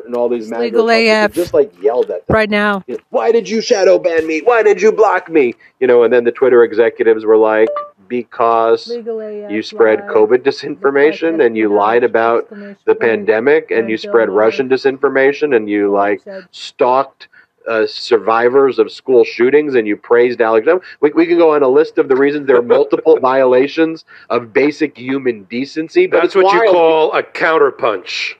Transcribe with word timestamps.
Boebert 0.00 0.06
and 0.06 0.16
all 0.16 0.28
these 0.28 0.50
It's 0.50 0.58
legal 0.58 0.86
Republicans 0.86 1.24
AF. 1.24 1.32
just 1.34 1.54
like 1.54 1.82
yelled 1.82 2.10
at 2.10 2.26
them. 2.26 2.34
Right 2.34 2.50
now. 2.50 2.84
You 2.86 2.96
know, 2.96 3.00
Why 3.10 3.32
did 3.32 3.48
you 3.48 3.60
shadow 3.60 3.98
ban 3.98 4.26
me? 4.26 4.40
Why 4.40 4.62
did 4.62 4.80
you 4.80 4.92
block 4.92 5.28
me? 5.28 5.54
You 5.80 5.86
know, 5.86 6.02
and 6.02 6.12
then 6.12 6.24
the 6.24 6.32
Twitter 6.32 6.64
executives 6.64 7.24
were 7.24 7.36
like, 7.36 7.68
because 8.08 8.88
Legal 8.88 9.20
AF. 9.20 9.50
you 9.52 9.62
spread 9.62 10.00
live. 10.00 10.10
COVID 10.10 10.38
disinformation 10.38 11.46
and 11.46 11.56
you 11.56 11.72
lied 11.72 12.02
about 12.02 12.50
the 12.84 12.94
pandemic 12.94 13.70
and 13.70 13.88
you 13.88 13.96
spread 13.96 14.28
Russian 14.28 14.68
disinformation 14.68 15.54
and 15.54 15.70
you 15.70 15.92
like 15.92 16.20
stalked 16.50 17.28
uh, 17.68 17.86
survivors 17.86 18.80
of 18.80 18.90
school 18.90 19.22
shootings 19.22 19.76
and 19.76 19.86
you 19.86 19.96
praised 19.96 20.40
Alexander. 20.40 20.82
We, 21.00 21.12
we 21.12 21.26
can 21.26 21.38
go 21.38 21.54
on 21.54 21.62
a 21.62 21.68
list 21.68 21.98
of 21.98 22.08
the 22.08 22.16
reasons 22.16 22.48
there 22.48 22.56
are 22.56 22.62
multiple 22.78 23.18
violations 23.20 24.04
of 24.28 24.52
basic 24.52 24.98
human 24.98 25.44
decency. 25.44 26.08
But 26.08 26.22
That's 26.22 26.34
it's 26.34 26.44
what 26.44 26.52
you 26.52 26.72
call 26.72 27.12
a 27.12 27.22
counterpunch. 27.22 28.34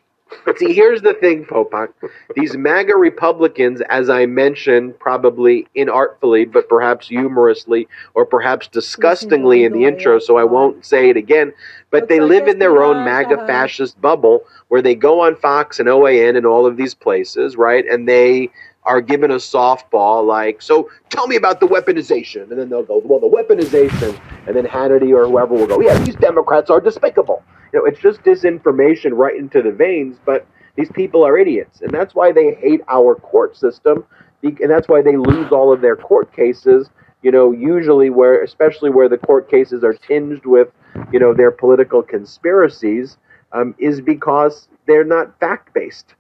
See, 0.57 0.73
here's 0.73 1.03
the 1.03 1.15
thing, 1.15 1.45
Popok. 1.45 1.89
These 2.35 2.57
MAGA 2.57 2.97
Republicans, 2.97 3.81
as 3.89 4.09
I 4.09 4.27
mentioned, 4.27 4.99
probably 4.99 5.67
inartfully, 5.77 6.51
but 6.51 6.69
perhaps 6.69 7.09
humorously, 7.09 7.89
or 8.15 8.25
perhaps 8.25 8.67
disgustingly 8.69 9.65
in 9.65 9.73
the 9.73 9.85
intro, 9.85 10.19
so 10.19 10.37
I 10.37 10.45
won't 10.45 10.85
say 10.85 11.11
it 11.11 11.17
again, 11.17 11.53
but 11.91 12.09
they 12.09 12.21
live 12.21 12.49
in 12.49 12.59
their 12.59 12.83
own 12.83 13.05
MAGA 13.05 13.47
fascist 13.47 14.01
bubble 14.01 14.45
where 14.69 14.83
they 14.83 14.95
go 14.95 15.21
on 15.21 15.37
Fox 15.37 15.81
and 15.81 15.89
OAN 15.89 16.37
and 16.37 16.47
all 16.47 16.67
of 16.67 16.77
these 16.77 16.95
places, 16.95 17.57
right? 17.57 17.85
And 17.87 18.09
they 18.09 18.51
are 18.91 19.01
given 19.01 19.31
a 19.31 19.37
softball 19.37 20.27
like, 20.27 20.61
so 20.61 20.91
tell 21.11 21.29
me 21.29 21.37
about 21.37 21.61
the 21.61 21.67
weaponization. 21.67 22.51
And 22.51 22.59
then 22.59 22.69
they'll 22.69 22.83
go, 22.83 23.01
well, 23.05 23.21
the 23.21 23.29
weaponization. 23.29 24.21
And 24.49 24.57
then 24.57 24.67
Hannity 24.67 25.15
or 25.15 25.29
whoever 25.29 25.55
will 25.55 25.69
go, 25.69 25.81
yeah, 25.81 25.97
these 26.03 26.17
Democrats 26.17 26.71
are 26.71 26.81
despicable. 26.81 27.45
You 27.73 27.79
know, 27.79 27.85
it's 27.85 28.01
just 28.01 28.21
disinformation 28.25 29.13
right 29.13 29.37
into 29.37 29.63
the 29.63 29.71
veins, 29.71 30.19
but 30.27 30.45
these 30.75 30.91
people 30.91 31.25
are 31.25 31.39
idiots. 31.39 31.83
And 31.83 31.93
that's 31.93 32.17
why 32.17 32.33
they 32.33 32.55
hate 32.55 32.81
our 32.89 33.15
court 33.15 33.57
system. 33.57 34.05
And 34.43 34.69
that's 34.69 34.89
why 34.89 35.03
they 35.03 35.17
lose 35.17 35.53
all 35.53 35.73
of 35.73 35.81
their 35.83 35.95
court 35.95 36.35
cases, 36.35 36.91
you 37.23 37.31
know, 37.31 37.53
usually 37.53 38.11
where, 38.11 38.43
especially 38.43 38.91
where 38.91 39.09
the 39.09 39.19
court 39.19 39.49
cases 39.49 39.85
are 39.85 39.95
tinged 39.95 40.45
with, 40.47 40.69
you 41.13 41.21
know, 41.21 41.33
their 41.33 41.53
political 41.53 42.03
conspiracies, 42.03 43.19
um, 43.53 43.73
is 43.79 44.01
because 44.01 44.67
they're 44.89 45.05
not 45.05 45.39
fact 45.39 45.73
based 45.75 46.15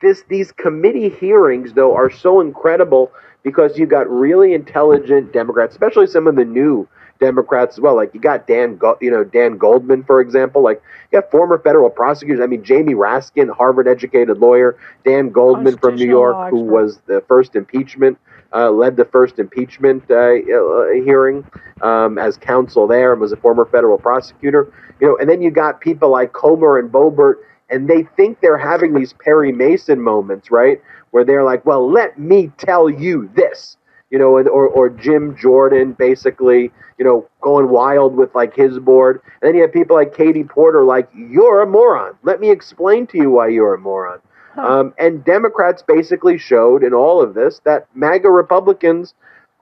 this 0.00 0.24
these 0.28 0.52
committee 0.52 1.08
hearings 1.08 1.72
though 1.72 1.94
are 1.94 2.10
so 2.10 2.40
incredible 2.40 3.12
because 3.42 3.78
you've 3.78 3.90
got 3.90 4.08
really 4.08 4.54
intelligent 4.54 5.32
Democrats, 5.32 5.74
especially 5.74 6.06
some 6.06 6.26
of 6.26 6.34
the 6.34 6.44
new 6.44 6.88
Democrats 7.20 7.76
as 7.76 7.80
well. 7.80 7.94
Like 7.94 8.12
you 8.14 8.20
got 8.20 8.46
Dan, 8.46 8.78
you 9.00 9.10
know 9.10 9.24
Dan 9.24 9.56
Goldman, 9.56 10.02
for 10.04 10.20
example. 10.20 10.62
Like 10.62 10.82
you 11.12 11.20
got 11.20 11.30
former 11.30 11.58
federal 11.58 11.90
prosecutors. 11.90 12.40
I 12.40 12.46
mean 12.46 12.64
Jamie 12.64 12.94
Raskin, 12.94 13.54
Harvard-educated 13.54 14.38
lawyer. 14.38 14.76
Dan 15.04 15.30
Goldman 15.30 15.78
from 15.78 15.96
New 15.96 16.06
York, 16.06 16.50
who 16.50 16.60
was 16.60 16.98
the 17.06 17.22
first 17.28 17.54
impeachment. 17.54 18.18
Uh, 18.52 18.70
led 18.70 18.96
the 18.96 19.04
first 19.04 19.40
impeachment 19.40 20.04
uh, 20.10 20.14
uh, 20.14 20.92
hearing 21.04 21.44
um, 21.82 22.18
as 22.18 22.36
counsel 22.36 22.86
there 22.86 23.10
and 23.10 23.20
was 23.20 23.32
a 23.32 23.36
former 23.36 23.64
federal 23.64 23.98
prosecutor. 23.98 24.72
You 25.00 25.08
know, 25.08 25.16
and 25.18 25.28
then 25.28 25.42
you 25.42 25.50
got 25.50 25.80
people 25.80 26.08
like 26.08 26.32
Comer 26.32 26.78
and 26.78 26.88
Boebert 26.88 27.34
and 27.74 27.88
they 27.88 28.04
think 28.16 28.40
they're 28.40 28.56
having 28.56 28.94
these 28.94 29.12
Perry 29.14 29.50
Mason 29.50 30.00
moments, 30.00 30.48
right? 30.48 30.80
Where 31.10 31.24
they're 31.24 31.42
like, 31.42 31.66
well, 31.66 31.90
let 31.90 32.18
me 32.18 32.52
tell 32.56 32.88
you 32.88 33.28
this, 33.34 33.76
you 34.10 34.18
know, 34.18 34.36
and, 34.36 34.48
or, 34.48 34.68
or 34.68 34.88
Jim 34.88 35.36
Jordan 35.36 35.92
basically, 35.92 36.70
you 36.98 37.04
know, 37.04 37.28
going 37.40 37.68
wild 37.68 38.14
with 38.16 38.32
like 38.32 38.54
his 38.54 38.78
board. 38.78 39.20
And 39.42 39.48
then 39.48 39.56
you 39.56 39.62
have 39.62 39.72
people 39.72 39.96
like 39.96 40.16
Katie 40.16 40.44
Porter, 40.44 40.84
like, 40.84 41.08
you're 41.14 41.62
a 41.62 41.66
moron. 41.66 42.14
Let 42.22 42.40
me 42.40 42.50
explain 42.50 43.08
to 43.08 43.18
you 43.18 43.30
why 43.30 43.48
you're 43.48 43.74
a 43.74 43.78
moron. 43.78 44.20
Um, 44.56 44.94
and 44.98 45.24
Democrats 45.24 45.82
basically 45.82 46.38
showed 46.38 46.84
in 46.84 46.94
all 46.94 47.20
of 47.20 47.34
this 47.34 47.60
that 47.64 47.88
MAGA 47.96 48.30
Republicans 48.30 49.14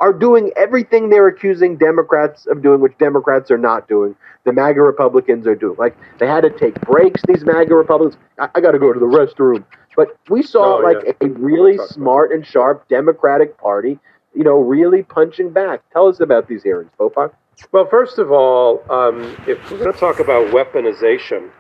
are 0.03 0.13
doing 0.13 0.51
everything 0.57 1.11
they're 1.11 1.29
accusing 1.29 1.77
Democrats 1.77 2.47
of 2.47 2.61
doing, 2.61 2.81
which 2.81 2.99
Democrats 2.99 3.53
are 3.53 3.57
not 3.59 3.87
doing. 3.89 4.17
The 4.45 4.53
MAGA 4.53 4.83
Republicans 4.83 5.47
are 5.47 5.55
doing. 5.55 5.77
Like 5.79 5.97
they 6.19 6.27
had 6.27 6.41
to 6.43 6.51
take 6.51 6.79
breaks. 6.81 7.23
These 7.29 7.45
MAGA 7.45 7.73
Republicans. 7.75 8.21
I, 8.39 8.49
I 8.57 8.61
got 8.61 8.73
to 8.73 8.81
go 8.81 8.93
to 8.93 8.99
the 8.99 9.07
restroom. 9.07 9.65
But 9.97 10.09
we 10.29 10.43
saw 10.43 10.79
Oh, 10.79 10.81
like 10.81 10.97
yeah. 11.07 11.13
a 11.21 11.29
really 11.31 11.79
smart 11.87 12.33
and 12.33 12.45
sharp 12.45 12.89
Democratic 12.89 13.57
Party, 13.59 13.99
you 14.35 14.43
know, 14.43 14.59
really 14.59 15.05
punching 15.05 15.51
back. 15.51 15.83
Tell 15.93 16.09
us 16.09 16.19
about 16.19 16.49
these 16.49 16.65
hearings, 16.65 16.91
Popok. 16.99 17.33
Well, 17.71 17.87
first 17.87 18.19
of 18.19 18.33
all, 18.33 18.83
um, 18.91 19.21
if 19.47 19.71
we're 19.71 19.79
going 19.79 19.93
to 19.93 19.99
talk 19.99 20.19
about 20.19 20.47
weaponization, 20.53 21.51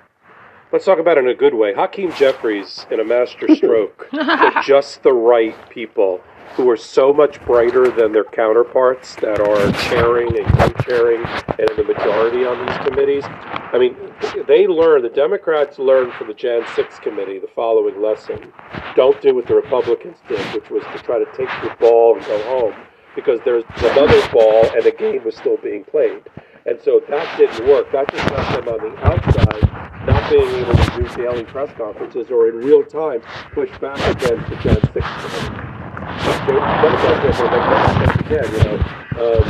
let's 0.72 0.84
talk 0.84 0.98
about 0.98 1.16
it 1.18 1.24
in 1.24 1.28
a 1.28 1.34
good 1.34 1.54
way. 1.54 1.74
Hakeem 1.74 2.10
Jeffries, 2.14 2.86
in 2.90 2.98
a 2.98 3.04
master 3.04 3.54
stroke, 3.54 4.08
put 4.10 4.54
just 4.64 5.02
the 5.04 5.12
right 5.12 5.54
people 5.70 6.20
who 6.54 6.68
are 6.68 6.76
so 6.76 7.12
much 7.12 7.40
brighter 7.44 7.90
than 7.90 8.12
their 8.12 8.24
counterparts 8.24 9.16
that 9.16 9.40
are 9.40 9.72
chairing 9.88 10.36
and 10.36 10.46
co-chairing 10.58 11.24
and 11.58 11.70
in 11.70 11.76
the 11.76 11.84
majority 11.84 12.44
on 12.44 12.66
these 12.66 12.76
committees. 12.86 13.24
I 13.26 13.78
mean, 13.78 13.96
they 14.46 14.66
learn, 14.66 15.02
the 15.02 15.08
Democrats 15.08 15.78
learned 15.78 16.12
from 16.12 16.28
the 16.28 16.34
Jan 16.34 16.62
6 16.74 16.98
committee 16.98 17.38
the 17.38 17.48
following 17.54 18.00
lesson. 18.02 18.52
Don't 18.94 19.20
do 19.22 19.34
what 19.34 19.46
the 19.46 19.54
Republicans 19.54 20.18
did, 20.28 20.40
which 20.54 20.68
was 20.68 20.82
to 20.92 20.98
try 21.02 21.18
to 21.18 21.26
take 21.36 21.48
your 21.62 21.74
ball 21.76 22.16
and 22.16 22.26
go 22.26 22.42
home 22.44 22.74
because 23.16 23.40
there's 23.44 23.64
another 23.78 24.20
ball 24.30 24.64
and 24.74 24.82
the 24.84 24.92
game 24.92 25.24
was 25.24 25.36
still 25.36 25.56
being 25.58 25.84
played. 25.84 26.22
And 26.66 26.78
so 26.80 27.00
that 27.08 27.38
didn't 27.38 27.66
work. 27.66 27.90
That 27.92 28.10
just 28.12 28.30
left 28.30 28.64
them 28.64 28.68
on 28.68 28.78
the 28.78 28.96
outside, 29.04 30.06
not 30.06 30.30
being 30.30 30.48
able 30.48 30.74
to 30.74 31.00
do 31.00 31.22
daily 31.22 31.44
press 31.44 31.74
conferences 31.76 32.30
or 32.30 32.48
in 32.48 32.56
real 32.56 32.84
time 32.84 33.22
push 33.52 33.70
back 33.78 33.98
against 33.98 34.48
the 34.48 34.56
Jan 34.56 34.80
6 34.80 34.92
committee. 34.92 35.81
Will 36.46 36.60
make 36.60 36.98
that 37.02 37.18
mistake 37.24 38.26
again, 38.26 38.48
you 38.52 38.62
know. 38.64 38.76
Um, 39.22 39.46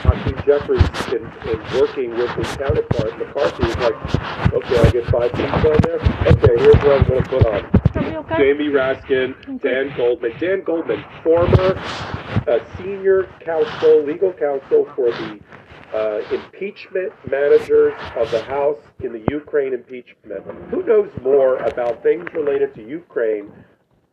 Hakeem 0.00 0.38
Jeffries, 0.46 0.88
in, 1.12 1.22
in 1.50 1.58
working 1.78 2.10
with 2.16 2.30
his 2.30 2.56
counterpart, 2.56 3.18
McCarthy, 3.18 3.64
was 3.64 3.76
like, 3.76 4.52
okay, 4.52 4.78
I 4.78 4.90
get 4.90 5.06
five 5.06 5.30
seats 5.36 5.52
on 5.52 5.78
there. 5.82 6.00
Okay, 6.26 6.54
here's 6.56 6.76
what 6.76 7.00
I'm 7.00 7.04
going 7.08 7.22
to 7.22 7.28
put 7.28 7.46
on. 7.46 7.80
Okay? 7.96 8.36
Jamie 8.36 8.68
Raskin, 8.68 9.60
Dan 9.60 9.96
Goldman. 9.96 10.32
Dan 10.38 10.62
Goldman, 10.62 11.04
former 11.22 11.74
uh, 12.46 12.58
senior 12.78 13.28
counsel, 13.40 14.04
legal 14.04 14.32
counsel 14.32 14.86
for 14.94 15.10
the 15.10 15.40
uh, 15.94 16.22
impeachment 16.32 17.12
managers 17.28 17.94
of 18.16 18.30
the 18.30 18.42
House 18.44 18.78
in 19.00 19.12
the 19.12 19.24
Ukraine 19.30 19.74
impeachment. 19.74 20.44
Who 20.70 20.84
knows 20.84 21.10
more 21.22 21.56
about 21.56 22.02
things 22.02 22.26
related 22.34 22.74
to 22.76 22.86
Ukraine, 22.86 23.52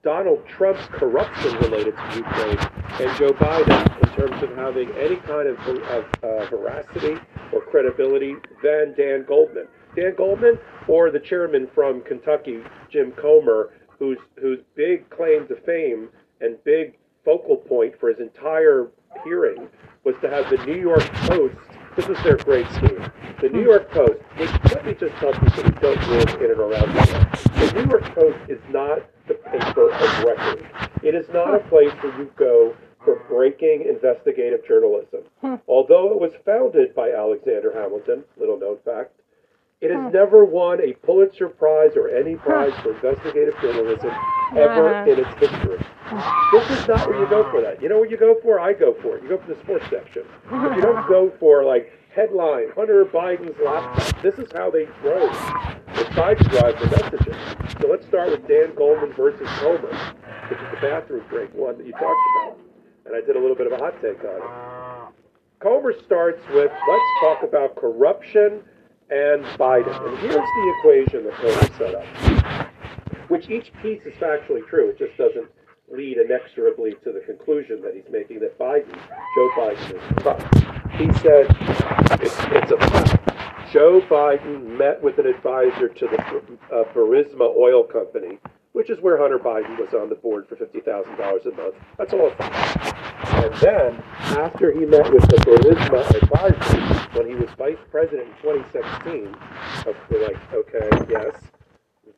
Donald 0.08 0.42
Trump's 0.48 0.88
corruption 0.94 1.54
related 1.58 1.94
to 1.98 2.16
Ukraine, 2.16 2.58
and 3.02 3.18
Joe 3.18 3.34
Biden 3.34 4.04
in 4.04 4.16
terms 4.16 4.42
of 4.42 4.56
having 4.56 4.90
any 4.92 5.18
kind 5.18 5.50
of, 5.50 5.60
of 5.60 6.06
uh, 6.24 6.46
veracity 6.46 7.18
or 7.52 7.60
credibility 7.60 8.36
than 8.64 8.96
Dan 8.96 9.26
Goldman? 9.28 9.68
Dan 9.98 10.14
Goldman 10.16 10.60
or 10.88 11.12
the 11.12 11.20
chairman 11.20 11.68
from 11.76 12.00
Kentucky, 12.04 12.62
Jim 12.90 13.12
Comer, 13.12 13.74
whose 14.00 14.18
whose 14.40 14.60
big 14.76 15.10
claim 15.10 15.46
to 15.50 15.58
fame 15.66 16.08
and 16.40 16.56
big 16.64 16.94
focal 17.26 17.58
point 17.58 17.94
for 18.00 18.08
his 18.08 18.22
entire 18.22 18.88
hearing 19.26 19.68
was 20.06 20.16
to 20.22 20.30
have 20.30 20.50
the 20.50 20.66
New 20.66 20.80
York 20.80 21.04
Post. 21.28 21.58
This 21.98 22.08
was 22.08 22.18
their 22.24 22.38
great 22.38 22.66
scheme. 22.72 23.12
The 23.42 23.50
New 23.50 23.64
York 23.64 23.92
Post. 23.92 24.22
Which, 24.38 24.52
let 24.74 24.86
me 24.86 24.94
just 24.94 25.14
tell 25.16 25.34
people 25.34 25.64
who 25.64 25.72
don't 25.82 26.08
live 26.08 26.30
in 26.42 26.52
and 26.52 26.60
around 26.62 26.96
New 26.96 27.12
York. 27.12 27.27
The 27.60 27.74
New 27.74 27.90
York 27.90 28.04
Post 28.14 28.38
is 28.50 28.60
not 28.70 29.00
the 29.28 29.34
paper 29.34 29.92
of 29.92 30.24
record. 30.24 30.66
It 31.04 31.16
is 31.16 31.28
not 31.30 31.56
a 31.56 31.60
place 31.70 31.92
where 32.02 32.18
you 32.20 32.32
go 32.38 32.76
for 33.04 33.24
breaking 33.30 33.86
investigative 33.88 34.68
journalism. 34.68 35.22
Hmm. 35.42 35.56
Although 35.68 36.12
it 36.12 36.20
was 36.20 36.32
founded 36.46 36.94
by 36.94 37.12
Alexander 37.12 37.72
Hamilton, 37.74 38.24
little 38.38 38.60
known 38.60 38.78
fact, 38.86 39.14
it 39.82 39.92
has 39.92 40.00
hmm. 40.00 40.12
never 40.12 40.46
won 40.46 40.82
a 40.82 40.94
Pulitzer 41.06 41.50
Prize 41.50 41.92
or 41.96 42.10
any 42.10 42.34
hmm. 42.34 42.44
prize 42.44 42.74
for 42.84 42.94
investigative 42.94 43.56
journalism 43.62 44.10
uh-huh. 44.10 44.60
ever 44.60 44.94
Uh-huh. 44.94 45.12
in 45.12 45.20
its 45.20 45.34
history. 45.40 45.80
This 46.54 46.80
is 46.80 46.88
not 46.88 47.08
where 47.08 47.20
you 47.20 47.28
go 47.28 47.50
for 47.52 47.62
that. 47.62 47.82
You 47.82 47.90
know 47.90 48.00
where 48.00 48.10
you 48.10 48.18
go 48.18 48.36
for? 48.42 48.60
I 48.60 48.74
go 48.74 48.94
for 49.02 49.18
it. 49.18 49.24
You 49.24 49.30
go 49.30 49.38
for 49.38 49.54
the 49.54 49.60
sports 49.62 49.86
section. 49.90 50.24
But 50.50 50.76
you 50.76 50.82
don't 50.82 51.08
go 51.10 51.32
for 51.40 51.64
like 51.64 51.92
headline 52.18 52.70
Hunter 52.76 53.06
Biden's 53.06 53.56
laptop. 53.64 54.24
This 54.24 54.34
is 54.40 54.50
how 54.52 54.72
they 54.72 54.86
drove. 55.04 55.32
The 55.94 56.12
side 56.16 56.38
drive 56.50 56.74
the 56.82 56.90
messages. 56.90 57.38
So 57.80 57.88
let's 57.88 58.08
start 58.08 58.32
with 58.32 58.48
Dan 58.48 58.74
Goldman 58.76 59.14
versus 59.14 59.48
Comer, 59.60 59.94
which 60.50 60.60
is 60.60 60.66
the 60.74 60.82
bathroom 60.82 61.24
break 61.30 61.54
one 61.54 61.78
that 61.78 61.86
you 61.86 61.94
talked 61.94 62.26
about. 62.42 62.58
And 63.06 63.16
I 63.16 63.22
did 63.22 63.36
a 63.36 63.40
little 63.40 63.56
bit 63.56 63.68
of 63.68 63.74
a 63.74 63.78
hot 63.78 63.94
take 64.02 64.18
on 64.26 64.42
it. 64.42 65.14
Comer 65.60 65.94
starts 66.06 66.42
with 66.50 66.72
let's 66.90 67.12
talk 67.22 67.44
about 67.44 67.76
corruption 67.76 68.64
and 69.12 69.46
Biden. 69.62 69.94
And 70.10 70.18
here's 70.18 70.34
the 70.34 70.76
equation 70.80 71.24
that 71.24 71.36
Comer 71.36 71.70
set 71.78 71.94
up, 71.94 73.30
which 73.30 73.48
each 73.48 73.72
piece 73.84 74.02
is 74.08 74.14
factually 74.16 74.68
true. 74.68 74.90
It 74.90 74.98
just 74.98 75.16
doesn't 75.18 75.48
lead 75.90 76.18
inexorably 76.18 76.96
to 77.04 77.12
the 77.12 77.22
conclusion 77.22 77.82
that 77.82 77.94
he's 77.96 78.12
making 78.12 78.40
that 78.40 78.58
Biden, 78.60 78.94
Joe 79.36 79.50
Biden, 79.56 79.96
is. 79.96 80.78
He 80.98 81.14
said 81.20 81.48
it's, 82.22 82.36
it's 82.40 82.72
a 82.72 82.78
fact. 82.78 83.72
Joe 83.72 84.02
Biden 84.10 84.78
met 84.78 85.02
with 85.02 85.18
an 85.20 85.28
advisor 85.28 85.90
to 85.90 86.08
the 86.08 86.18
uh, 86.74 86.84
Burisma 86.94 87.56
Oil 87.56 87.84
Company, 87.84 88.40
which 88.72 88.90
is 88.90 89.00
where 89.02 89.18
Hunter 89.18 89.40
Biden 89.40 89.78
was 89.78 89.94
on 89.94 90.10
the 90.10 90.16
board 90.16 90.48
for 90.48 90.56
fifty 90.56 90.80
thousand 90.80 91.18
dollars 91.18 91.46
a 91.46 91.52
month. 91.52 91.76
That's 91.98 92.14
all 92.14 92.32
fine. 92.38 92.52
And 93.44 93.54
then, 93.56 94.04
after 94.38 94.72
he 94.72 94.86
met 94.86 95.12
with 95.12 95.24
the 95.30 95.38
Burisma 95.38 96.24
advisors, 96.24 97.16
when 97.16 97.28
he 97.28 97.36
was 97.36 97.50
vice 97.58 97.78
president 97.92 98.30
in 98.30 98.36
2016, 98.42 99.36
we're 100.10 100.28
like, 100.28 100.54
okay, 100.54 100.90
yes. 101.10 101.36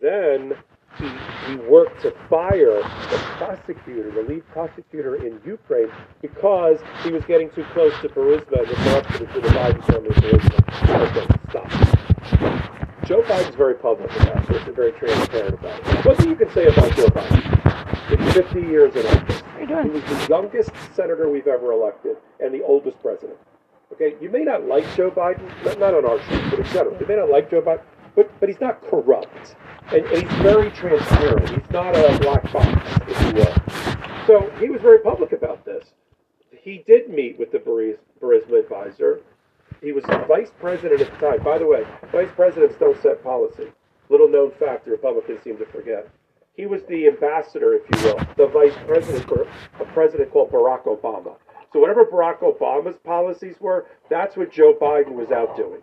Then 0.01 0.53
he, 0.97 1.09
he 1.47 1.55
worked 1.69 2.01
to 2.01 2.11
fire 2.29 2.81
the 2.81 3.17
prosecutor, 3.37 4.11
the 4.11 4.23
lead 4.23 4.47
prosecutor 4.49 5.15
in 5.15 5.39
Ukraine, 5.45 5.89
because 6.21 6.79
he 7.03 7.11
was 7.11 7.23
getting 7.25 7.49
too 7.51 7.65
close 7.73 7.93
to 8.01 8.09
Burisma 8.09 8.59
and 8.59 8.67
the 8.67 8.75
corruption 8.75 9.25
between 9.25 9.43
the 9.43 9.49
Biden 9.49 9.85
family 9.85 10.09
Burisma. 10.09 10.59
Okay, 10.89 11.39
stop. 11.49 11.99
Joe 13.05 13.23
Biden's 13.23 13.55
very 13.55 13.75
public 13.75 14.11
about 14.17 14.47
this 14.47 14.61
and 14.67 14.75
very 14.75 14.91
transparent 14.91 15.55
about 15.55 15.79
it. 15.79 16.05
What 16.05 16.17
do 16.19 16.29
you 16.29 16.35
can 16.35 16.49
say 16.51 16.67
about 16.67 16.95
Joe 16.95 17.07
Biden? 17.07 17.59
In 18.11 18.31
50 18.31 18.61
years 18.61 18.95
in 18.95 19.05
office, 19.05 19.43
he 19.57 19.89
was 19.89 20.03
the 20.03 20.27
youngest 20.29 20.71
senator 20.95 21.29
we've 21.29 21.47
ever 21.47 21.71
elected 21.71 22.17
and 22.39 22.53
the 22.53 22.63
oldest 22.63 23.01
president. 23.01 23.37
Okay, 23.93 24.15
you 24.21 24.29
may 24.29 24.43
not 24.43 24.65
like 24.65 24.85
Joe 24.95 25.09
Biden, 25.09 25.47
not, 25.65 25.79
not 25.79 25.93
on 25.93 26.05
our 26.05 26.19
show, 26.19 26.49
but 26.49 26.59
in 26.59 26.65
general. 26.65 26.97
You 26.99 27.07
may 27.07 27.15
not 27.15 27.29
like 27.29 27.49
Joe 27.49 27.61
Biden, 27.61 27.81
but, 28.19 28.39
but 28.41 28.49
he's 28.49 28.59
not 28.59 28.81
corrupt. 28.81 29.55
And, 29.93 30.05
and 30.07 30.23
he's 30.23 30.41
very 30.41 30.69
transparent. 30.71 31.49
He's 31.49 31.71
not 31.71 31.95
a 31.95 32.19
black 32.19 32.51
box, 32.51 33.01
if 33.07 33.21
you 33.21 33.33
will. 33.33 33.55
So 34.27 34.51
he 34.59 34.69
was 34.69 34.81
very 34.81 34.99
public 34.99 35.31
about 35.31 35.63
this. 35.63 35.85
He 36.51 36.83
did 36.85 37.09
meet 37.09 37.39
with 37.39 37.53
the 37.53 37.59
Buris- 37.59 37.97
Burisma 38.21 38.59
advisor. 38.59 39.21
He 39.81 39.93
was 39.93 40.03
vice 40.27 40.51
president 40.59 40.99
at 40.99 41.09
the 41.11 41.17
time. 41.25 41.43
By 41.45 41.57
the 41.59 41.65
way, 41.65 41.85
vice 42.11 42.27
presidents 42.35 42.75
don't 42.77 43.01
set 43.01 43.23
policy. 43.23 43.71
Little 44.09 44.27
known 44.27 44.51
fact 44.59 44.83
the 44.83 44.91
Republicans 44.91 45.39
seem 45.41 45.57
to 45.57 45.65
forget. 45.67 46.09
He 46.57 46.65
was 46.65 46.81
the 46.89 47.07
ambassador, 47.07 47.73
if 47.75 47.83
you 47.95 48.03
will, 48.03 48.19
the 48.35 48.47
vice 48.51 48.75
president 48.85 49.29
for 49.29 49.47
a 49.79 49.85
president 49.93 50.31
called 50.31 50.51
Barack 50.51 50.83
Obama. 50.83 51.37
So 51.71 51.79
whatever 51.79 52.03
Barack 52.03 52.39
Obama's 52.39 52.97
policies 52.97 53.55
were, 53.61 53.85
that's 54.09 54.35
what 54.35 54.51
Joe 54.51 54.73
Biden 54.73 55.13
was 55.13 55.31
out 55.31 55.55
doing. 55.55 55.81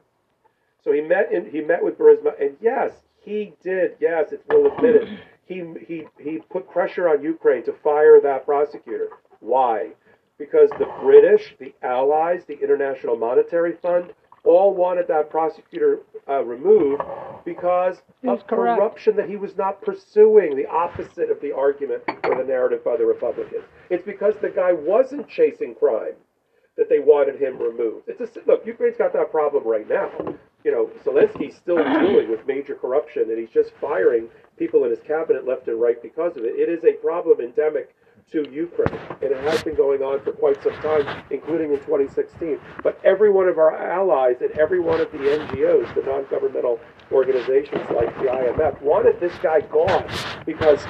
So 0.87 0.93
he 0.93 1.01
met 1.01 1.33
in, 1.33 1.51
he 1.51 1.61
met 1.61 1.83
with 1.83 1.99
Burisma, 1.99 2.41
and 2.41 2.57
yes, 2.61 2.93
he 3.21 3.55
did. 3.61 3.97
Yes, 4.01 4.31
it's 4.31 4.45
well 4.49 4.73
admitted. 4.73 5.19
He 5.49 5.63
he 5.87 6.03
he 6.19 6.41
put 6.51 6.69
pressure 6.69 7.09
on 7.09 7.23
Ukraine 7.23 7.65
to 7.67 7.73
fire 7.73 8.21
that 8.21 8.45
prosecutor. 8.45 9.11
Why? 9.39 9.91
Because 10.39 10.69
the 10.71 10.93
British, 11.01 11.55
the 11.61 11.73
Allies, 11.85 12.43
the 12.49 12.59
International 12.61 13.15
Monetary 13.15 13.75
Fund, 13.81 14.13
all 14.43 14.75
wanted 14.75 15.07
that 15.07 15.31
prosecutor 15.31 16.01
uh, 16.29 16.43
removed 16.43 17.01
because 17.45 18.03
of 18.27 18.45
corrupt. 18.49 18.81
corruption 18.81 19.15
that 19.15 19.29
he 19.29 19.37
was 19.37 19.57
not 19.57 19.81
pursuing. 19.83 20.57
The 20.57 20.67
opposite 20.67 21.31
of 21.31 21.41
the 21.41 21.53
argument 21.53 22.03
or 22.25 22.35
the 22.35 22.43
narrative 22.43 22.85
by 22.85 22.97
the 22.97 23.07
Republicans. 23.07 23.63
It's 23.89 24.05
because 24.05 24.35
the 24.43 24.49
guy 24.51 24.73
wasn't 24.73 25.29
chasing 25.29 25.77
crime 25.77 26.15
that 26.77 26.89
they 26.89 26.99
wanted 26.99 27.41
him 27.41 27.57
removed. 27.59 28.09
It's 28.09 28.37
a, 28.37 28.41
look, 28.49 28.67
Ukraine's 28.67 28.97
got 28.97 29.13
that 29.13 29.31
problem 29.31 29.63
right 29.65 29.89
now. 29.89 30.11
You 30.67 30.73
know, 30.73 30.91
Zelensky's 31.05 31.55
still 31.55 31.77
dealing 32.01 32.29
with 32.29 32.45
major 32.45 32.75
corruption, 32.75 33.31
and 33.31 33.39
he's 33.39 33.51
just 33.51 33.71
firing 33.81 34.29
people 34.59 34.83
in 34.83 34.91
his 34.91 34.99
cabinet 35.07 35.47
left 35.47 35.69
and 35.69 35.81
right 35.81 36.03
because 36.03 36.37
of 36.37 36.43
it. 36.43 36.59
It 36.59 36.69
is 36.69 36.83
a 36.83 36.95
problem 36.95 37.39
endemic 37.39 37.95
to 38.33 38.45
Ukraine, 38.51 38.99
and 39.23 39.31
it 39.31 39.45
has 39.45 39.63
been 39.63 39.77
going 39.77 40.03
on 40.03 40.25
for 40.25 40.33
quite 40.33 40.61
some 40.65 40.75
time, 40.83 41.23
including 41.31 41.73
in 41.73 41.79
2016. 41.79 42.59
But 42.83 42.99
every 43.05 43.31
one 43.31 43.47
of 43.47 43.59
our 43.59 43.77
allies 43.77 44.39
and 44.41 44.51
every 44.59 44.81
one 44.81 45.01
of 45.01 45.13
the 45.13 45.19
NGOs, 45.19 45.95
the 45.95 46.03
non-governmental 46.03 46.81
organizations 47.13 47.89
like 47.95 48.13
the 48.19 48.25
IMF, 48.25 48.83
wanted 48.83 49.21
this 49.21 49.39
guy 49.41 49.61
gone 49.61 50.11
because 50.45 50.85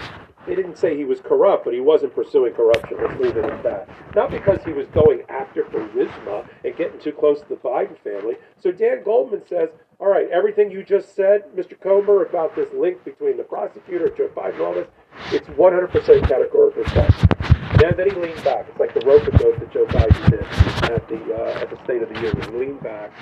they 0.47 0.55
didn't 0.55 0.79
say 0.79 0.97
he 0.97 1.05
was 1.05 1.21
corrupt, 1.21 1.65
but 1.65 1.75
he 1.75 1.81
wasn't 1.81 2.15
pursuing 2.15 2.55
corruption. 2.55 2.99
Let's 3.01 3.21
leave 3.21 3.37
it 3.37 3.45
at 3.45 3.63
that. 3.65 3.89
Not 4.15 4.31
because 4.31 4.63
he 4.65 4.73
was 4.73 4.87
going 4.89 5.23
after 5.29 5.65
Burisma 5.65 6.49
and 6.65 6.77
getting 6.77 7.01
too 7.01 7.13
close 7.13 7.41
to 7.41 7.49
the 7.49 7.57
Biden 7.57 7.99
family. 8.03 8.35
So 8.61 8.71
Dan 8.71 9.03
Goldman 9.05 9.43
says, 9.49 9.71
all 9.99 10.09
right, 10.09 10.29
everything 10.31 10.71
you 10.71 10.85
just 10.85 11.17
said, 11.17 11.45
Mr. 11.57 11.79
Comer, 11.81 12.25
about 12.25 12.55
this 12.55 12.69
link 12.75 13.03
between 13.05 13.37
the 13.37 13.43
prosecutor, 13.43 14.09
Joe 14.11 14.29
Biden, 14.29 14.61
all 14.61 14.75
this, 14.75 14.89
it's 15.33 15.49
100% 15.49 16.29
categorical 16.29 16.85
fact. 16.85 17.37
And 17.83 17.97
then 17.97 18.11
he 18.11 18.17
leaned 18.17 18.43
back. 18.45 18.67
It's 18.69 18.79
like 18.79 18.95
the 18.95 19.05
rope 19.05 19.25
dope 19.25 19.59
that 19.59 19.73
Joe 19.73 19.87
Biden 19.87 20.31
did 20.31 20.43
at 20.91 21.09
the 21.09 21.35
uh, 21.35 21.61
at 21.61 21.71
the 21.71 21.83
State 21.85 22.03
of 22.03 22.09
the 22.09 22.15
Union. 22.15 22.41
He 22.41 22.59
leaned 22.59 22.83
back, 22.83 23.13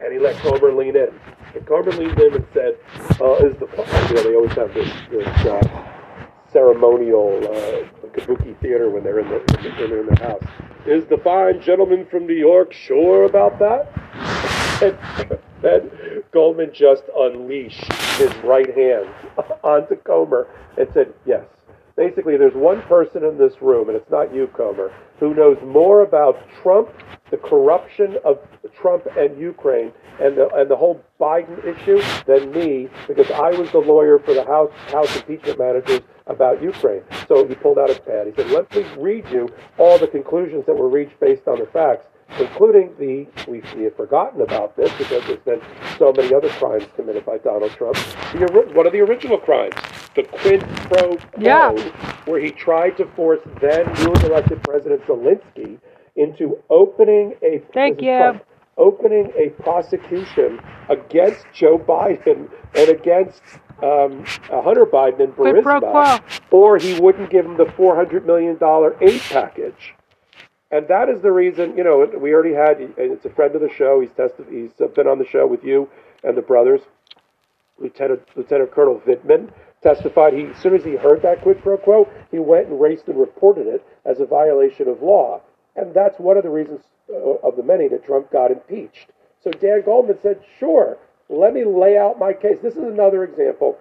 and 0.00 0.12
he 0.12 0.18
let 0.18 0.36
Comer 0.36 0.72
lean 0.72 0.94
in. 0.94 1.08
And 1.54 1.66
Comer 1.66 1.92
leaned 1.92 2.18
in 2.20 2.34
and 2.34 2.46
said, 2.52 2.76
uh, 3.20 3.34
"Is 3.36 3.56
the 3.56 3.66
you 4.08 4.14
know 4.14 4.22
they 4.22 4.34
always 4.34 4.52
have 4.52 4.74
this 4.74 4.92
this 5.10 5.26
uh, 5.46 6.03
ceremonial 6.64 7.38
uh, 7.44 8.08
kabuki 8.16 8.58
theater 8.60 8.88
when 8.90 9.04
they're 9.04 9.20
in 9.20 9.28
the 9.28 9.38
when 9.38 9.90
they're 9.90 10.00
in 10.00 10.06
their 10.06 10.28
house. 10.28 10.42
Is 10.86 11.04
the 11.06 11.18
fine 11.18 11.60
gentleman 11.60 12.06
from 12.06 12.26
New 12.26 12.34
York 12.34 12.72
sure 12.72 13.24
about 13.24 13.58
that?" 13.58 13.90
And 14.82 14.98
then 15.62 15.90
Goldman 16.32 16.70
just 16.72 17.04
unleashed 17.16 17.92
his 18.16 18.34
right 18.44 18.74
hand 18.74 19.08
onto 19.62 19.96
Comer 19.96 20.48
and 20.76 20.88
said, 20.92 21.12
Yes. 21.26 21.44
Basically, 21.96 22.36
there's 22.36 22.54
one 22.54 22.82
person 22.82 23.22
in 23.22 23.38
this 23.38 23.62
room, 23.62 23.88
and 23.88 23.96
it's 23.96 24.10
not 24.10 24.34
you, 24.34 24.48
Comer, 24.48 24.92
who 25.20 25.32
knows 25.32 25.56
more 25.64 26.02
about 26.02 26.36
Trump, 26.60 26.88
the 27.30 27.36
corruption 27.36 28.16
of 28.24 28.40
Trump 28.82 29.06
and 29.16 29.38
Ukraine, 29.38 29.92
and 30.20 30.36
the, 30.36 30.52
and 30.56 30.68
the 30.68 30.74
whole 30.74 31.00
Biden 31.20 31.56
issue 31.64 32.02
than 32.26 32.50
me, 32.50 32.88
because 33.06 33.30
I 33.30 33.50
was 33.50 33.70
the 33.70 33.78
lawyer 33.78 34.18
for 34.18 34.34
the 34.34 34.44
House, 34.44 34.72
House 34.90 35.14
impeachment 35.14 35.56
managers 35.56 36.00
about 36.26 36.62
Ukraine. 36.62 37.02
So 37.28 37.46
he 37.46 37.54
pulled 37.54 37.78
out 37.78 37.88
his 37.88 37.98
pad. 37.98 38.26
He 38.26 38.32
said, 38.34 38.50
Let 38.50 38.74
me 38.74 38.84
read 38.98 39.28
you 39.30 39.48
all 39.78 39.98
the 39.98 40.08
conclusions 40.08 40.64
that 40.66 40.74
were 40.74 40.88
reached 40.88 41.18
based 41.20 41.46
on 41.46 41.58
the 41.58 41.66
facts 41.66 42.06
including 42.40 42.94
the 42.98 43.26
we, 43.48 43.62
we 43.76 43.84
had 43.84 43.96
forgotten 43.96 44.40
about 44.40 44.76
this 44.76 44.90
because 44.98 45.24
there's 45.26 45.38
been 45.40 45.60
so 45.98 46.12
many 46.16 46.34
other 46.34 46.48
crimes 46.50 46.84
committed 46.96 47.24
by 47.24 47.38
Donald 47.38 47.70
Trump. 47.72 47.96
The, 48.32 48.70
one 48.74 48.86
of 48.86 48.92
the 48.92 49.00
original 49.00 49.38
crimes, 49.38 49.74
the 50.16 50.24
quid 50.24 50.60
pro 50.60 51.16
quo, 51.16 51.18
Yeah. 51.38 51.72
where 52.24 52.40
he 52.40 52.50
tried 52.50 52.96
to 52.96 53.06
force 53.14 53.40
then 53.60 53.86
newly 54.02 54.24
elected 54.24 54.62
President 54.62 55.02
Zelensky 55.06 55.78
into 56.16 56.58
opening 56.70 57.34
a 57.42 57.62
Thank 57.72 58.00
you. 58.00 58.16
Trump, 58.16 58.44
opening 58.76 59.32
a 59.36 59.50
prosecution 59.62 60.60
against 60.88 61.44
Joe 61.52 61.78
Biden 61.78 62.50
and 62.74 62.88
against 62.88 63.40
um, 63.82 64.24
Hunter 64.50 64.86
Biden 64.86 65.20
and 65.24 65.34
Burisma, 65.36 66.22
or 66.50 66.78
he 66.78 66.98
wouldn't 67.00 67.30
give 67.30 67.44
him 67.44 67.56
the 67.56 67.66
four 67.76 67.96
hundred 67.96 68.26
million 68.26 68.56
dollar 68.58 68.96
aid 69.02 69.20
package. 69.22 69.94
And 70.70 70.88
that 70.88 71.08
is 71.08 71.20
the 71.20 71.30
reason, 71.30 71.76
you 71.76 71.84
know, 71.84 72.10
we 72.18 72.32
already 72.32 72.54
had, 72.54 72.80
and 72.80 72.94
it's 72.98 73.24
a 73.24 73.30
friend 73.30 73.54
of 73.54 73.60
the 73.60 73.70
show. 73.70 74.00
He's 74.00 74.10
tested, 74.10 74.46
he's 74.50 74.72
uh, 74.80 74.88
been 74.88 75.06
on 75.06 75.18
the 75.18 75.26
show 75.26 75.46
with 75.46 75.62
you 75.62 75.88
and 76.24 76.36
the 76.36 76.42
brothers. 76.42 76.80
Lieutenant, 77.78 78.22
Lieutenant 78.34 78.72
Colonel 78.72 79.00
Vindman 79.06 79.50
testified. 79.82 80.32
He, 80.32 80.46
as 80.46 80.56
soon 80.58 80.74
as 80.74 80.84
he 80.84 80.96
heard 80.96 81.22
that 81.22 81.42
quid 81.42 81.60
pro 81.62 81.76
quo, 81.76 82.08
he 82.30 82.38
went 82.40 82.68
and 82.68 82.80
raced 82.80 83.06
and 83.06 83.18
reported 83.18 83.66
it 83.66 83.86
as 84.04 84.18
a 84.20 84.26
violation 84.26 84.88
of 84.88 85.02
law. 85.02 85.42
And 85.76 85.94
that's 85.94 86.18
one 86.18 86.36
of 86.36 86.42
the 86.42 86.50
reasons 86.50 86.80
uh, 87.08 87.14
of 87.46 87.56
the 87.56 87.62
many 87.62 87.86
that 87.88 88.04
Trump 88.04 88.30
got 88.32 88.50
impeached. 88.50 89.10
So 89.42 89.50
Dan 89.50 89.82
Goldman 89.84 90.18
said, 90.22 90.40
sure, 90.58 90.98
let 91.28 91.54
me 91.54 91.64
lay 91.64 91.96
out 91.96 92.18
my 92.18 92.32
case. 92.32 92.58
This 92.62 92.74
is 92.74 92.82
another 92.82 93.24
example 93.24 93.78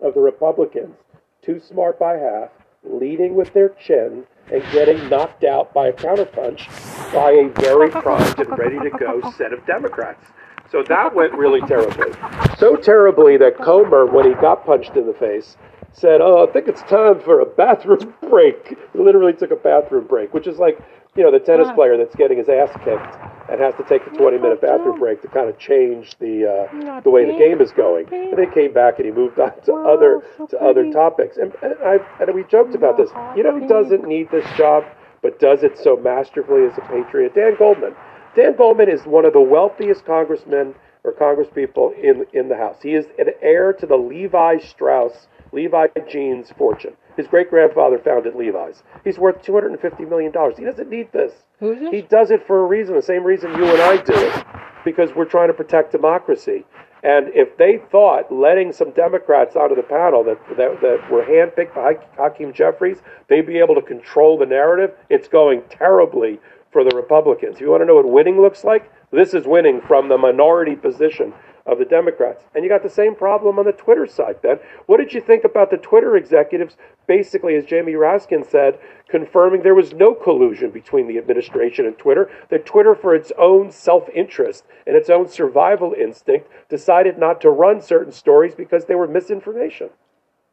of 0.00 0.14
the 0.14 0.20
Republicans, 0.20 0.94
too 1.42 1.60
smart 1.60 1.98
by 1.98 2.14
half, 2.16 2.50
leading 2.84 3.34
with 3.34 3.52
their 3.52 3.70
chin 3.70 4.24
and 4.52 4.62
getting 4.72 5.08
knocked 5.08 5.44
out 5.44 5.72
by 5.74 5.88
a 5.88 5.92
counterpunch 5.92 6.66
by 7.12 7.30
a 7.30 7.48
very 7.60 7.90
primed 7.90 8.38
and 8.38 8.58
ready 8.58 8.78
to 8.78 8.90
go 8.98 9.30
set 9.32 9.52
of 9.52 9.64
Democrats. 9.66 10.24
So 10.70 10.82
that 10.88 11.14
went 11.14 11.32
really 11.32 11.60
terribly. 11.62 12.12
So 12.58 12.76
terribly 12.76 13.36
that 13.38 13.56
Comer, 13.56 14.06
when 14.06 14.26
he 14.26 14.34
got 14.34 14.66
punched 14.66 14.96
in 14.96 15.06
the 15.06 15.14
face, 15.14 15.56
said, 15.92 16.20
Oh, 16.20 16.46
I 16.46 16.52
think 16.52 16.68
it's 16.68 16.82
time 16.82 17.20
for 17.20 17.40
a 17.40 17.46
bathroom 17.46 18.14
break. 18.28 18.76
He 18.92 18.98
literally 18.98 19.32
took 19.32 19.50
a 19.50 19.56
bathroom 19.56 20.06
break, 20.06 20.34
which 20.34 20.46
is 20.46 20.58
like, 20.58 20.78
you 21.16 21.22
know, 21.22 21.30
the 21.30 21.38
tennis 21.38 21.68
player 21.74 21.96
that's 21.96 22.14
getting 22.14 22.38
his 22.38 22.48
ass 22.48 22.70
kicked 22.84 23.16
and 23.50 23.60
has 23.60 23.74
to 23.76 23.84
take 23.88 24.06
a 24.06 24.10
20 24.10 24.38
minute 24.38 24.60
bathroom 24.60 24.98
break 24.98 25.22
to 25.22 25.28
kind 25.28 25.48
of 25.48 25.58
change 25.58 26.16
the, 26.18 26.44
uh, 26.44 27.00
the 27.00 27.10
way 27.10 27.24
the 27.24 27.38
game 27.38 27.60
is 27.60 27.72
going. 27.72 28.06
And 28.12 28.36
they 28.36 28.46
came 28.52 28.72
back 28.72 28.98
and 28.98 29.06
he 29.06 29.12
moved 29.12 29.38
on 29.38 29.52
to 29.64 29.72
other, 29.72 30.22
to 30.48 30.58
other 30.58 30.90
topics. 30.92 31.36
And, 31.36 31.52
and, 31.62 31.74
I, 31.84 31.98
and 32.20 32.34
we 32.34 32.44
joked 32.44 32.74
about 32.74 32.96
this. 32.96 33.10
You 33.36 33.44
know 33.44 33.58
who 33.58 33.66
doesn't 33.66 34.06
need 34.06 34.30
this 34.30 34.46
job, 34.56 34.84
but 35.22 35.38
does 35.38 35.62
it 35.62 35.78
so 35.78 35.96
masterfully 35.96 36.66
as 36.66 36.76
a 36.76 36.82
patriot? 36.82 37.34
Dan 37.34 37.54
Goldman. 37.58 37.94
Dan 38.34 38.54
Goldman 38.56 38.90
is 38.90 39.04
one 39.06 39.24
of 39.24 39.32
the 39.32 39.40
wealthiest 39.40 40.04
congressmen 40.04 40.74
or 41.04 41.12
congresspeople 41.12 41.96
in 41.98 42.26
in 42.32 42.48
the 42.48 42.56
House. 42.56 42.76
He 42.82 42.94
is 42.94 43.06
an 43.18 43.28
heir 43.40 43.72
to 43.72 43.86
the 43.86 43.96
Levi 43.96 44.58
Strauss, 44.58 45.28
Levi 45.52 45.86
Jeans 46.10 46.50
fortune. 46.58 46.96
His 47.16 47.26
great 47.26 47.50
grandfather 47.50 47.98
founded 47.98 48.34
Levi's. 48.34 48.82
He's 49.04 49.18
worth 49.18 49.42
two 49.42 49.54
hundred 49.54 49.72
and 49.72 49.80
fifty 49.80 50.04
million 50.04 50.32
dollars. 50.32 50.56
He 50.58 50.64
doesn't 50.64 50.90
need 50.90 51.10
this. 51.12 51.32
Who's 51.60 51.80
this? 51.80 51.90
He 51.90 52.02
does 52.02 52.30
it 52.30 52.46
for 52.46 52.62
a 52.62 52.66
reason, 52.66 52.94
the 52.94 53.02
same 53.02 53.24
reason 53.24 53.54
you 53.54 53.64
and 53.64 53.80
I 53.80 53.96
do 53.96 54.14
it, 54.14 54.44
because 54.84 55.14
we're 55.14 55.24
trying 55.24 55.48
to 55.48 55.54
protect 55.54 55.92
democracy. 55.92 56.64
And 57.02 57.28
if 57.34 57.56
they 57.56 57.80
thought 57.90 58.32
letting 58.32 58.72
some 58.72 58.90
Democrats 58.90 59.54
onto 59.54 59.76
the 59.76 59.82
panel 59.82 60.24
that, 60.24 60.38
that, 60.56 60.80
that 60.80 61.10
were 61.10 61.24
handpicked 61.24 61.74
by 61.74 61.98
Hakeem 62.16 62.52
Jeffries, 62.52 63.00
they'd 63.28 63.46
be 63.46 63.58
able 63.58 63.76
to 63.76 63.82
control 63.82 64.36
the 64.36 64.46
narrative, 64.46 64.92
it's 65.08 65.28
going 65.28 65.62
terribly 65.70 66.40
for 66.72 66.82
the 66.82 66.96
Republicans. 66.96 67.56
If 67.56 67.60
you 67.60 67.70
want 67.70 67.82
to 67.82 67.86
know 67.86 67.94
what 67.94 68.10
winning 68.10 68.40
looks 68.40 68.64
like, 68.64 68.90
this 69.12 69.34
is 69.34 69.46
winning 69.46 69.80
from 69.82 70.08
the 70.08 70.18
minority 70.18 70.74
position 70.74 71.32
of 71.66 71.78
the 71.78 71.84
Democrats. 71.84 72.44
And 72.54 72.64
you 72.64 72.70
got 72.70 72.82
the 72.82 72.88
same 72.90 73.14
problem 73.14 73.58
on 73.58 73.64
the 73.64 73.72
Twitter 73.72 74.06
side, 74.06 74.40
Ben. 74.42 74.58
What 74.86 74.98
did 74.98 75.12
you 75.12 75.20
think 75.20 75.44
about 75.44 75.70
the 75.70 75.76
Twitter 75.76 76.16
executives, 76.16 76.76
basically, 77.06 77.56
as 77.56 77.64
Jamie 77.64 77.92
Raskin 77.92 78.48
said, 78.48 78.78
confirming 79.08 79.62
there 79.62 79.74
was 79.74 79.92
no 79.92 80.14
collusion 80.14 80.70
between 80.70 81.08
the 81.08 81.18
administration 81.18 81.86
and 81.86 81.98
Twitter, 81.98 82.30
that 82.50 82.66
Twitter, 82.66 82.94
for 82.94 83.14
its 83.14 83.32
own 83.38 83.70
self 83.70 84.08
interest 84.14 84.64
and 84.86 84.96
its 84.96 85.10
own 85.10 85.28
survival 85.28 85.94
instinct, 85.98 86.48
decided 86.68 87.18
not 87.18 87.40
to 87.40 87.50
run 87.50 87.80
certain 87.80 88.12
stories 88.12 88.54
because 88.54 88.84
they 88.84 88.94
were 88.94 89.08
misinformation? 89.08 89.90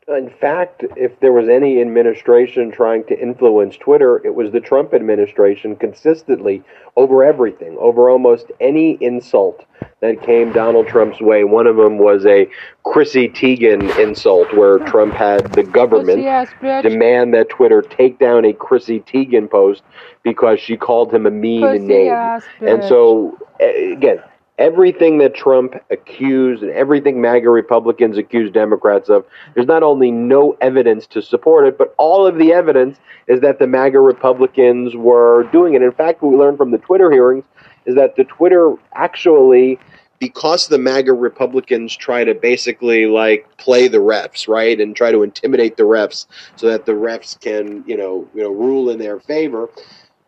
In 0.08 0.30
fact, 0.30 0.84
if 0.98 1.18
there 1.22 1.32
was 1.32 1.48
any 1.48 1.80
administration 1.80 2.72
trying 2.72 3.06
to 3.06 3.18
influence 3.18 3.78
Twitter, 3.78 4.22
it 4.26 4.36
was 4.36 4.52
the 4.52 4.60
Trump 4.60 4.94
administration 4.94 5.78
consistently 5.78 6.62
over 6.98 7.24
everything, 7.24 7.78
over 7.80 8.10
almost 8.10 8.52
any 8.60 8.98
insult 9.00 9.66
that 10.02 10.22
came 10.22 10.52
Donald 10.52 10.88
Trump's 10.88 11.22
way. 11.22 11.46
One 11.46 11.68
of 11.68 11.78
them 11.78 12.00
was 12.00 12.26
a 12.26 12.50
Chrissy 12.84 13.30
Teigen 13.30 13.98
insult 13.98 14.54
where 14.54 14.80
Trump 14.80 15.14
had 15.14 15.54
the 15.54 15.64
government 15.64 16.22
demand 16.62 17.34
that 17.34 17.48
Twitter 17.48 17.82
take 17.82 18.20
down 18.20 18.44
a 18.44 18.52
Chrissy 18.52 19.00
Teigen 19.00 19.50
post 19.50 19.84
because 20.22 20.60
she 20.60 20.76
called 20.76 21.14
him 21.14 21.26
a 21.26 21.32
mean 21.32 21.62
Pussy 21.62 21.80
name. 21.80 22.42
And 22.60 22.84
so, 22.84 23.38
again, 23.62 24.22
everything 24.60 25.18
that 25.18 25.34
Trump 25.34 25.76
accused 25.90 26.62
and 26.62 26.72
everything 26.72 27.20
MAGA 27.22 27.50
Republicans 27.50 28.18
accused 28.18 28.54
Democrats 28.54 29.10
of, 29.10 29.26
there's 29.54 29.68
not 29.68 29.84
only 29.84 30.12
no 30.12 30.56
evidence 30.62 31.08
to 31.08 31.22
support 31.22 31.68
it, 31.68 31.78
but 31.78 31.94
all 31.98 32.26
of 32.26 32.38
the 32.38 32.54
evidence 32.54 32.98
is 33.28 33.42
that 33.42 33.60
the 33.60 33.68
MAGA 33.68 34.00
Republicans 34.00 34.96
were 34.96 35.44
doing 35.52 35.74
it. 35.74 35.82
In 35.82 35.92
fact, 35.92 36.22
what 36.22 36.32
we 36.32 36.38
learned 36.38 36.58
from 36.58 36.72
the 36.72 36.78
Twitter 36.78 37.12
hearings 37.12 37.46
is 37.86 37.96
that 37.96 38.16
the 38.16 38.24
Twitter 38.26 38.76
actually 38.94 39.80
because 40.20 40.68
the 40.68 40.78
MAGA 40.78 41.12
Republicans 41.12 41.94
try 41.94 42.24
to 42.24 42.34
basically 42.34 43.08
like 43.08 43.46
play 43.58 43.90
the 43.90 43.98
refs, 43.98 44.48
right, 44.48 44.80
and 44.80 44.96
try 44.96 45.12
to 45.12 45.22
intimidate 45.22 45.76
the 45.76 45.84
refs 45.84 46.28
so 46.56 46.70
that 46.70 46.86
the 46.86 46.94
refs 46.94 47.38
can, 47.38 47.84
you 47.86 47.98
know, 47.98 48.26
you 48.34 48.42
know, 48.42 48.50
rule 48.50 48.90
in 48.90 49.00
their 49.00 49.20
favor. 49.20 49.70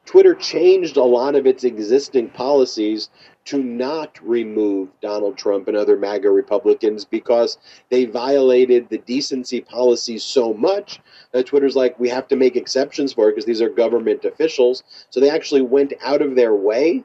Twitter 0.06 0.36
changed 0.36 0.98
a 0.98 1.04
lot 1.04 1.36
of 1.36 1.48
its 1.48 1.64
existing 1.64 2.30
policies 2.30 3.10
to 3.46 3.62
not 3.62 4.20
remove 4.24 4.90
Donald 5.02 5.38
Trump 5.38 5.68
and 5.68 5.78
other 5.78 5.98
MAGA 5.98 6.30
Republicans 6.30 7.06
because 7.06 7.58
they 7.90 8.06
violated 8.06 8.90
the 8.90 8.98
decency 9.00 9.62
policies 9.62 10.24
so 10.24 10.54
much 10.54 11.00
that 11.32 11.46
Twitter's 11.46 11.76
like, 11.76 12.00
we 12.00 12.10
have 12.10 12.28
to 12.28 12.36
make 12.36 12.56
exceptions 12.56 13.14
for 13.14 13.30
it 13.30 13.34
because 13.34 13.46
these 13.46 13.62
are 13.62 13.70
government 13.70 14.26
officials. 14.26 14.84
So 15.12 15.20
they 15.20 15.30
actually 15.30 15.62
went 15.62 15.94
out 16.02 16.22
of 16.22 16.36
their 16.36 16.56
way 16.56 17.04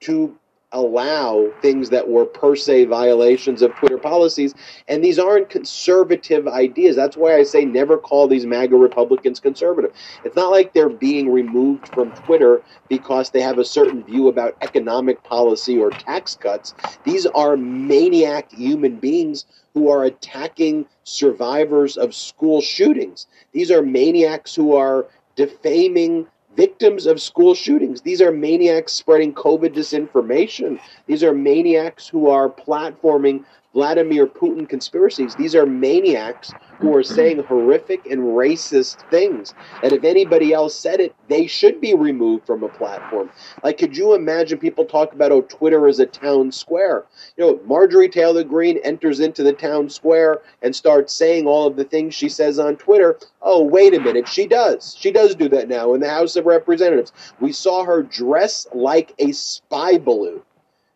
to 0.00 0.38
allow 0.74 1.48
things 1.62 1.90
that 1.90 2.08
were 2.08 2.26
per 2.26 2.56
se 2.56 2.86
violations 2.86 3.62
of 3.62 3.74
Twitter 3.76 3.98
policies. 3.98 4.54
And 4.88 5.02
these 5.02 5.18
aren't 5.18 5.48
conservative 5.48 6.46
ideas. 6.48 6.96
That's 6.96 7.16
why 7.16 7.36
I 7.36 7.44
say 7.44 7.64
never 7.64 7.96
call 7.96 8.28
these 8.28 8.44
MAGA 8.44 8.76
Republicans 8.76 9.40
conservative. 9.40 9.92
It's 10.24 10.36
not 10.36 10.50
like 10.50 10.74
they're 10.74 10.90
being 10.90 11.32
removed 11.32 11.88
from 11.88 12.12
Twitter 12.12 12.62
because 12.88 13.30
they 13.30 13.40
have 13.40 13.58
a 13.58 13.64
certain 13.64 14.02
view 14.04 14.28
about 14.28 14.56
economic 14.62 15.22
policy 15.24 15.78
or 15.78 15.90
tax 15.90 16.34
cuts. 16.34 16.74
These 17.04 17.26
are 17.26 17.56
maniac 17.56 18.52
human 18.52 18.98
beings 18.98 19.46
who 19.74 19.88
are 19.90 20.04
attacking 20.04 20.86
survivors 21.04 21.96
of 21.96 22.14
school 22.14 22.60
shootings. 22.60 23.26
These 23.52 23.70
are 23.70 23.82
maniacs 23.82 24.54
who 24.54 24.74
are 24.76 25.06
defaming 25.36 26.26
victims 26.56 27.06
of 27.06 27.20
school 27.20 27.54
shootings. 27.54 28.00
These 28.00 28.20
are 28.20 28.30
maniacs 28.30 28.92
spreading 28.92 29.32
COVID 29.34 29.74
disinformation. 29.74 30.80
These 31.06 31.22
are 31.22 31.34
maniacs 31.34 32.08
who 32.08 32.28
are 32.28 32.48
platforming 32.48 33.44
Vladimir 33.74 34.26
Putin 34.26 34.68
conspiracies. 34.68 35.34
These 35.34 35.54
are 35.54 35.66
maniacs 35.66 36.52
who 36.78 36.94
are 36.94 37.02
mm-hmm. 37.02 37.14
saying 37.14 37.42
horrific 37.42 38.06
and 38.06 38.20
racist 38.20 39.08
things. 39.10 39.52
And 39.82 39.92
if 39.92 40.04
anybody 40.04 40.52
else 40.52 40.74
said 40.74 41.00
it, 41.00 41.14
they 41.28 41.46
should 41.46 41.80
be 41.80 41.94
removed 41.94 42.46
from 42.46 42.62
a 42.62 42.68
platform. 42.68 43.30
Like, 43.62 43.78
could 43.78 43.96
you 43.96 44.14
imagine 44.14 44.58
people 44.58 44.84
talk 44.84 45.12
about, 45.12 45.32
oh, 45.32 45.42
Twitter 45.42 45.88
is 45.88 45.98
a 45.98 46.06
town 46.06 46.52
square? 46.52 47.04
You 47.36 47.44
know, 47.44 47.60
Marjorie 47.66 48.08
Taylor 48.08 48.44
Greene 48.44 48.78
enters 48.84 49.18
into 49.18 49.42
the 49.42 49.52
town 49.52 49.90
square 49.90 50.40
and 50.62 50.74
starts 50.74 51.12
saying 51.12 51.46
all 51.46 51.66
of 51.66 51.76
the 51.76 51.84
things 51.84 52.14
she 52.14 52.28
says 52.28 52.58
on 52.58 52.76
Twitter. 52.76 53.18
Oh, 53.42 53.62
wait 53.62 53.94
a 53.94 54.00
minute, 54.00 54.28
she 54.28 54.46
does. 54.46 54.96
She 54.98 55.10
does 55.10 55.34
do 55.34 55.48
that 55.48 55.68
now 55.68 55.94
in 55.94 56.00
the 56.00 56.08
House 56.08 56.36
of 56.36 56.46
Representatives. 56.46 57.12
We 57.40 57.52
saw 57.52 57.84
her 57.84 58.02
dress 58.02 58.68
like 58.72 59.14
a 59.18 59.32
spy 59.32 59.98
balloon. 59.98 60.42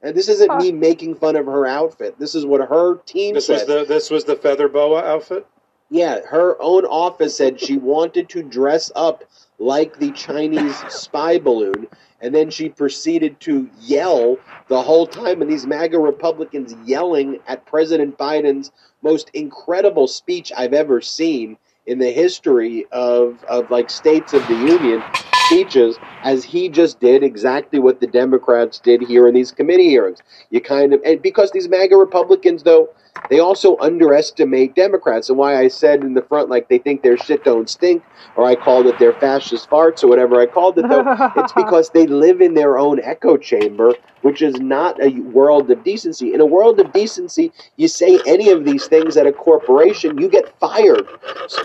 And 0.02 0.16
this 0.16 0.28
isn't 0.28 0.56
me 0.58 0.70
making 0.72 1.16
fun 1.16 1.36
of 1.36 1.46
her 1.46 1.66
outfit. 1.66 2.18
This 2.18 2.34
is 2.34 2.46
what 2.46 2.68
her 2.68 2.96
team 2.98 3.34
This 3.34 3.46
said. 3.46 3.54
was 3.54 3.66
the 3.66 3.84
this 3.84 4.10
was 4.10 4.24
the 4.24 4.36
feather 4.36 4.68
boa 4.68 5.02
outfit. 5.02 5.46
Yeah, 5.90 6.20
her 6.26 6.60
own 6.60 6.84
office 6.84 7.36
said 7.36 7.58
she 7.60 7.76
wanted 7.78 8.28
to 8.30 8.42
dress 8.42 8.92
up 8.94 9.24
like 9.58 9.98
the 9.98 10.12
Chinese 10.12 10.76
spy 10.92 11.38
balloon, 11.38 11.88
and 12.20 12.34
then 12.34 12.50
she 12.50 12.68
proceeded 12.68 13.40
to 13.40 13.68
yell 13.80 14.38
the 14.68 14.82
whole 14.82 15.06
time, 15.06 15.40
and 15.42 15.50
these 15.50 15.66
MAGA 15.66 15.98
Republicans 15.98 16.76
yelling 16.84 17.40
at 17.48 17.64
President 17.66 18.18
Biden's 18.18 18.70
most 19.02 19.30
incredible 19.30 20.06
speech 20.06 20.52
I've 20.56 20.74
ever 20.74 21.00
seen 21.00 21.56
in 21.88 21.99
the 21.99 22.11
history 22.11 22.87
of, 22.92 23.42
of 23.45 23.71
like 23.71 23.90
states 23.90 24.35
of 24.35 24.47
the 24.47 24.54
union 24.54 25.02
speeches 25.47 25.99
as 26.23 26.45
he 26.45 26.68
just 26.68 27.00
did 27.00 27.23
exactly 27.23 27.78
what 27.78 28.00
the 28.00 28.07
Democrats 28.07 28.78
did 28.80 29.02
here 29.02 29.26
in 29.26 29.35
these 29.35 29.50
committee 29.52 29.88
hearings. 29.88 30.21
You 30.50 30.61
kind 30.61 30.92
of 30.92 31.00
and 31.04 31.23
because 31.23 31.50
these 31.50 31.68
MAGA 31.68 31.97
Republicans 31.97 32.62
though 32.62 32.90
they 33.30 33.40
also 33.40 33.76
underestimate 33.78 34.74
Democrats, 34.74 35.28
and 35.28 35.38
why 35.38 35.58
I 35.58 35.68
said 35.68 36.02
in 36.02 36.14
the 36.14 36.22
front, 36.22 36.48
like 36.48 36.68
they 36.68 36.78
think 36.78 37.02
their 37.02 37.16
shit 37.16 37.44
don't 37.44 37.68
stink, 37.68 38.02
or 38.36 38.44
I 38.44 38.54
called 38.54 38.86
it 38.86 38.98
their 38.98 39.12
fascist 39.12 39.68
farts, 39.68 40.02
or 40.02 40.08
whatever 40.08 40.40
I 40.40 40.46
called 40.46 40.78
it. 40.78 40.88
Though 40.88 41.04
it's 41.36 41.52
because 41.52 41.90
they 41.90 42.06
live 42.06 42.40
in 42.40 42.54
their 42.54 42.78
own 42.78 43.00
echo 43.00 43.36
chamber, 43.36 43.94
which 44.22 44.40
is 44.40 44.54
not 44.60 45.02
a 45.02 45.10
world 45.20 45.70
of 45.70 45.84
decency. 45.84 46.32
In 46.32 46.40
a 46.40 46.46
world 46.46 46.80
of 46.80 46.92
decency, 46.92 47.52
you 47.76 47.88
say 47.88 48.18
any 48.26 48.50
of 48.50 48.64
these 48.64 48.86
things 48.86 49.16
at 49.16 49.26
a 49.26 49.32
corporation, 49.32 50.18
you 50.18 50.28
get 50.28 50.58
fired. 50.58 51.06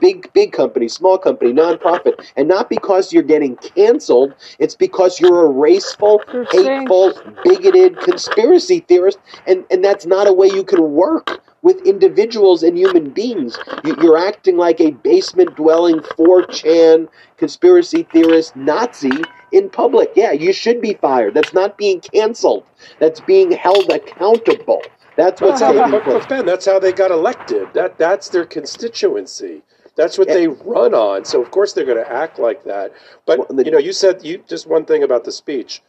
Big, 0.01 0.31
big 0.33 0.51
company, 0.51 0.87
small 0.87 1.17
company, 1.17 1.53
nonprofit, 1.53 2.25
and 2.35 2.47
not 2.47 2.69
because 2.69 3.13
you're 3.13 3.23
getting 3.23 3.55
canceled. 3.57 4.33
It's 4.59 4.75
because 4.75 5.19
you're 5.19 5.45
a 5.45 5.49
raceful, 5.49 6.21
hateful, 6.51 7.13
bigoted 7.43 7.99
conspiracy 7.99 8.79
theorist, 8.81 9.19
and 9.47 9.63
and 9.71 9.83
that's 9.83 10.05
not 10.05 10.27
a 10.27 10.33
way 10.33 10.47
you 10.47 10.63
can 10.63 10.91
work 10.91 11.42
with 11.63 11.81
individuals 11.85 12.63
and 12.63 12.77
human 12.77 13.11
beings. 13.11 13.59
You- 13.85 13.97
You're 14.01 14.17
acting 14.19 14.57
like 14.57 14.81
a 14.81 14.91
basement 14.91 15.55
dwelling 15.57 16.01
4chan 16.01 17.09
conspiracy 17.37 18.03
theorist 18.13 18.55
Nazi 18.55 19.29
in 19.51 19.69
public. 19.71 20.13
Yeah, 20.15 20.33
you 20.33 20.53
should 20.53 20.81
be 20.81 20.95
fired. 20.95 21.35
That's 21.35 21.53
not 21.53 21.77
being 21.77 22.01
canceled. 22.01 22.65
That's 22.99 23.21
being 23.21 23.51
held 23.51 23.91
accountable. 23.91 24.81
That's 25.17 25.41
what's 25.41 25.61
That's 25.61 25.73
how, 25.77 25.91
but, 25.91 26.05
but 26.05 26.29
Ben, 26.29 26.45
that's 26.45 26.65
how 26.67 26.79
they 26.79 26.93
got 26.93 27.11
elected. 27.11 27.73
That 27.75 27.99
that's 27.99 28.29
their 28.29 28.45
constituency. 28.45 29.63
That's 29.97 30.17
what 30.17 30.29
eh. 30.29 30.33
they 30.35 30.47
run 30.47 30.95
on. 30.95 31.25
So 31.25 31.41
of 31.43 31.51
course 31.51 31.73
they're 31.73 31.85
going 31.85 32.03
to 32.03 32.11
act 32.11 32.39
like 32.39 32.63
that. 32.65 32.93
But 33.27 33.39
Well, 33.39 33.65
you 33.65 33.71
know, 33.71 33.79
you 33.79 33.93
said 33.93 34.25
you 34.25 34.43
just 34.47 34.67
one 34.67 34.85
thing 34.85 35.03
about 35.03 35.25
the 35.25 35.33
speech. 35.33 35.83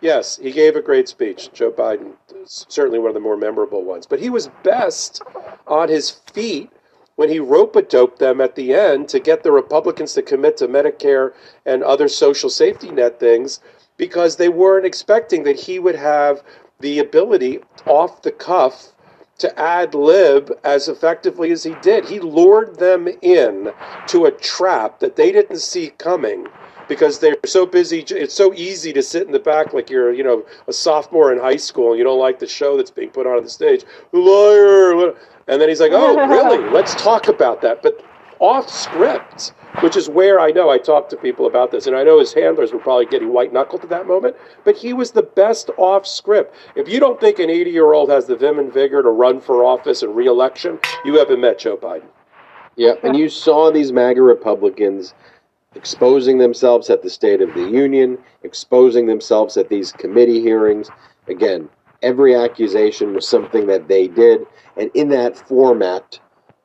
Yes, 0.00 0.36
he 0.36 0.52
gave 0.52 0.76
a 0.76 0.82
great 0.82 1.08
speech. 1.08 1.50
Joe 1.52 1.72
Biden, 1.72 2.12
certainly 2.46 2.98
one 2.98 3.08
of 3.08 3.14
the 3.14 3.20
more 3.20 3.36
memorable 3.36 3.82
ones. 3.82 4.06
But 4.06 4.20
he 4.20 4.30
was 4.30 4.50
best 4.62 5.22
on 5.66 5.88
his 5.88 6.10
feet 6.10 6.70
when 7.16 7.28
he 7.28 7.40
rope 7.40 7.74
a 7.74 7.82
doped 7.82 8.20
them 8.20 8.40
at 8.40 8.54
the 8.54 8.72
end 8.72 9.08
to 9.08 9.18
get 9.18 9.42
the 9.42 9.50
Republicans 9.50 10.14
to 10.14 10.22
commit 10.22 10.56
to 10.58 10.68
Medicare 10.68 11.32
and 11.66 11.82
other 11.82 12.06
social 12.06 12.48
safety 12.48 12.92
net 12.92 13.18
things 13.18 13.58
because 13.96 14.36
they 14.36 14.48
weren't 14.48 14.86
expecting 14.86 15.42
that 15.42 15.58
he 15.58 15.80
would 15.80 15.96
have 15.96 16.44
the 16.78 17.00
ability 17.00 17.58
off 17.86 18.22
the 18.22 18.30
cuff 18.30 18.92
to 19.38 19.58
ad 19.58 19.94
lib 19.94 20.52
as 20.62 20.88
effectively 20.88 21.50
as 21.50 21.64
he 21.64 21.74
did. 21.82 22.04
He 22.04 22.20
lured 22.20 22.78
them 22.78 23.08
in 23.20 23.72
to 24.06 24.26
a 24.26 24.30
trap 24.30 25.00
that 25.00 25.16
they 25.16 25.32
didn't 25.32 25.58
see 25.58 25.90
coming 25.98 26.46
because 26.88 27.18
they're 27.18 27.36
so 27.44 27.66
busy. 27.66 28.00
It's 28.10 28.34
so 28.34 28.52
easy 28.54 28.92
to 28.92 29.02
sit 29.02 29.26
in 29.26 29.32
the 29.32 29.38
back 29.38 29.72
like 29.72 29.90
you're, 29.90 30.12
you 30.12 30.24
know, 30.24 30.44
a 30.66 30.72
sophomore 30.72 31.32
in 31.32 31.38
high 31.38 31.56
school 31.56 31.90
and 31.90 31.98
you 31.98 32.04
don't 32.04 32.18
like 32.18 32.38
the 32.38 32.46
show 32.46 32.76
that's 32.76 32.90
being 32.90 33.10
put 33.10 33.26
on 33.26 33.36
on 33.36 33.44
the 33.44 33.50
stage. 33.50 33.84
Liar! 34.12 35.14
And 35.46 35.60
then 35.60 35.68
he's 35.68 35.80
like, 35.80 35.92
"Oh, 35.94 36.16
really? 36.28 36.70
Let's 36.70 36.94
talk 36.94 37.28
about 37.28 37.62
that." 37.62 37.82
But 37.82 38.04
off 38.40 38.68
script, 38.68 39.52
which 39.80 39.96
is 39.96 40.08
where 40.08 40.38
I 40.38 40.50
know 40.50 40.70
I 40.70 40.78
talked 40.78 41.10
to 41.10 41.16
people 41.16 41.46
about 41.46 41.70
this, 41.70 41.86
and 41.86 41.96
I 41.96 42.04
know 42.04 42.18
his 42.18 42.32
handlers 42.32 42.72
were 42.72 42.78
probably 42.78 43.06
getting 43.06 43.32
white 43.32 43.52
knuckled 43.52 43.82
at 43.82 43.90
that 43.90 44.06
moment, 44.06 44.36
but 44.64 44.76
he 44.76 44.92
was 44.92 45.10
the 45.10 45.22
best 45.22 45.70
off 45.76 46.06
script. 46.06 46.54
If 46.76 46.88
you 46.88 47.00
don't 47.00 47.20
think 47.20 47.38
an 47.38 47.50
80 47.50 47.70
year 47.70 47.92
old 47.92 48.10
has 48.10 48.26
the 48.26 48.36
vim 48.36 48.58
and 48.58 48.72
vigor 48.72 49.02
to 49.02 49.10
run 49.10 49.40
for 49.40 49.64
office 49.64 50.02
and 50.02 50.14
re 50.14 50.26
election, 50.26 50.78
you 51.04 51.18
haven't 51.18 51.40
met 51.40 51.58
Joe 51.58 51.76
Biden. 51.76 52.08
Yeah, 52.76 52.94
and 53.02 53.16
you 53.16 53.28
saw 53.28 53.72
these 53.72 53.90
MAGA 53.90 54.22
Republicans 54.22 55.14
exposing 55.88 56.38
themselves 56.38 56.90
at 56.90 57.02
the 57.02 57.10
State 57.10 57.40
of 57.40 57.52
the 57.54 57.68
Union, 57.68 58.18
exposing 58.42 59.06
themselves 59.06 59.56
at 59.56 59.68
these 59.68 59.92
committee 59.92 60.40
hearings. 60.40 60.90
Again, 61.28 61.68
every 62.02 62.34
accusation 62.34 63.14
was 63.14 63.28
something 63.28 63.66
that 63.66 63.88
they 63.88 64.08
did, 64.08 64.46
and 64.76 64.90
in 64.94 65.08
that 65.10 65.36
format, 65.36 66.18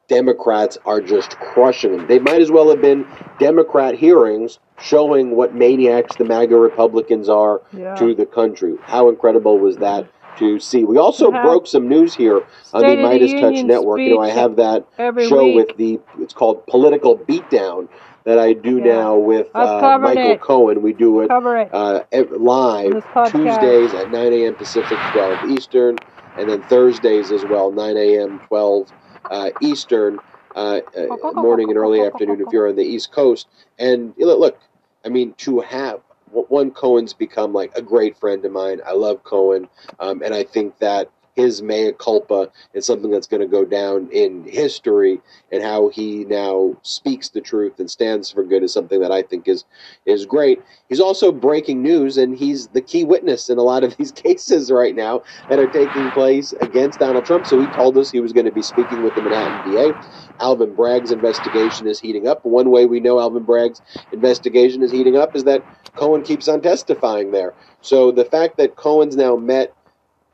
Democrats 0.07 0.77
are 0.85 1.01
just 1.01 1.37
crushing 1.39 1.95
them. 1.97 2.07
They 2.07 2.19
might 2.19 2.41
as 2.41 2.51
well 2.51 2.69
have 2.69 2.81
been 2.81 3.05
Democrat 3.39 3.95
hearings 3.95 4.59
showing 4.79 5.35
what 5.35 5.55
maniacs 5.55 6.15
the 6.17 6.25
MAGA 6.25 6.57
Republicans 6.57 7.29
are 7.29 7.61
Yeah. 7.71 7.95
to 7.95 8.13
the 8.13 8.25
country. 8.25 8.75
How 8.81 9.09
incredible 9.09 9.57
was 9.59 9.77
that 9.77 10.05
to 10.39 10.59
see? 10.59 10.83
We 10.83 10.97
also 10.97 11.31
have 11.31 11.43
broke 11.43 11.67
some 11.67 11.87
news 11.87 12.13
here 12.13 12.37
on 12.37 12.41
the 12.41 12.79
State 12.79 12.91
of 12.91 12.97
the 12.97 13.03
Midas 13.03 13.31
Touch 13.33 13.41
Union 13.43 13.67
Network. 13.67 13.99
You 14.01 14.15
know, 14.15 14.21
I 14.21 14.29
have 14.29 14.55
that 14.57 14.85
show 15.27 15.45
week. 15.45 15.55
with 15.55 15.77
the 15.77 15.99
it's 16.19 16.33
called 16.33 16.65
Political 16.67 17.19
Beatdown 17.19 17.87
that 18.25 18.39
I 18.39 18.53
do 18.53 18.79
Yeah. 18.79 18.85
now 18.95 19.17
with 19.17 19.49
uh, 19.55 19.99
Michael 19.99 20.35
it. 20.35 20.41
Cohen. 20.41 20.81
We 20.81 20.93
do 20.93 21.21
it 21.21 21.29
it. 21.57 21.71
uh, 21.73 22.01
live 22.31 23.05
Tuesdays 23.23 23.93
at 23.93 24.09
9 24.11 24.33
a.m. 24.33 24.55
Pacific, 24.55 25.05
12 25.05 25.43
Eastern, 25.45 25.99
and 26.37 26.49
then 26.49 26.63
Thursdays 26.63 27.31
as 27.31 27.45
well, 27.45 27.71
9 27.71 27.97
a.m., 27.97 28.39
12 28.39 28.93
uh, 29.29 29.49
Eastern, 29.59 30.21
uh, 30.55 30.81
uh, 30.97 31.07
morning 31.33 31.69
and 31.71 31.77
early 31.79 32.05
afternoon 32.05 32.41
if 32.41 32.51
you're 32.53 32.69
on 32.69 32.75
the 32.75 32.83
East 32.85 33.11
Coast. 33.11 33.47
And 33.79 34.13
look, 34.17 34.59
I 35.05 35.09
mean, 35.09 35.33
to 35.39 35.61
have 35.61 36.01
one 36.49 36.71
Cohen's 36.71 37.13
become 37.13 37.53
like 37.53 37.71
a 37.75 37.81
great 37.81 38.17
friend 38.17 38.45
of 38.45 38.51
mine. 38.51 38.81
I 38.85 38.93
love 38.93 39.23
Cohen, 39.23 39.69
um, 39.99 40.21
and 40.23 40.33
I 40.33 40.43
think 40.43 40.79
that 40.79 41.09
his 41.35 41.61
mea 41.61 41.93
culpa 41.97 42.49
is 42.73 42.85
something 42.85 43.11
that's 43.11 43.27
going 43.27 43.41
to 43.41 43.47
go 43.47 43.65
down 43.65 44.09
in 44.11 44.45
history, 44.45 45.21
and 45.51 45.63
how 45.63 45.89
he 45.89 46.25
now 46.25 46.75
speaks 46.83 47.29
the 47.29 47.41
truth 47.41 47.79
and 47.79 47.89
stands 47.89 48.31
for 48.31 48.43
good 48.43 48.63
is 48.63 48.73
something 48.73 49.01
that 49.01 49.11
I 49.11 49.21
think 49.23 49.47
is 49.47 49.65
is 50.05 50.25
great. 50.25 50.63
He's 50.89 50.99
also 50.99 51.31
breaking 51.31 51.81
news, 51.81 52.17
and 52.17 52.37
he's 52.37 52.67
the 52.69 52.81
key 52.81 53.03
witness 53.03 53.49
in 53.49 53.57
a 53.57 53.63
lot 53.63 53.83
of 53.83 53.97
these 53.97 54.11
cases 54.13 54.71
right 54.71 54.95
now 54.95 55.21
that 55.49 55.59
are 55.59 55.67
taking 55.67 56.11
place 56.11 56.53
against 56.61 56.99
Donald 56.99 57.25
Trump. 57.25 57.45
So 57.45 57.59
he 57.59 57.67
told 57.67 57.97
us 57.97 58.11
he 58.11 58.19
was 58.21 58.33
going 58.33 58.45
to 58.45 58.51
be 58.51 58.63
speaking 58.63 59.01
with 59.01 59.15
the 59.15 59.21
Manhattan 59.21 59.61
DA. 59.61 59.93
Alvin 60.39 60.75
Bragg's 60.75 61.11
investigation 61.11 61.87
is 61.87 61.99
heating 61.99 62.27
up. 62.27 62.45
One 62.45 62.71
way 62.71 62.85
we 62.85 62.99
know 62.99 63.19
Alvin 63.19 63.43
Bragg's 63.43 63.81
investigation 64.11 64.83
is 64.83 64.91
heating 64.91 65.15
up 65.17 65.35
is 65.35 65.43
that 65.45 65.65
Cohen 65.95 66.23
keeps 66.23 66.47
on 66.47 66.61
testifying 66.61 67.31
there. 67.31 67.53
So 67.81 68.11
the 68.11 68.25
fact 68.25 68.57
that 68.57 68.75
Cohen's 68.75 69.15
now 69.15 69.35
met, 69.35 69.73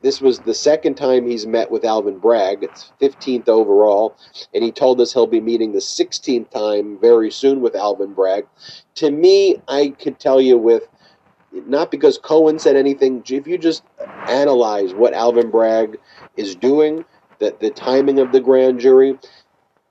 this 0.02 0.22
was 0.22 0.40
the 0.40 0.54
second 0.54 0.96
time 0.96 1.28
he's 1.28 1.46
met 1.46 1.72
with 1.72 1.84
Alvin 1.86 2.20
Bragg. 2.20 2.64
It's 2.64 2.94
15th 3.02 3.50
overall, 3.50 4.18
and 4.54 4.64
he 4.64 4.72
told 4.72 5.02
us 5.02 5.14
he'll 5.14 5.28
be 5.28 5.42
meeting 5.42 5.74
the 5.74 5.80
16th 5.80 6.50
time 6.52 6.98
very 7.00 7.32
soon 7.32 7.62
with 7.62 7.76
Alvin 7.76 8.14
Bragg. 8.14 8.46
To 8.96 9.12
me, 9.12 9.58
I 9.68 9.94
could 10.00 10.20
tell 10.20 10.40
you 10.40 10.58
with 10.58 10.88
not 11.52 11.92
because 11.92 12.18
Cohen 12.18 12.60
said 12.60 12.76
anything. 12.76 13.24
If 13.28 13.48
you 13.48 13.58
just 13.58 13.84
analyze 14.28 14.94
what 14.94 15.14
Alvin 15.14 15.50
Bragg 15.50 15.98
is 16.38 16.56
doing, 16.56 17.04
that 17.40 17.60
the 17.60 17.72
timing 17.72 18.20
of 18.20 18.32
the 18.32 18.40
grand 18.40 18.80
jury, 18.80 19.18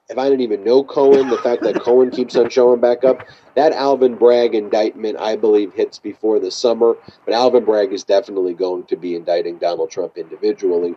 if 0.09 0.17
I 0.19 0.25
didn't 0.25 0.43
even 0.43 0.65
know 0.65 0.85
Cohen, 0.85 1.29
the 1.29 1.39
fact 1.39 1.63
that 1.63 1.83
Cohen 1.83 2.11
keeps 2.11 2.37
on 2.37 2.49
showing 2.49 2.81
back 2.81 3.05
up, 3.05 3.27
that 3.59 3.73
Alvin 3.73 4.15
Bragg 4.15 4.55
indictment, 4.55 5.19
I 5.19 5.35
believe, 5.35 5.73
hits 5.73 5.99
before 5.99 6.39
the 6.39 6.49
summer. 6.49 6.97
But 7.25 7.35
Alvin 7.35 7.65
Bragg 7.65 7.93
is 7.93 8.05
definitely 8.05 8.55
going 8.55 8.85
to 8.85 8.97
be 8.97 9.17
indicting 9.17 9.59
Donald 9.59 9.91
Trump 9.91 10.17
individually, 10.17 10.95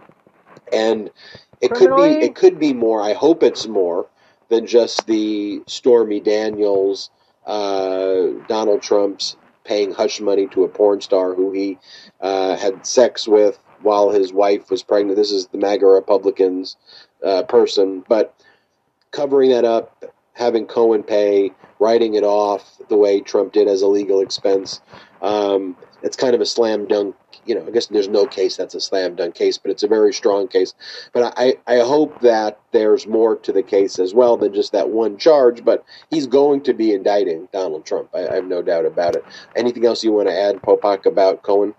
and 0.71 1.09
it 1.59 1.71
could 1.71 1.95
be 1.95 2.23
it 2.23 2.35
could 2.35 2.59
be 2.59 2.71
more. 2.71 3.01
I 3.01 3.13
hope 3.13 3.41
it's 3.41 3.65
more 3.65 4.05
than 4.49 4.67
just 4.67 5.07
the 5.07 5.63
Stormy 5.65 6.19
Daniels, 6.19 7.09
uh, 7.47 8.27
Donald 8.47 8.83
Trump's 8.83 9.37
paying 9.63 9.91
hush 9.91 10.21
money 10.21 10.45
to 10.49 10.63
a 10.63 10.67
porn 10.67 11.01
star 11.01 11.33
who 11.33 11.51
he 11.51 11.79
uh, 12.19 12.55
had 12.57 12.85
sex 12.85 13.27
with 13.27 13.57
while 13.81 14.11
his 14.11 14.31
wife 14.31 14.69
was 14.69 14.83
pregnant. 14.83 15.17
This 15.17 15.31
is 15.31 15.47
the 15.47 15.57
MAGA 15.57 15.87
Republicans 15.87 16.77
uh, 17.25 17.41
person, 17.41 18.05
but 18.07 18.35
covering 19.09 19.49
that 19.49 19.65
up, 19.65 20.03
having 20.33 20.65
Cohen 20.65 21.03
pay, 21.03 21.51
writing 21.79 22.15
it 22.15 22.23
off 22.23 22.77
the 22.89 22.97
way 22.97 23.21
Trump 23.21 23.53
did 23.53 23.67
as 23.67 23.81
a 23.81 23.87
legal 23.87 24.21
expense. 24.21 24.81
Um, 25.21 25.75
it's 26.03 26.15
kind 26.15 26.33
of 26.33 26.41
a 26.41 26.45
slam 26.45 26.87
dunk. 26.87 27.15
You 27.45 27.55
know, 27.55 27.65
I 27.65 27.71
guess 27.71 27.87
there's 27.87 28.07
no 28.07 28.27
case 28.27 28.55
that's 28.55 28.75
a 28.75 28.81
slam 28.81 29.15
dunk 29.15 29.35
case, 29.35 29.57
but 29.57 29.71
it's 29.71 29.83
a 29.83 29.87
very 29.87 30.13
strong 30.13 30.47
case. 30.47 30.73
But 31.11 31.33
I, 31.37 31.55
I 31.67 31.79
hope 31.79 32.21
that 32.21 32.59
there's 32.71 33.07
more 33.07 33.35
to 33.37 33.51
the 33.51 33.63
case 33.63 33.97
as 33.97 34.13
well 34.13 34.37
than 34.37 34.53
just 34.53 34.71
that 34.73 34.89
one 34.89 35.17
charge. 35.17 35.65
But 35.65 35.83
he's 36.09 36.27
going 36.27 36.61
to 36.61 36.73
be 36.73 36.93
indicting 36.93 37.47
Donald 37.51 37.85
Trump. 37.85 38.09
I, 38.13 38.27
I 38.27 38.35
have 38.35 38.45
no 38.45 38.61
doubt 38.61 38.85
about 38.85 39.15
it. 39.15 39.25
Anything 39.55 39.85
else 39.85 40.03
you 40.03 40.11
want 40.11 40.27
to 40.27 40.39
add, 40.39 40.61
Popok, 40.61 41.05
about 41.05 41.41
Cohen? 41.41 41.73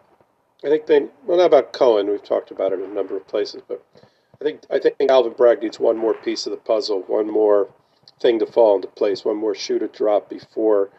I 0.65 0.69
think 0.69 0.87
they 0.87 1.07
well 1.27 1.39
not 1.39 1.47
about 1.47 1.73
Cohen. 1.73 2.09
We've 2.09 2.23
talked 2.23 2.51
about 2.51 2.73
it 2.73 2.81
in 2.81 2.91
a 2.91 2.95
number 2.95 3.17
of 3.17 3.27
places, 3.27 3.63
but 3.67 3.85
I 4.41 4.45
think 4.45 4.61
I 4.71 4.79
think 4.79 5.11
Alvin 5.11 5.33
Bragg 5.33 5.63
needs 5.63 5.81
one 5.81 5.97
more 5.97 6.15
piece 6.15 6.47
of 6.47 6.53
the 6.53 6.57
puzzle, 6.57 7.01
one 7.09 7.31
more 7.31 7.69
thing 8.23 8.39
to 8.39 8.47
fall 8.47 8.77
into 8.77 8.89
place, 8.89 9.25
one 9.25 9.37
more 9.37 9.55
shoe 9.55 9.79
to 9.81 9.89
drop 9.89 10.31
before 10.31 10.91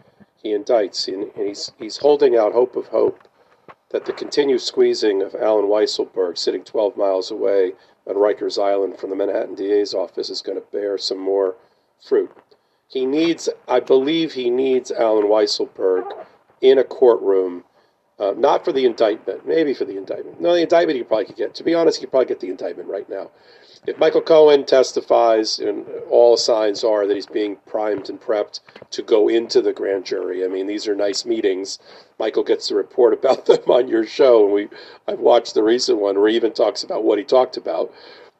he 0.42 0.50
indicts. 0.50 1.08
And, 1.08 1.32
and 1.36 1.48
he's 1.48 1.72
he's 1.80 1.98
holding 1.98 2.36
out 2.36 2.52
hope 2.54 2.76
of 2.76 2.88
hope 2.88 3.28
that 3.90 4.06
the 4.06 4.14
continued 4.14 4.62
squeezing 4.62 5.22
of 5.22 5.36
Allen 5.36 5.66
Weisselberg, 5.66 6.38
sitting 6.38 6.64
12 6.64 6.98
miles 6.98 7.32
away 7.32 7.74
on 8.08 8.16
Rikers 8.16 8.62
Island 8.62 9.00
from 9.00 9.12
the 9.12 9.16
Manhattan 9.16 9.56
DA's 9.56 9.94
office, 9.94 10.30
is 10.30 10.42
going 10.42 10.60
to 10.60 10.68
bear 10.72 10.98
some 10.98 11.20
more 11.20 11.56
fruit. 12.06 12.32
He 12.88 13.06
needs, 13.06 13.50
I 13.68 13.80
believe, 13.80 14.34
he 14.34 14.50
needs 14.50 14.92
Allen 14.92 15.26
Weisselberg 15.26 16.26
in 16.62 16.78
a 16.78 16.84
courtroom. 16.84 17.64
Uh, 18.20 18.34
not 18.38 18.64
for 18.64 18.72
the 18.72 18.86
indictment, 18.86 19.46
maybe 19.46 19.74
for 19.74 19.86
the 19.86 19.98
indictment. 19.98 20.40
No, 20.40 20.54
the 20.54 20.62
indictment 20.62 20.98
he 20.98 21.04
probably 21.04 21.26
could 21.26 21.36
get. 21.36 21.56
To 21.56 21.64
be 21.64 21.74
honest, 21.74 21.98
he 21.98 22.06
could 22.06 22.12
probably 22.12 22.28
get 22.28 22.40
the 22.40 22.50
indictment 22.50 22.88
right 22.88 23.10
now. 23.10 23.32
If 23.86 23.98
Michael 24.00 24.22
Cohen 24.22 24.66
testifies, 24.66 25.60
and 25.60 25.86
all 26.10 26.38
signs 26.38 26.84
are 26.86 27.06
that 27.06 27.16
he's 27.16 27.26
being 27.26 27.58
primed 27.66 28.10
and 28.10 28.20
prepped 28.20 28.62
to 28.92 29.02
go 29.02 29.28
into 29.28 29.62
the 29.62 29.74
grand 29.74 30.06
jury. 30.06 30.46
I 30.46 30.48
mean, 30.48 30.68
these 30.68 30.88
are 30.88 30.96
nice 30.96 31.26
meetings. 31.26 31.80
Michael 32.18 32.44
gets 32.44 32.68
to 32.68 32.76
report 32.76 33.14
about 33.14 33.46
them 33.48 33.60
on 33.68 33.90
your 33.90 34.06
show, 34.06 34.46
and 34.46 34.54
we 34.54 34.70
I've 35.08 35.20
watched 35.20 35.54
the 35.54 35.64
recent 35.64 36.00
one 36.00 36.18
where 36.18 36.30
he 36.30 36.36
even 36.36 36.54
talks 36.54 36.84
about 36.84 37.04
what 37.04 37.18
he 37.18 37.26
talked 37.26 37.58
about, 37.58 37.94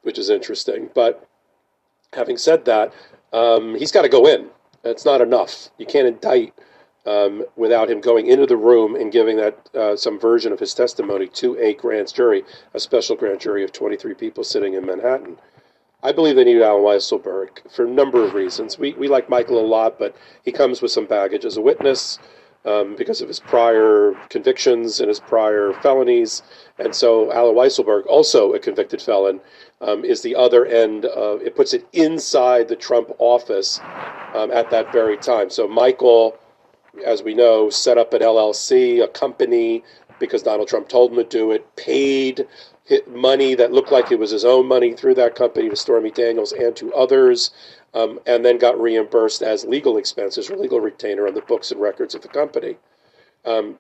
which 0.04 0.18
is 0.18 0.30
interesting. 0.30 0.90
But 0.94 1.28
having 2.14 2.38
said 2.38 2.64
that, 2.66 2.94
um, 3.34 3.76
he's 3.76 3.92
got 3.92 4.04
to 4.04 4.10
go 4.10 4.26
in. 4.28 4.48
It's 4.86 5.06
not 5.06 5.22
enough. 5.22 5.70
You 5.78 5.86
can't 5.86 6.08
indict 6.08 6.54
um, 7.06 7.46
without 7.56 7.90
him 7.90 8.02
going 8.02 8.28
into 8.28 8.46
the 8.46 8.58
room 8.58 8.96
and 8.96 9.12
giving 9.12 9.38
that 9.38 9.70
uh, 9.76 9.96
some 9.96 10.20
version 10.20 10.52
of 10.52 10.60
his 10.60 10.74
testimony 10.74 11.28
to 11.28 11.58
a 11.60 11.74
grand 11.74 12.14
jury, 12.14 12.44
a 12.74 12.80
special 12.80 13.16
grand 13.16 13.40
jury 13.40 13.64
of 13.64 13.72
23 13.72 14.14
people 14.14 14.44
sitting 14.44 14.74
in 14.74 14.86
Manhattan. 14.86 15.38
I 16.02 16.12
believe 16.12 16.36
they 16.36 16.44
need 16.44 16.62
Allen 16.62 16.84
Weisselberg 16.84 17.72
for 17.72 17.86
a 17.86 17.90
number 17.90 18.24
of 18.24 18.34
reasons. 18.34 18.78
We, 18.78 18.94
we 18.94 19.08
like 19.08 19.30
Michael 19.30 19.60
a 19.60 19.66
lot, 19.66 19.98
but 19.98 20.16
he 20.44 20.52
comes 20.52 20.82
with 20.82 20.92
some 20.92 21.06
baggage 21.06 21.46
as 21.46 21.56
a 21.56 21.62
witness 21.62 22.20
um, 22.66 22.96
because 22.96 23.22
of 23.22 23.28
his 23.28 23.40
prior 23.40 24.14
convictions 24.30 25.00
and 25.00 25.08
his 25.08 25.20
prior 25.20 25.74
felonies. 25.74 26.44
And 26.78 26.94
so 26.94 27.32
Allen 27.32 27.56
Weisselberg, 27.56 28.06
also 28.08 28.54
a 28.54 28.60
convicted 28.60 29.02
felon, 29.02 29.40
um, 29.82 30.04
is 30.04 30.22
the 30.22 30.36
other 30.36 30.66
end 30.66 31.06
of 31.06 31.42
it, 31.42 31.56
puts 31.56 31.74
it 31.74 31.88
inside 31.94 32.68
the 32.68 32.76
Trump 32.76 33.12
office 33.20 33.80
um, 34.34 34.52
at 34.52 34.70
that 34.72 34.92
very 34.92 35.18
time. 35.18 35.50
So 35.50 35.68
Michael 35.68 36.38
as 37.06 37.24
we 37.24 37.34
know, 37.34 37.70
set 37.70 37.98
up 37.98 38.14
an 38.14 38.22
LLC, 38.22 39.04
a 39.04 39.08
company, 39.08 39.84
because 40.20 40.44
Donald 40.44 40.68
Trump 40.68 40.90
told 40.90 41.12
him 41.12 41.18
to 41.18 41.24
do 41.24 41.52
it, 41.52 41.76
paid 41.76 42.48
money 43.08 43.56
that 43.56 43.72
looked 43.72 43.92
like 43.92 44.12
it 44.12 44.20
was 44.20 44.32
his 44.32 44.46
own 44.46 44.68
money 44.68 44.94
through 44.94 45.16
that 45.16 45.36
company 45.36 45.70
to 45.70 45.76
Stormy 45.76 46.12
Daniels 46.12 46.52
and 46.52 46.76
to 46.76 46.94
others, 46.94 47.52
um, 47.94 48.20
and 48.26 48.44
then 48.44 48.58
got 48.58 48.80
reimbursed 48.80 49.42
as 49.42 49.66
legal 49.66 49.98
expenses 49.98 50.50
or 50.50 50.58
legal 50.58 50.80
retainer 50.80 51.28
on 51.28 51.34
the 51.34 51.42
books 51.42 51.72
and 51.72 51.82
records 51.82 52.16
of 52.16 52.22
the 52.22 52.28
company. 52.28 52.76
Um, 53.46 53.80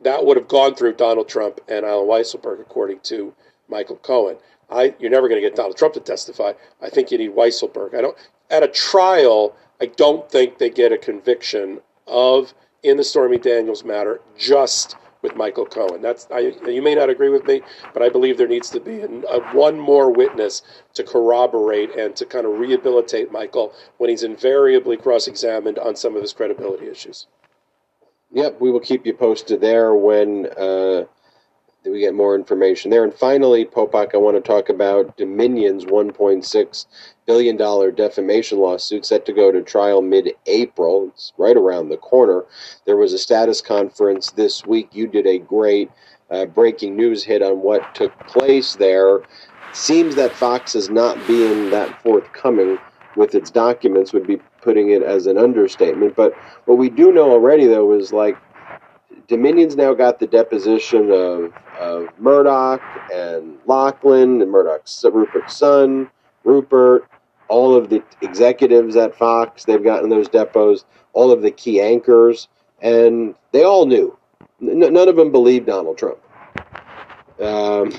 that 0.00 0.24
would 0.24 0.36
have 0.36 0.48
gone 0.48 0.74
through 0.74 0.94
Donald 0.94 1.28
Trump 1.28 1.60
and 1.68 1.84
Allen 1.84 2.08
Weisselberg, 2.08 2.60
according 2.60 3.00
to 3.00 3.34
Michael 3.68 3.96
Cohen. 3.96 4.36
I, 4.70 4.94
you're 4.98 5.10
never 5.10 5.28
going 5.28 5.40
to 5.40 5.46
get 5.46 5.56
Donald 5.56 5.76
Trump 5.76 5.94
to 5.94 6.00
testify. 6.00 6.52
I 6.80 6.88
think 6.88 7.10
you 7.10 7.18
need 7.18 7.32
Weisselberg. 7.32 7.94
I 7.94 8.00
don't. 8.00 8.16
At 8.50 8.62
a 8.62 8.68
trial, 8.68 9.54
I 9.80 9.86
don't 9.86 10.30
think 10.30 10.58
they 10.58 10.70
get 10.70 10.92
a 10.92 10.98
conviction 10.98 11.80
of 12.06 12.54
in 12.82 12.96
the 12.96 13.04
Stormy 13.04 13.38
Daniels 13.38 13.84
matter 13.84 14.20
just 14.36 14.96
with 15.22 15.36
Michael 15.36 15.66
Cohen. 15.66 16.02
That's 16.02 16.26
I, 16.32 16.52
you 16.66 16.82
may 16.82 16.94
not 16.94 17.08
agree 17.08 17.28
with 17.28 17.46
me, 17.46 17.62
but 17.94 18.02
I 18.02 18.08
believe 18.08 18.36
there 18.36 18.48
needs 18.48 18.70
to 18.70 18.80
be 18.80 19.00
a, 19.00 19.40
one 19.52 19.78
more 19.78 20.10
witness 20.10 20.62
to 20.94 21.04
corroborate 21.04 21.94
and 21.96 22.14
to 22.16 22.26
kind 22.26 22.44
of 22.44 22.58
rehabilitate 22.58 23.30
Michael 23.30 23.72
when 23.98 24.10
he's 24.10 24.24
invariably 24.24 24.96
cross-examined 24.96 25.78
on 25.78 25.94
some 25.96 26.16
of 26.16 26.22
his 26.22 26.32
credibility 26.32 26.88
issues. 26.88 27.28
Yep, 28.32 28.60
we 28.60 28.70
will 28.70 28.80
keep 28.80 29.06
you 29.06 29.14
posted 29.14 29.60
there 29.60 29.94
when 29.94 30.46
uh, 30.56 31.04
we 31.84 32.00
get 32.00 32.14
more 32.14 32.34
information 32.34 32.90
there. 32.90 33.04
And 33.04 33.12
finally, 33.12 33.64
Popok, 33.64 34.14
I 34.14 34.18
want 34.18 34.36
to 34.36 34.40
talk 34.40 34.70
about 34.70 35.16
Dominion's 35.16 35.84
1.6 35.84 36.86
billion 37.26 37.56
dollar 37.56 37.90
defamation 37.90 38.58
lawsuit 38.58 39.06
set 39.06 39.24
to 39.26 39.32
go 39.32 39.52
to 39.52 39.62
trial 39.62 40.02
mid-April. 40.02 41.08
It's 41.08 41.32
right 41.38 41.56
around 41.56 41.88
the 41.88 41.96
corner. 41.96 42.44
There 42.84 42.96
was 42.96 43.12
a 43.12 43.18
status 43.18 43.60
conference 43.60 44.30
this 44.32 44.66
week. 44.66 44.88
You 44.92 45.06
did 45.06 45.26
a 45.26 45.38
great 45.38 45.90
uh, 46.30 46.46
breaking 46.46 46.96
news 46.96 47.22
hit 47.22 47.42
on 47.42 47.60
what 47.60 47.94
took 47.94 48.18
place 48.26 48.74
there. 48.74 49.22
Seems 49.72 50.14
that 50.16 50.32
Fox 50.32 50.74
is 50.74 50.90
not 50.90 51.16
being 51.26 51.70
that 51.70 52.02
forthcoming 52.02 52.78
with 53.16 53.34
its 53.34 53.50
documents 53.50 54.12
would 54.12 54.26
be 54.26 54.38
putting 54.60 54.90
it 54.90 55.02
as 55.02 55.26
an 55.26 55.38
understatement. 55.38 56.16
But 56.16 56.34
what 56.64 56.78
we 56.78 56.88
do 56.88 57.12
know 57.12 57.30
already, 57.30 57.66
though, 57.66 57.92
is 57.92 58.12
like 58.12 58.36
Dominion's 59.28 59.76
now 59.76 59.94
got 59.94 60.18
the 60.18 60.26
deposition 60.26 61.10
of, 61.10 61.52
of 61.78 62.08
Murdoch 62.18 62.82
and 63.12 63.58
Lachlan 63.66 64.42
and 64.42 64.50
Murdoch's 64.50 65.04
Rupert's 65.10 65.56
son, 65.56 66.10
Rupert, 66.44 67.06
all 67.52 67.76
of 67.76 67.90
the 67.90 68.02
executives 68.22 68.96
at 68.96 69.14
Fox, 69.14 69.66
they've 69.66 69.84
gotten 69.84 70.08
those 70.08 70.26
depots, 70.26 70.86
all 71.12 71.30
of 71.30 71.42
the 71.42 71.50
key 71.50 71.82
anchors, 71.82 72.48
and 72.80 73.34
they 73.52 73.62
all 73.62 73.84
knew. 73.84 74.16
N- 74.62 74.78
none 74.78 75.08
of 75.08 75.16
them 75.16 75.30
believed 75.30 75.66
Donald 75.66 75.98
Trump. 75.98 76.18
Um, 77.38 77.92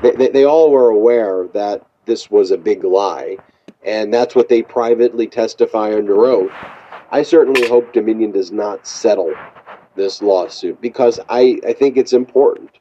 they, 0.00 0.12
they, 0.12 0.28
they 0.28 0.44
all 0.44 0.70
were 0.70 0.88
aware 0.88 1.48
that 1.52 1.84
this 2.06 2.30
was 2.30 2.50
a 2.50 2.56
big 2.56 2.82
lie, 2.82 3.36
and 3.84 4.12
that's 4.12 4.34
what 4.34 4.48
they 4.48 4.62
privately 4.62 5.26
testify 5.26 5.94
under 5.94 6.24
oath. 6.24 6.50
I 7.10 7.22
certainly 7.22 7.68
hope 7.68 7.92
Dominion 7.92 8.32
does 8.32 8.52
not 8.52 8.86
settle 8.86 9.34
this 9.96 10.22
lawsuit 10.22 10.80
because 10.80 11.20
I, 11.28 11.60
I 11.66 11.74
think 11.74 11.98
it's 11.98 12.14
important 12.14 12.77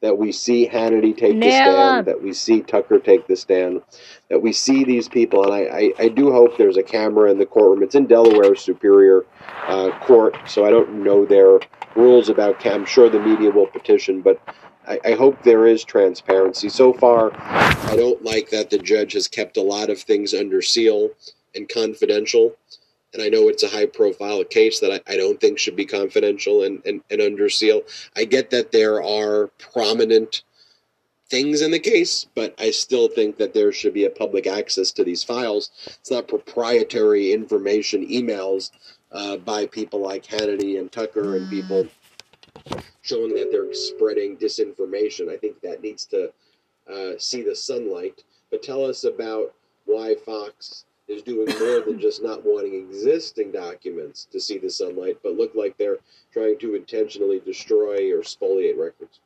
that 0.00 0.16
we 0.16 0.32
see 0.32 0.66
Hannity 0.66 1.16
take 1.16 1.40
the 1.40 1.50
stand, 1.50 2.06
that 2.06 2.22
we 2.22 2.32
see 2.32 2.62
Tucker 2.62 2.98
take 2.98 3.26
the 3.26 3.36
stand, 3.36 3.82
that 4.28 4.40
we 4.40 4.52
see 4.52 4.82
these 4.82 5.08
people. 5.08 5.44
And 5.44 5.52
I, 5.52 5.58
I, 5.58 5.92
I 6.04 6.08
do 6.08 6.32
hope 6.32 6.56
there's 6.56 6.78
a 6.78 6.82
camera 6.82 7.30
in 7.30 7.38
the 7.38 7.46
courtroom. 7.46 7.82
It's 7.82 7.94
in 7.94 8.06
Delaware 8.06 8.54
Superior 8.54 9.26
uh, 9.66 9.90
Court, 10.00 10.36
so 10.46 10.64
I 10.64 10.70
don't 10.70 11.04
know 11.04 11.26
their 11.26 11.60
rules 11.94 12.28
about 12.28 12.60
cam. 12.60 12.80
I'm 12.80 12.86
sure 12.86 13.10
the 13.10 13.20
media 13.20 13.50
will 13.50 13.66
petition, 13.66 14.22
but 14.22 14.40
I, 14.86 15.00
I 15.04 15.12
hope 15.12 15.42
there 15.42 15.66
is 15.66 15.84
transparency. 15.84 16.70
So 16.70 16.94
far, 16.94 17.32
I 17.34 17.94
don't 17.96 18.22
like 18.24 18.48
that 18.50 18.70
the 18.70 18.78
judge 18.78 19.12
has 19.12 19.28
kept 19.28 19.58
a 19.58 19.62
lot 19.62 19.90
of 19.90 20.00
things 20.00 20.32
under 20.32 20.62
seal 20.62 21.10
and 21.54 21.68
confidential 21.68 22.56
and 23.12 23.22
I 23.22 23.28
know 23.28 23.48
it's 23.48 23.62
a 23.62 23.68
high 23.68 23.86
profile 23.86 24.44
case 24.44 24.80
that 24.80 24.92
I, 24.92 25.12
I 25.12 25.16
don't 25.16 25.40
think 25.40 25.58
should 25.58 25.76
be 25.76 25.84
confidential 25.84 26.62
and, 26.62 26.82
and, 26.86 27.02
and 27.10 27.20
under 27.20 27.48
seal. 27.48 27.82
I 28.16 28.24
get 28.24 28.50
that 28.50 28.72
there 28.72 29.02
are 29.02 29.48
prominent 29.58 30.42
things 31.28 31.62
in 31.62 31.70
the 31.70 31.78
case, 31.78 32.26
but 32.34 32.54
I 32.58 32.70
still 32.70 33.08
think 33.08 33.36
that 33.38 33.54
there 33.54 33.72
should 33.72 33.94
be 33.94 34.04
a 34.04 34.10
public 34.10 34.46
access 34.46 34.90
to 34.92 35.04
these 35.04 35.24
files. 35.24 35.70
It's 35.86 36.10
not 36.10 36.28
proprietary 36.28 37.32
information, 37.32 38.06
emails 38.06 38.70
uh, 39.12 39.36
by 39.38 39.66
people 39.66 40.00
like 40.00 40.24
Hannity 40.24 40.78
and 40.78 40.90
Tucker 40.90 41.36
and 41.36 41.48
people 41.48 41.86
showing 43.02 43.34
that 43.34 43.48
they're 43.50 43.72
spreading 43.74 44.36
disinformation. 44.36 45.32
I 45.32 45.36
think 45.36 45.60
that 45.62 45.82
needs 45.82 46.04
to 46.06 46.32
uh, 46.92 47.12
see 47.18 47.42
the 47.42 47.56
sunlight. 47.56 48.24
But 48.50 48.62
tell 48.62 48.84
us 48.84 49.04
about 49.04 49.54
why 49.86 50.16
Fox 50.26 50.84
is 51.10 51.22
doing 51.22 51.46
more 51.58 51.80
than 51.80 51.98
just 51.98 52.22
not 52.22 52.44
wanting 52.44 52.74
existing 52.74 53.50
documents 53.50 54.26
to 54.30 54.40
see 54.40 54.58
the 54.58 54.70
sunlight, 54.70 55.18
but 55.22 55.34
look 55.34 55.54
like 55.54 55.76
they're 55.76 55.98
trying 56.32 56.58
to 56.58 56.74
intentionally 56.74 57.40
destroy 57.40 58.12
or 58.12 58.20
spoliate 58.20 58.78
records. 58.78 59.20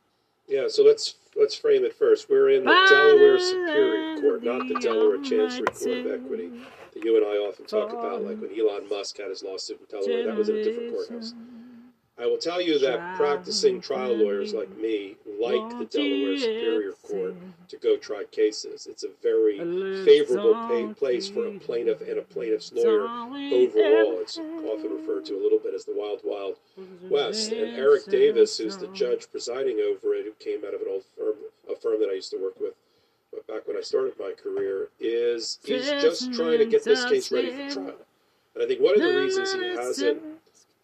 Yeah, 0.47 0.67
so 0.67 0.83
let's 0.83 1.15
let's 1.35 1.55
frame 1.55 1.85
it 1.85 1.95
first. 1.95 2.29
We're 2.29 2.49
in 2.49 2.65
the 2.65 2.87
Delaware 2.89 3.39
Superior 3.39 4.21
Court, 4.21 4.43
not 4.43 4.67
the 4.67 4.75
Delaware 4.75 5.21
Chancery 5.21 5.65
Court 5.65 6.05
of 6.05 6.11
Equity 6.11 6.51
that 6.93 7.03
you 7.03 7.17
and 7.17 7.25
I 7.25 7.37
often 7.37 7.65
talk 7.65 7.91
about, 7.91 8.23
like 8.23 8.39
when 8.39 8.51
Elon 8.57 8.87
Musk 8.89 9.17
had 9.17 9.29
his 9.29 9.43
lawsuit 9.43 9.79
in 9.79 9.85
Delaware. 9.99 10.25
That 10.25 10.37
was 10.37 10.49
in 10.49 10.57
a 10.57 10.63
different 10.63 10.93
courthouse. 10.93 11.33
I 12.17 12.25
will 12.25 12.37
tell 12.37 12.61
you 12.61 12.79
that 12.79 13.17
practicing 13.17 13.81
trial 13.81 14.15
lawyers 14.15 14.53
like 14.53 14.75
me 14.77 15.15
like 15.39 15.77
the 15.77 15.85
Delaware 15.85 16.37
Superior 16.37 16.91
Court 17.03 17.35
to 17.67 17.77
go 17.77 17.97
try 17.97 18.23
cases. 18.31 18.87
It's 18.89 19.03
a 19.03 19.09
very 19.21 19.57
favorable 20.05 20.53
pay 20.69 20.87
place 20.93 21.27
for 21.27 21.45
a 21.45 21.59
plaintiff 21.59 21.99
and 22.01 22.17
a 22.17 22.21
plaintiff's 22.21 22.71
lawyer 22.71 23.05
overall. 23.05 24.19
It's 24.21 24.37
often 24.37 24.91
referred 24.95 25.25
to 25.25 25.33
a 25.33 25.41
little 25.43 25.59
bit 25.59 25.73
as 25.73 25.83
the 25.83 25.93
Wild 25.93 26.21
Wild 26.23 26.55
West. 27.09 27.51
And 27.51 27.75
Eric 27.75 28.05
Davis, 28.05 28.57
who's 28.57 28.77
the 28.77 28.87
judge 28.87 29.29
presiding 29.29 29.79
over 29.79 30.13
it, 30.15 30.25
who 30.25 30.31
came 30.39 30.63
out 30.65 30.73
of 30.73 30.81
an 30.81 30.87
old 30.89 31.03
firm, 31.17 31.35
a 31.69 31.75
firm 31.75 31.99
that 31.99 32.09
I 32.09 32.13
used 32.13 32.31
to 32.31 32.41
work 32.41 32.59
with 32.61 32.75
back 33.49 33.67
when 33.67 33.75
I 33.75 33.81
started 33.81 34.13
my 34.17 34.31
career, 34.41 34.87
is 34.99 35.59
he's 35.65 35.85
just 35.85 36.33
trying 36.33 36.59
to 36.59 36.65
get 36.65 36.85
this 36.85 37.03
case 37.05 37.29
ready 37.29 37.51
for 37.51 37.73
trial. 37.73 37.95
And 38.55 38.63
I 38.63 38.67
think 38.67 38.79
one 38.79 38.95
of 38.95 39.01
the 39.01 39.13
reasons 39.17 39.53
he 39.53 39.61
hasn't 39.75 40.21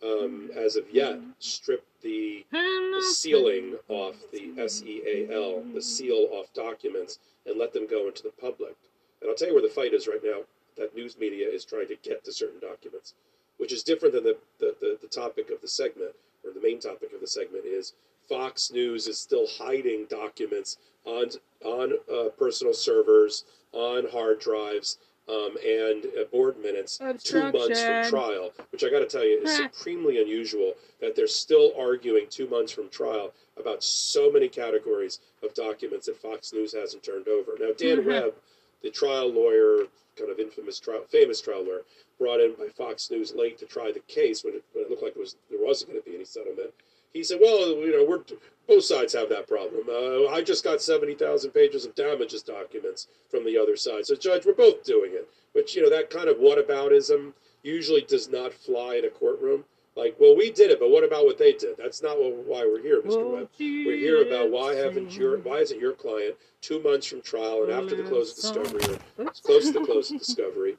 um, 0.04 0.50
as 0.56 0.76
of 0.76 0.86
yet, 0.92 1.20
stripped 1.40 2.02
the, 2.02 2.46
the 2.52 3.04
sealing 3.14 3.76
off 3.88 4.16
the 4.32 4.68
SEAL, 4.68 5.64
the 5.74 5.82
seal 5.82 6.28
off 6.32 6.52
documents, 6.54 7.20
and 7.46 7.60
let 7.60 7.74
them 7.74 7.88
go 7.88 8.08
into 8.08 8.24
the 8.24 8.34
public. 8.42 8.76
And 9.22 9.30
I'll 9.30 9.36
tell 9.36 9.48
you 9.48 9.54
where 9.54 9.64
the 9.64 9.70
fight 9.70 9.94
is 9.94 10.08
right 10.08 10.24
now. 10.24 10.42
That 10.78 10.96
news 10.96 11.18
media 11.20 11.48
is 11.50 11.66
trying 11.66 11.88
to 11.90 11.98
get 12.02 12.24
to 12.26 12.32
certain 12.34 12.60
documents, 12.60 13.14
which 13.58 13.74
is 13.74 13.84
different 13.84 14.16
than 14.16 14.24
the, 14.24 14.38
the, 14.60 14.76
the, 14.80 14.98
the 15.02 15.08
topic 15.08 15.50
of 15.50 15.62
the 15.62 15.68
segment, 15.68 16.12
or 16.46 16.52
the 16.54 16.62
main 16.62 16.80
topic 16.80 17.14
of 17.14 17.20
the 17.20 17.28
segment 17.28 17.66
is 17.66 17.94
Fox 18.28 18.72
News 18.72 19.08
is 19.08 19.20
still 19.20 19.46
hiding 19.46 20.06
documents 20.10 20.78
on 21.06 21.32
on 21.64 21.94
uh, 22.12 22.30
personal 22.30 22.74
servers, 22.74 23.44
on 23.74 24.08
hard 24.10 24.40
drives, 24.40 24.98
um, 25.30 25.56
and 25.66 26.06
uh, 26.20 26.24
board 26.32 26.58
minutes 26.62 27.00
two 27.24 27.52
months 27.52 27.82
from 27.82 28.10
trial, 28.10 28.52
which 28.72 28.84
I 28.84 28.90
got 28.90 29.00
to 29.00 29.06
tell 29.06 29.24
you 29.24 29.42
is 29.44 29.56
supremely 29.56 30.22
unusual 30.22 30.74
that 31.00 31.16
they're 31.16 31.28
still 31.28 31.74
arguing 31.80 32.26
two 32.30 32.48
months 32.48 32.72
from 32.72 32.90
trial 32.90 33.34
about 33.58 33.84
so 33.84 34.32
many 34.32 34.48
categories 34.48 35.20
of 35.44 35.54
documents 35.54 36.08
that 36.08 36.22
Fox 36.22 36.54
News 36.54 36.74
hasn't 36.74 37.04
turned 37.04 37.28
over. 37.28 37.54
Now, 37.60 37.72
Dan 37.78 37.98
mm-hmm. 37.98 38.10
Webb, 38.10 38.34
the 38.82 38.90
trial 38.90 39.32
lawyer, 39.32 39.88
kind 40.18 40.32
of 40.32 40.40
infamous 40.40 40.80
trial, 40.80 41.04
famous 41.10 41.42
trial 41.42 41.64
lawyer, 41.64 41.82
brought 42.20 42.40
in 42.40 42.54
by 42.58 42.68
Fox 42.68 43.10
News 43.10 43.34
late 43.36 43.58
to 43.60 43.66
try 43.66 43.92
the 43.92 44.02
case 44.02 44.44
when 44.44 44.56
it, 44.56 44.64
when 44.74 44.86
it 44.86 44.90
looked 44.90 45.04
like 45.04 45.16
it 45.16 45.20
was 45.20 45.36
there 45.50 45.60
wasn't 45.62 45.92
going 45.92 46.02
to 46.02 46.10
be 46.10 46.16
any 46.16 46.26
settlement. 46.26 46.72
He 47.14 47.24
said, 47.24 47.40
"Well, 47.42 47.76
you 47.78 47.92
know, 47.92 48.06
we're 48.08 48.24
both 48.72 48.86
sides 48.86 49.12
have 49.14 49.28
that 49.28 49.50
problem. 49.50 49.84
Uh, 49.90 50.30
I 50.30 50.42
just 50.42 50.64
got 50.64 50.82
70,000 50.82 51.52
pages 51.52 51.86
of 51.86 51.94
damages 51.94 52.42
documents 52.42 53.08
from 53.30 53.44
the 53.44 53.58
other 53.58 53.76
side. 53.76 54.06
So, 54.06 54.16
Judge, 54.16 54.46
we're 54.46 54.54
both 54.54 54.86
doing 54.86 55.12
it. 55.14 55.28
But, 55.54 55.76
you 55.76 55.82
know, 55.82 55.90
that 55.90 56.10
kind 56.10 56.30
of 56.30 56.38
whataboutism 56.38 57.34
usually 57.64 58.02
does 58.02 58.30
not 58.30 58.54
fly 58.54 58.96
in 58.96 59.04
a 59.04 59.10
courtroom. 59.10 59.66
Like, 59.98 60.16
well, 60.22 60.38
we 60.38 60.54
did 60.54 60.72
it, 60.72 60.80
but 60.80 60.90
what 60.90 61.04
about 61.04 61.26
what 61.26 61.38
they 61.38 61.52
did? 61.52 61.76
That's 61.78 62.02
not 62.02 62.18
what, 62.18 62.34
why 62.46 62.64
we're 62.64 62.82
here, 62.82 63.02
Mr. 63.02 63.30
Webb. 63.30 63.50
We're 63.60 63.98
here 63.98 64.26
about 64.26 64.50
why 64.50 64.74
haven't 64.74 65.18
your 65.18 65.38
why 65.40 65.58
isn't 65.58 65.78
your 65.78 65.92
client 65.92 66.36
two 66.62 66.82
months 66.82 67.08
from 67.08 67.22
trial 67.22 67.64
and 67.64 67.74
after 67.74 67.98
the 67.98 68.04
close 68.04 68.30
of 68.30 68.38
discovery 68.38 68.98
or 69.18 69.26
close 69.44 69.66
to 69.66 69.74
the 69.74 69.86
close 69.86 70.10
of 70.10 70.20
discovery 70.20 70.78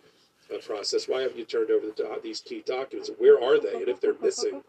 process. 0.58 1.08
Why 1.08 1.22
haven't 1.22 1.38
you 1.38 1.44
turned 1.44 1.70
over 1.70 1.86
the, 1.86 2.20
these 2.22 2.40
key 2.40 2.62
documents? 2.66 3.10
Where 3.18 3.42
are 3.42 3.60
they? 3.60 3.74
And 3.74 3.88
if 3.88 4.00
they're 4.00 4.14
missing, 4.20 4.62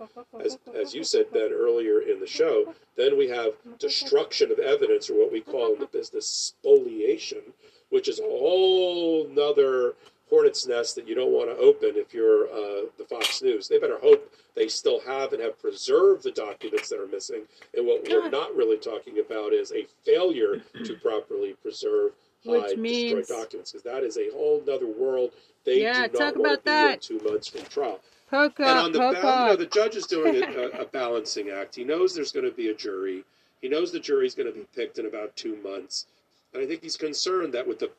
as, 0.43 0.57
as 0.79 0.93
you 0.93 1.03
said, 1.03 1.31
Ben, 1.33 1.51
earlier 1.53 2.01
in 2.01 2.19
the 2.19 2.27
show, 2.27 2.73
then 2.95 3.17
we 3.17 3.27
have 3.29 3.53
destruction 3.79 4.51
of 4.51 4.59
evidence, 4.59 5.09
or 5.09 5.19
what 5.19 5.31
we 5.31 5.41
call 5.41 5.73
in 5.73 5.79
the 5.79 5.87
business 5.87 6.27
spoliation, 6.27 7.41
which 7.89 8.07
is 8.07 8.19
a 8.19 8.23
whole 8.23 9.27
nother 9.29 9.95
hornet's 10.29 10.65
nest 10.65 10.95
that 10.95 11.07
you 11.07 11.13
don't 11.13 11.31
want 11.31 11.49
to 11.49 11.57
open 11.57 11.91
if 11.95 12.13
you're 12.13 12.45
uh, 12.45 12.87
the 12.97 13.05
Fox 13.07 13.41
News. 13.43 13.67
They 13.67 13.77
better 13.77 13.99
hope 14.01 14.33
they 14.55 14.67
still 14.67 14.99
have 15.01 15.33
and 15.33 15.41
have 15.41 15.61
preserved 15.61 16.23
the 16.23 16.31
documents 16.31 16.89
that 16.89 16.99
are 16.99 17.07
missing. 17.07 17.43
And 17.75 17.85
what 17.85 18.07
we're 18.07 18.29
not 18.29 18.55
really 18.55 18.77
talking 18.77 19.19
about 19.19 19.53
is 19.53 19.71
a 19.71 19.85
failure 20.03 20.63
to 20.85 20.95
properly 20.95 21.53
preserve, 21.61 22.13
hide, 22.45 22.79
means... 22.79 23.27
destroy 23.27 23.41
documents, 23.41 23.71
because 23.71 23.83
that 23.83 24.03
is 24.03 24.17
a 24.17 24.31
whole 24.31 24.63
other 24.71 24.87
world 24.87 25.31
they 25.65 25.81
yeah, 25.81 26.07
do 26.07 26.19
not 26.19 26.37
want 26.37 26.65
to 26.65 26.71
be 26.71 26.93
in 26.93 26.99
two 26.99 27.29
months 27.29 27.49
from 27.49 27.61
trial. 27.63 27.99
Poke 28.29 28.59
and 28.59 28.67
on 28.69 28.91
the 28.91 28.99
poke 28.99 29.21
ba- 29.21 29.39
you 29.41 29.45
know, 29.49 29.55
the 29.55 29.65
judge 29.67 29.95
is 29.95 30.07
doing 30.07 30.43
a, 30.43 30.81
a, 30.81 30.85
balancing 30.85 31.49
act. 31.49 31.75
He 31.75 31.83
knows 31.83 32.13
there's 32.15 32.31
going 32.31 32.45
to 32.45 32.51
be 32.51 32.69
a 32.69 32.73
jury. 32.73 33.23
He 33.61 33.69
knows 33.69 33.91
the 33.91 33.99
jury's 33.99 34.35
going 34.35 34.51
to 34.51 34.59
be 34.59 34.65
picked 34.75 34.97
in 34.97 35.05
about 35.05 35.35
two 35.35 35.55
months. 35.57 36.07
And 36.53 36.61
I 36.61 36.65
think 36.65 36.81
he's 36.81 36.97
concerned 36.97 37.53
that 37.53 37.67
with 37.67 37.79
the 37.79 37.91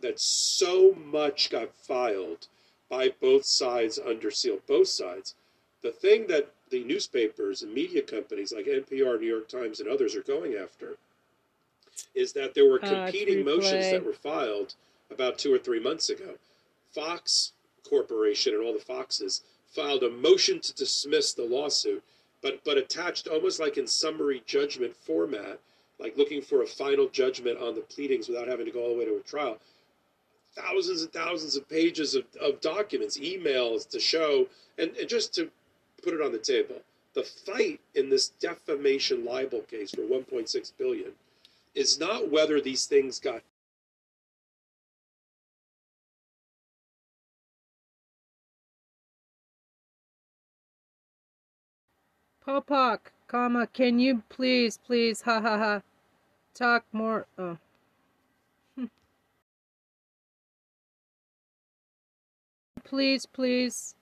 that 0.00 0.18
so 0.18 0.94
much 0.94 1.50
got 1.50 1.74
filed 1.74 2.46
by 2.88 3.08
both 3.20 3.44
sides 3.44 3.98
under 3.98 4.30
seal, 4.30 4.58
both 4.66 4.88
sides. 4.88 5.34
The 5.82 5.92
thing 5.92 6.26
that 6.26 6.50
the 6.70 6.84
newspapers 6.84 7.62
and 7.62 7.72
media 7.72 8.02
companies 8.02 8.52
like 8.52 8.66
NPR, 8.66 9.20
New 9.20 9.26
York 9.26 9.48
Times, 9.48 9.80
and 9.80 9.88
others 9.88 10.14
are 10.14 10.22
going 10.22 10.54
after 10.54 10.96
is 12.14 12.32
that 12.32 12.54
there 12.54 12.66
were 12.66 12.84
Uh, 12.84 12.88
competing 12.88 13.44
motions 13.44 13.90
that 13.90 14.04
were 14.04 14.12
filed 14.12 14.74
about 15.10 15.38
two 15.38 15.52
or 15.52 15.58
three 15.58 15.80
months 15.80 16.08
ago. 16.10 16.34
Fox 16.94 17.52
Corporation 17.88 18.54
and 18.54 18.62
all 18.62 18.72
the 18.72 18.78
Foxes 18.78 19.42
filed 19.66 20.02
a 20.02 20.10
motion 20.10 20.60
to 20.60 20.74
dismiss 20.74 21.32
the 21.32 21.44
lawsuit, 21.44 22.02
but 22.42 22.62
but 22.64 22.78
attached 22.78 23.28
almost 23.28 23.60
like 23.60 23.76
in 23.76 23.86
summary 23.86 24.42
judgment 24.46 24.96
format, 24.96 25.60
like 25.98 26.16
looking 26.16 26.42
for 26.42 26.62
a 26.62 26.66
final 26.66 27.08
judgment 27.08 27.58
on 27.58 27.74
the 27.74 27.80
pleadings 27.82 28.28
without 28.28 28.48
having 28.48 28.66
to 28.66 28.72
go 28.72 28.82
all 28.82 28.90
the 28.90 28.98
way 28.98 29.04
to 29.04 29.16
a 29.16 29.20
trial. 29.20 29.58
Thousands 30.54 31.02
and 31.02 31.12
thousands 31.12 31.56
of 31.56 31.68
pages 31.68 32.14
of, 32.14 32.24
of 32.40 32.60
documents, 32.60 33.18
emails 33.18 33.88
to 33.90 34.00
show, 34.00 34.48
and, 34.78 34.96
and 34.96 35.08
just 35.08 35.32
to 35.34 35.50
put 36.02 36.14
it 36.14 36.20
on 36.20 36.32
the 36.32 36.38
table. 36.38 36.76
The 37.14 37.22
fight 37.22 37.80
in 37.94 38.08
this 38.08 38.28
defamation 38.40 39.24
libel 39.24 39.60
case 39.62 39.90
for 39.90 40.02
1.6 40.02 40.72
billion 40.78 41.12
is 41.74 41.98
not 41.98 42.30
whether 42.30 42.60
these 42.60 42.86
things 42.86 43.18
got 43.18 43.42
Popok, 52.50 53.12
comma, 53.28 53.68
can 53.68 54.00
you 54.00 54.24
please, 54.28 54.76
please, 54.84 55.22
ha 55.22 55.40
ha 55.40 55.56
ha, 55.56 55.82
talk 56.52 56.84
more, 56.92 57.28
oh. 57.38 57.58
please, 62.82 63.24
please. 63.26 63.94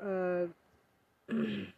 Uh, 0.00 0.46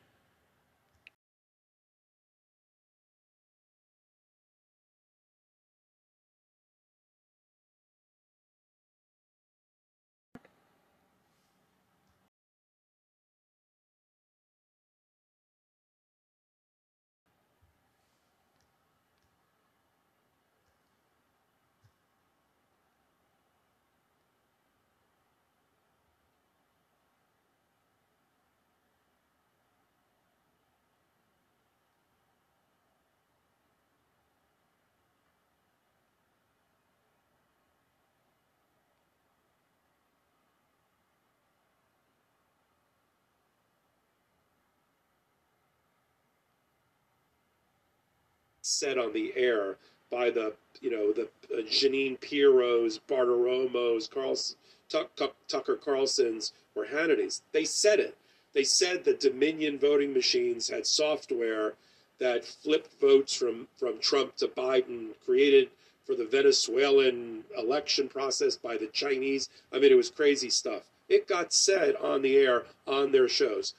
said 48.63 48.99
on 48.99 49.13
the 49.13 49.33
air 49.37 49.77
by 50.11 50.31
the 50.31 50.55
you 50.81 50.91
know 50.91 51.13
the 51.13 51.29
uh, 51.55 51.63
Jeanine 51.63 52.19
Pirros, 52.19 53.01
Bartiromos, 53.09 54.57
Tuck, 54.89 55.15
Tuck, 55.17 55.37
Tucker 55.49 55.77
Carlsons, 55.77 56.53
or 56.75 56.85
Hannity's. 56.85 57.43
They 57.53 57.65
said 57.65 58.01
it. 58.01 58.17
They 58.53 58.65
said 58.65 59.05
that 59.05 59.21
Dominion 59.21 59.79
voting 59.79 60.13
machines 60.13 60.69
had 60.69 60.87
software 60.87 61.75
that 62.19 62.45
flipped 62.45 63.01
votes 63.01 63.35
from 63.35 63.69
from 63.79 63.99
Trump 63.99 64.37
to 64.37 64.49
Biden, 64.49 65.11
created 65.25 65.71
for 66.05 66.15
the 66.17 66.25
Venezuelan 66.25 67.45
election 67.57 68.09
process 68.09 68.57
by 68.57 68.77
the 68.77 68.89
Chinese. 68.89 69.49
I 69.73 69.79
mean, 69.79 69.93
it 69.93 69.97
was 69.97 70.11
crazy 70.11 70.51
stuff. 70.51 70.91
It 71.09 71.29
got 71.29 71.53
said 71.53 71.95
on 71.97 72.23
the 72.23 72.37
air 72.37 72.65
on 72.87 73.13
their 73.13 73.29
shows. 73.29 73.75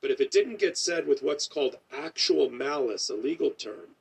But 0.00 0.10
if 0.10 0.20
it 0.20 0.30
didn't 0.30 0.58
get 0.60 0.78
said 0.78 1.06
with 1.06 1.22
what's 1.22 1.48
called 1.48 1.78
actual 1.92 2.50
malice, 2.50 3.10
a 3.10 3.14
legal 3.14 3.50
term, 3.50 3.96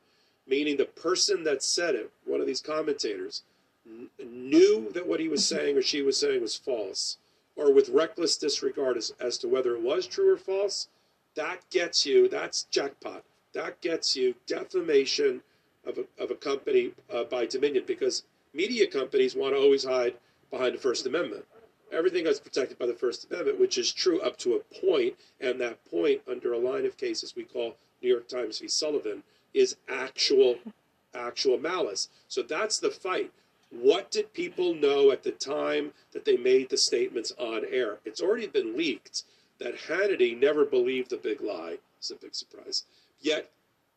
meaning 0.47 0.77
the 0.77 0.86
person 0.86 1.43
that 1.43 1.63
said 1.63 1.95
it, 1.95 2.12
one 2.25 2.41
of 2.41 2.47
these 2.47 2.62
commentators, 2.62 3.43
kn- 3.86 4.10
knew 4.19 4.89
that 4.93 5.07
what 5.07 5.19
he 5.19 5.27
was 5.27 5.45
saying 5.45 5.77
or 5.77 5.81
she 5.81 6.01
was 6.01 6.17
saying 6.17 6.41
was 6.41 6.55
false, 6.55 7.17
or 7.55 7.73
with 7.73 7.89
reckless 7.89 8.38
disregard 8.38 8.97
as, 8.97 9.13
as 9.19 9.38
to 9.39 9.47
whether 9.47 9.75
it 9.75 9.81
was 9.81 10.07
true 10.07 10.33
or 10.33 10.38
false, 10.38 10.88
that 11.36 11.60
gets 11.69 12.05
you, 12.05 12.27
that's 12.27 12.63
jackpot. 12.63 13.23
That 13.53 13.79
gets 13.81 14.15
you 14.15 14.36
defamation 14.45 15.41
of 15.86 15.97
a, 15.97 16.23
of 16.23 16.31
a 16.31 16.36
company 16.36 16.91
uh, 17.13 17.23
by 17.25 17.45
Dominion 17.45 17.83
because 17.88 18.23
media 18.53 18.88
companies 18.88 19.36
want 19.36 19.53
to 19.53 19.60
always 19.60 19.83
hide 19.83 20.15
behind 20.51 20.75
the 20.75 20.79
First 20.79 21.05
Amendment. 21.05 21.45
Everything 21.91 22.27
is 22.27 22.39
protected 22.39 22.77
by 22.77 22.86
the 22.86 22.93
First 22.93 23.27
Amendment, 23.31 23.60
which 23.60 23.77
is 23.77 23.91
true 23.91 24.19
up 24.21 24.38
to 24.38 24.55
a 24.55 24.81
point, 24.81 25.15
and 25.39 25.60
that 25.62 25.83
point, 25.89 26.21
under 26.29 26.53
a 26.53 26.57
line 26.57 26.86
of 26.86 26.97
cases 26.97 27.36
we 27.36 27.43
call 27.43 27.75
New 28.01 28.10
York 28.10 28.27
Times 28.27 28.60
v. 28.60 28.67
Sullivan, 28.67 29.23
is 29.58 29.78
actual 29.89 30.58
actual 31.13 31.58
malice. 31.58 32.10
So 32.28 32.43
that's 32.43 32.80
the 32.80 32.91
fight. 32.91 33.32
What 33.70 34.12
did 34.12 34.34
people 34.34 34.76
know 34.76 35.12
at 35.12 35.24
the 35.24 35.32
time 35.32 35.91
that 36.13 36.26
they 36.26 36.38
made 36.38 36.70
the 36.70 36.78
statements 36.78 37.34
on 37.38 37.65
air? 37.70 37.98
It's 38.06 38.22
already 38.22 38.48
been 38.48 38.78
leaked 38.78 39.24
that 39.60 39.76
Hannity 39.76 40.39
never 40.39 40.63
believed 40.63 41.10
the 41.10 41.17
big 41.17 41.41
lie. 41.41 41.78
It's 41.98 42.12
a 42.12 42.15
big 42.15 42.36
surprise. 42.36 42.84
Yet 43.20 43.50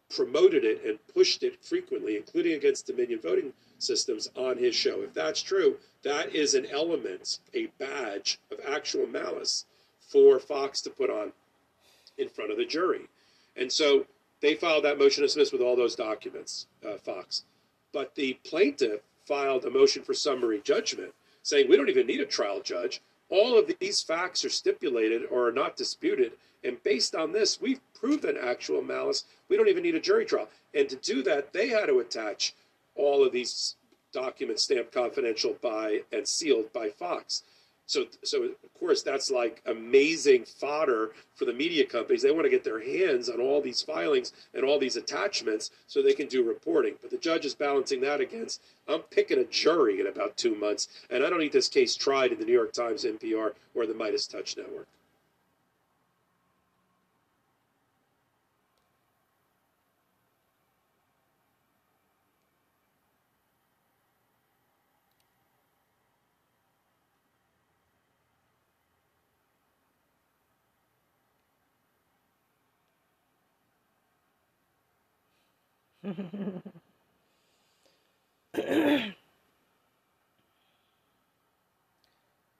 promoted 0.08 0.64
it 0.64 0.84
and 0.84 0.98
pushed 1.14 1.42
it 1.42 1.62
frequently, 1.64 2.16
including 2.16 2.54
against 2.54 2.86
Dominion 2.86 3.20
voting 3.20 3.52
systems 3.78 4.28
on 4.34 4.56
his 4.56 4.74
show. 4.74 5.02
If 5.02 5.14
that's 5.14 5.42
true, 5.42 5.76
that 6.02 6.34
is 6.34 6.54
an 6.54 6.66
element, 6.66 7.38
a 7.54 7.66
badge 7.78 8.40
of 8.50 8.58
actual 8.66 9.06
malice 9.06 9.66
for 10.00 10.40
Fox 10.40 10.80
to 10.82 10.90
put 10.90 11.10
on 11.10 11.32
in 12.18 12.28
front 12.28 12.50
of 12.50 12.56
the 12.56 12.64
jury. 12.64 13.02
And 13.56 13.70
so 13.70 14.06
they 14.40 14.54
filed 14.54 14.84
that 14.84 14.98
motion 14.98 15.22
to 15.22 15.26
dismiss 15.26 15.52
with 15.52 15.60
all 15.60 15.76
those 15.76 15.94
documents, 15.94 16.66
uh, 16.86 16.96
Fox. 16.96 17.44
But 17.92 18.14
the 18.14 18.38
plaintiff 18.44 19.00
filed 19.26 19.64
a 19.64 19.70
motion 19.70 20.02
for 20.02 20.14
summary 20.14 20.60
judgment 20.64 21.12
saying 21.42 21.68
we 21.68 21.76
don't 21.76 21.88
even 21.88 22.06
need 22.06 22.20
a 22.20 22.26
trial 22.26 22.60
judge. 22.60 23.00
All 23.28 23.58
of 23.58 23.70
these 23.80 24.02
facts 24.02 24.44
are 24.44 24.50
stipulated 24.50 25.22
or 25.30 25.48
are 25.48 25.52
not 25.52 25.76
disputed. 25.76 26.32
And 26.64 26.82
based 26.82 27.14
on 27.14 27.32
this, 27.32 27.60
we've 27.60 27.80
proven 27.94 28.36
actual 28.36 28.82
malice. 28.82 29.24
We 29.48 29.56
don't 29.56 29.68
even 29.68 29.82
need 29.82 29.94
a 29.94 30.00
jury 30.00 30.24
trial. 30.24 30.48
And 30.74 30.88
to 30.88 30.96
do 30.96 31.22
that, 31.22 31.52
they 31.52 31.68
had 31.68 31.86
to 31.86 32.00
attach 32.00 32.54
all 32.94 33.24
of 33.24 33.32
these 33.32 33.76
documents 34.12 34.64
stamped 34.64 34.92
confidential 34.92 35.56
by 35.62 36.02
and 36.12 36.26
sealed 36.26 36.72
by 36.72 36.90
Fox. 36.90 37.44
So, 37.90 38.04
so 38.22 38.44
of 38.44 38.74
course, 38.78 39.02
that's 39.02 39.32
like 39.32 39.60
amazing 39.66 40.44
fodder 40.44 41.10
for 41.34 41.44
the 41.44 41.52
media 41.52 41.84
companies. 41.84 42.22
They 42.22 42.30
want 42.30 42.44
to 42.44 42.48
get 42.48 42.62
their 42.62 42.78
hands 42.78 43.28
on 43.28 43.40
all 43.40 43.60
these 43.60 43.82
filings 43.82 44.32
and 44.54 44.62
all 44.62 44.78
these 44.78 44.94
attachments 44.94 45.72
so 45.88 46.00
they 46.00 46.12
can 46.12 46.28
do 46.28 46.44
reporting. 46.44 46.94
But 47.02 47.10
the 47.10 47.18
judge 47.18 47.44
is 47.44 47.52
balancing 47.52 48.00
that 48.02 48.20
against 48.20 48.62
I'm 48.86 49.00
picking 49.00 49.40
a 49.40 49.44
jury 49.44 49.98
in 49.98 50.06
about 50.06 50.36
two 50.36 50.54
months, 50.54 50.86
and 51.10 51.24
I 51.24 51.30
don't 51.30 51.40
need 51.40 51.50
this 51.50 51.68
case 51.68 51.96
tried 51.96 52.30
in 52.30 52.38
the 52.38 52.44
New 52.44 52.52
York 52.52 52.72
Times, 52.72 53.04
NPR, 53.04 53.54
or 53.74 53.86
the 53.86 53.94
Midas 53.94 54.28
Touch 54.28 54.56
Network. 54.56 54.86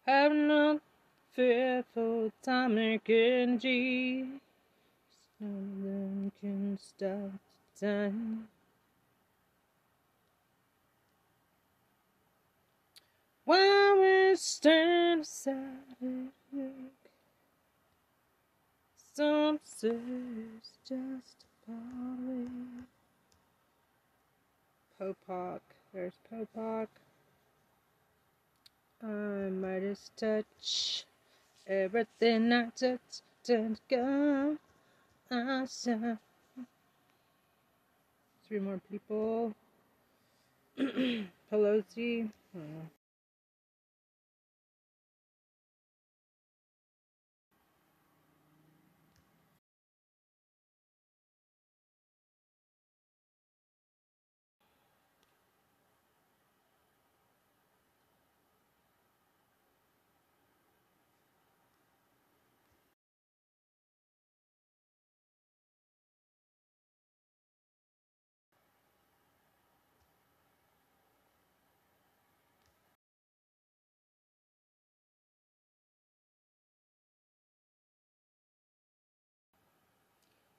Have 0.07 0.33
no 0.33 0.81
fear 1.33 1.85
for 1.93 2.31
Tommy 2.43 3.01
Kenji. 3.05 4.39
None 5.41 5.51
of 5.51 5.83
them 5.83 6.33
can 6.41 6.79
stop 6.81 7.33
time. 7.81 8.49
While 13.45 14.01
we 14.01 14.37
stand 14.37 15.23
aside 15.23 15.97
and 16.01 16.31
look, 16.53 17.11
some 19.15 19.59
say 19.65 19.99
just 20.87 21.45
a 21.67 21.71
part. 21.71 23.00
Popok. 25.01 25.61
There's 25.95 26.13
Popok. 26.31 26.89
I 29.03 29.07
Midas 29.07 30.11
touch. 30.15 31.05
Everything 31.67 32.53
I 32.53 32.67
touch 32.77 33.23
gold. 33.89 34.59
I 35.31 35.65
saw. 35.65 36.17
Three 38.47 38.59
more 38.59 38.81
people. 38.91 39.55
Pelosi. 40.79 42.29
Hmm. 42.53 43.00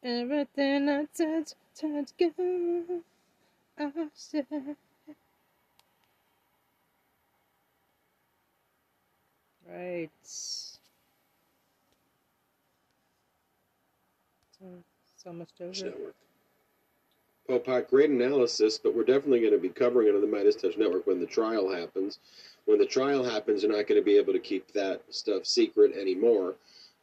Everything 0.03 0.89
I 0.89 1.05
touch 1.15 1.53
turns 1.79 2.13
gold. 2.17 3.03
I 3.77 3.91
said. 4.13 4.45
Right. 9.69 10.09
So 10.23 10.73
it's 14.59 15.25
almost 15.25 15.53
over. 15.61 15.71
Network. 15.71 16.15
Popok, 17.47 17.89
great 17.89 18.09
analysis, 18.09 18.77
but 18.77 18.95
we're 18.95 19.03
definitely 19.03 19.39
going 19.39 19.53
to 19.53 19.59
be 19.59 19.69
covering 19.69 20.07
it 20.07 20.15
on 20.15 20.21
the 20.21 20.27
Midas 20.27 20.55
Touch 20.55 20.77
Network 20.77 21.05
when 21.05 21.19
the 21.19 21.25
trial 21.25 21.71
happens. 21.71 22.19
When 22.65 22.79
the 22.79 22.85
trial 22.85 23.23
happens, 23.23 23.63
you're 23.63 23.71
not 23.71 23.87
going 23.87 23.99
to 23.99 24.05
be 24.05 24.17
able 24.17 24.33
to 24.33 24.39
keep 24.39 24.71
that 24.73 25.01
stuff 25.09 25.45
secret 25.45 25.93
anymore. 25.95 26.55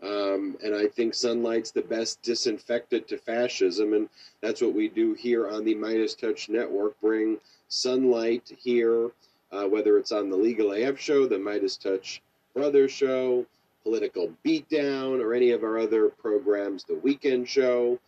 Um, 0.03 0.57
and 0.63 0.77
I 0.77 0.87
think 0.87 1.15
sunlight's 1.15 1.73
the 1.73 1.83
best 1.83 2.23
disinfectant 2.23 3.09
to 3.09 3.19
fascism, 3.19 3.95
and 3.95 4.09
that's 4.41 4.61
what 4.61 4.75
we 4.75 4.89
do 4.89 5.15
here 5.15 5.49
on 5.49 5.65
the 5.65 5.75
Midas 5.75 6.15
Touch 6.15 6.49
Network. 6.49 7.01
Bring 7.01 7.39
sunlight 7.67 8.51
here, 8.57 9.11
uh, 9.51 9.65
whether 9.65 9.99
it's 9.99 10.13
on 10.13 10.31
the 10.31 10.37
Legal 10.37 10.73
AF 10.73 11.01
show, 11.01 11.27
the 11.27 11.39
Midas 11.39 11.77
Touch 11.77 12.23
Brothers 12.55 12.93
show, 12.93 13.45
Political 13.83 14.33
Beatdown, 14.45 15.21
or 15.21 15.35
any 15.35 15.51
of 15.51 15.65
our 15.65 15.79
other 15.79 16.09
programs, 16.09 16.85
the 16.85 16.95
Weekend 16.95 17.49
Show. 17.49 17.99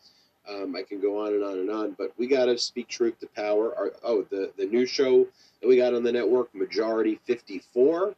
Um, 0.48 0.76
I 0.76 0.82
can 0.82 1.00
go 1.00 1.24
on 1.24 1.34
and 1.34 1.44
on 1.44 1.58
and 1.58 1.70
on, 1.70 1.92
but 1.98 2.12
we 2.16 2.28
got 2.28 2.46
to 2.46 2.56
speak 2.56 2.86
truth 2.86 3.18
to 3.20 3.26
power. 3.28 3.76
Our, 3.76 3.92
oh, 4.04 4.22
the 4.22 4.52
the 4.56 4.66
new 4.66 4.86
show 4.86 5.26
that 5.60 5.68
we 5.68 5.76
got 5.76 5.94
on 5.94 6.04
the 6.04 6.12
network, 6.12 6.54
Majority 6.54 7.20
54 7.24 8.14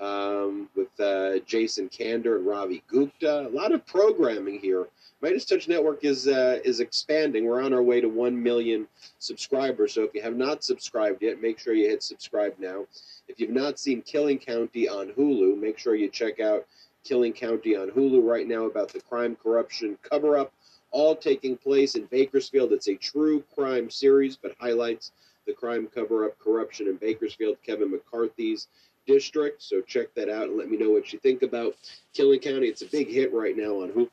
um, 0.00 0.68
with 0.74 0.88
uh, 1.00 1.38
Jason 1.46 1.88
Kander 1.88 2.36
and 2.36 2.46
Ravi 2.46 2.82
Gupta. 2.88 3.46
A 3.46 3.50
lot 3.50 3.72
of 3.72 3.86
programming 3.86 4.58
here. 4.58 4.86
Midas 5.22 5.44
Touch 5.46 5.68
Network 5.68 6.04
is 6.04 6.28
uh, 6.28 6.58
is 6.64 6.80
expanding. 6.80 7.46
We're 7.46 7.62
on 7.62 7.72
our 7.72 7.82
way 7.82 8.00
to 8.00 8.08
one 8.08 8.40
million 8.42 8.86
subscribers. 9.18 9.94
So 9.94 10.02
if 10.02 10.14
you 10.14 10.20
have 10.22 10.36
not 10.36 10.62
subscribed 10.62 11.22
yet, 11.22 11.40
make 11.40 11.58
sure 11.58 11.74
you 11.74 11.88
hit 11.88 12.02
subscribe 12.02 12.54
now. 12.58 12.84
If 13.28 13.40
you've 13.40 13.50
not 13.50 13.78
seen 13.78 14.02
Killing 14.02 14.38
County 14.38 14.88
on 14.88 15.10
Hulu, 15.12 15.58
make 15.58 15.78
sure 15.78 15.94
you 15.94 16.10
check 16.10 16.40
out 16.40 16.66
Killing 17.04 17.32
County 17.32 17.76
on 17.76 17.90
Hulu 17.90 18.22
right 18.22 18.46
now 18.46 18.64
about 18.64 18.92
the 18.92 19.00
crime, 19.00 19.36
corruption, 19.42 19.96
cover 20.02 20.36
up, 20.36 20.52
all 20.90 21.16
taking 21.16 21.56
place 21.56 21.94
in 21.94 22.04
Bakersfield. 22.06 22.72
It's 22.72 22.88
a 22.88 22.96
true 22.96 23.42
crime 23.54 23.88
series, 23.88 24.36
but 24.36 24.54
highlights 24.58 25.12
the 25.46 25.52
crime, 25.52 25.86
cover 25.94 26.26
up, 26.26 26.38
corruption 26.38 26.86
in 26.88 26.96
Bakersfield. 26.96 27.56
Kevin 27.64 27.90
McCarthy's 27.90 28.68
district. 29.06 29.62
So 29.62 29.80
check 29.80 30.14
that 30.14 30.28
out 30.28 30.48
and 30.48 30.56
let 30.56 30.70
me 30.70 30.76
know 30.76 30.90
what 30.90 31.12
you 31.12 31.18
think 31.18 31.42
about 31.42 31.74
Killing 32.14 32.40
County. 32.40 32.66
It's 32.66 32.82
a 32.82 32.86
big 32.86 33.08
hit 33.08 33.32
right 33.32 33.56
now 33.56 33.82
on 33.82 33.90
Hulu. 33.90 34.08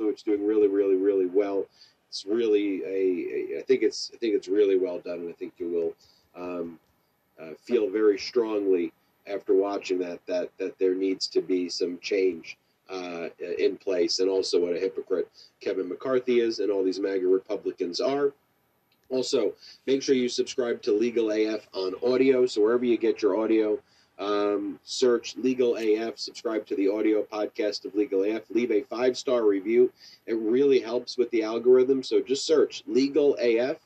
It's 0.00 0.22
doing 0.22 0.46
really, 0.46 0.68
really, 0.68 0.96
really 0.96 1.26
well. 1.26 1.66
It's 2.08 2.24
really 2.24 2.82
a, 2.84 3.56
a 3.56 3.58
I 3.60 3.62
think 3.62 3.82
it's 3.82 4.10
I 4.14 4.16
think 4.16 4.34
it's 4.34 4.48
really 4.48 4.78
well 4.78 4.98
done, 4.98 5.20
and 5.20 5.28
I 5.28 5.32
think 5.32 5.52
you 5.58 5.68
will 5.68 6.42
um, 6.42 6.78
uh, 7.40 7.54
feel 7.62 7.88
very 7.90 8.18
strongly 8.18 8.92
after 9.26 9.54
watching 9.54 9.98
that 9.98 10.24
that 10.26 10.50
that 10.58 10.78
there 10.78 10.94
needs 10.94 11.26
to 11.28 11.40
be 11.40 11.68
some 11.68 11.98
change 12.00 12.56
uh, 12.88 13.28
in 13.58 13.76
place, 13.76 14.18
and 14.18 14.28
also 14.28 14.60
what 14.60 14.76
a 14.76 14.78
hypocrite 14.78 15.28
Kevin 15.60 15.88
McCarthy 15.88 16.40
is, 16.40 16.58
and 16.58 16.70
all 16.70 16.84
these 16.84 17.00
MAGA 17.00 17.26
Republicans 17.26 18.00
are. 18.00 18.32
Also, 19.08 19.52
make 19.86 20.02
sure 20.02 20.14
you 20.14 20.28
subscribe 20.28 20.80
to 20.82 20.92
Legal 20.92 21.30
AF 21.30 21.68
on 21.74 21.94
audio. 22.04 22.46
So 22.46 22.62
wherever 22.62 22.84
you 22.84 22.96
get 22.96 23.22
your 23.22 23.40
audio, 23.40 23.78
um, 24.20 24.78
search 24.84 25.36
Legal 25.36 25.76
AF, 25.76 26.18
subscribe 26.18 26.66
to 26.66 26.76
the 26.76 26.88
audio 26.88 27.22
podcast 27.22 27.84
of 27.84 27.94
Legal 27.94 28.22
AF, 28.24 28.42
leave 28.50 28.70
a 28.70 28.82
five 28.82 29.16
star 29.16 29.44
review. 29.44 29.92
It 30.26 30.34
really 30.34 30.78
helps 30.78 31.16
with 31.16 31.30
the 31.30 31.42
algorithm. 31.42 32.02
So 32.02 32.20
just 32.20 32.46
search 32.46 32.84
Legal 32.86 33.36
AF 33.40 33.78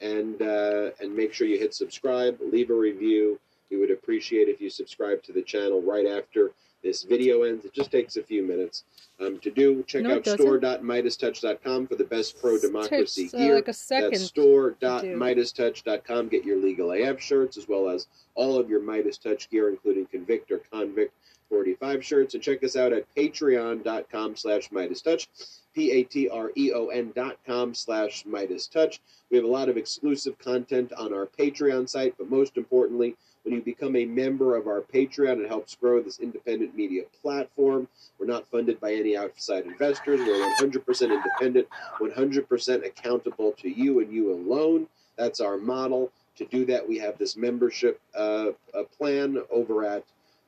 and 0.00 0.40
uh, 0.42 0.90
and 1.00 1.14
make 1.14 1.32
sure 1.32 1.46
you 1.46 1.58
hit 1.58 1.74
subscribe, 1.74 2.38
leave 2.40 2.70
a 2.70 2.74
review. 2.74 3.38
We 3.70 3.78
would 3.78 3.90
appreciate 3.90 4.48
if 4.48 4.60
you 4.60 4.70
subscribe 4.70 5.22
to 5.24 5.32
the 5.32 5.42
channel 5.42 5.82
right 5.82 6.06
after 6.06 6.52
this 6.82 7.02
video 7.02 7.42
ends. 7.42 7.64
It 7.64 7.72
just 7.72 7.90
takes 7.90 8.16
a 8.16 8.22
few 8.22 8.42
minutes 8.42 8.84
um, 9.18 9.38
to 9.40 9.50
do. 9.50 9.82
Check 9.84 10.02
No, 10.02 10.16
out 10.16 10.26
store.midastouch.com 10.26 11.86
for 11.86 11.94
the 11.96 12.04
best 12.04 12.38
pro 12.40 12.58
democracy 12.58 13.22
Takes 13.22 13.34
uh, 13.34 13.38
gear. 13.38 13.54
like 13.54 13.68
a 13.68 13.72
second. 13.72 14.12
That's 14.12 14.24
store.midastouch.com. 14.24 16.28
Get 16.28 16.44
your 16.44 16.58
legal 16.58 16.92
AF 16.92 17.20
shirts 17.20 17.56
as 17.56 17.66
well 17.66 17.88
as 17.88 18.06
all 18.34 18.58
of 18.58 18.68
your 18.68 18.82
Midas 18.82 19.18
Touch 19.18 19.48
gear, 19.50 19.70
including 19.70 20.06
Convict 20.06 20.50
or 20.50 20.58
Convict 20.58 21.14
45 21.48 22.04
shirts. 22.04 22.34
And 22.34 22.42
check 22.42 22.62
us 22.62 22.76
out 22.76 22.92
at 22.92 23.12
patreon.com 23.14 24.36
slash 24.36 24.70
Midas 24.70 25.00
Touch. 25.00 25.28
P-A-T-R-E-O-N 25.74 27.12
dot 27.16 27.36
com 27.44 27.74
slash 27.74 28.24
Midas 28.24 28.68
Touch. 28.68 29.00
We 29.30 29.36
have 29.36 29.44
a 29.44 29.50
lot 29.50 29.68
of 29.68 29.76
exclusive 29.76 30.38
content 30.38 30.92
on 30.92 31.12
our 31.12 31.26
Patreon 31.26 31.88
site, 31.88 32.14
but 32.16 32.30
most 32.30 32.56
importantly, 32.56 33.16
when 33.44 33.54
you 33.54 33.62
become 33.62 33.94
a 33.94 34.06
member 34.06 34.56
of 34.56 34.66
our 34.66 34.80
Patreon, 34.80 35.42
it 35.44 35.48
helps 35.48 35.74
grow 35.74 36.02
this 36.02 36.18
independent 36.18 36.74
media 36.74 37.02
platform. 37.22 37.86
We're 38.18 38.26
not 38.26 38.46
funded 38.48 38.80
by 38.80 38.94
any 38.94 39.16
outside 39.16 39.66
investors. 39.66 40.20
We're 40.20 40.56
100% 40.56 41.12
independent, 41.12 41.68
100% 42.00 42.86
accountable 42.86 43.52
to 43.52 43.68
you 43.68 44.00
and 44.00 44.10
you 44.10 44.32
alone. 44.32 44.86
That's 45.16 45.40
our 45.40 45.58
model. 45.58 46.10
To 46.36 46.44
do 46.46 46.64
that, 46.66 46.88
we 46.88 46.98
have 46.98 47.18
this 47.18 47.36
membership 47.36 48.00
uh, 48.16 48.52
plan 48.98 49.38
over 49.50 49.84
at 49.84 50.04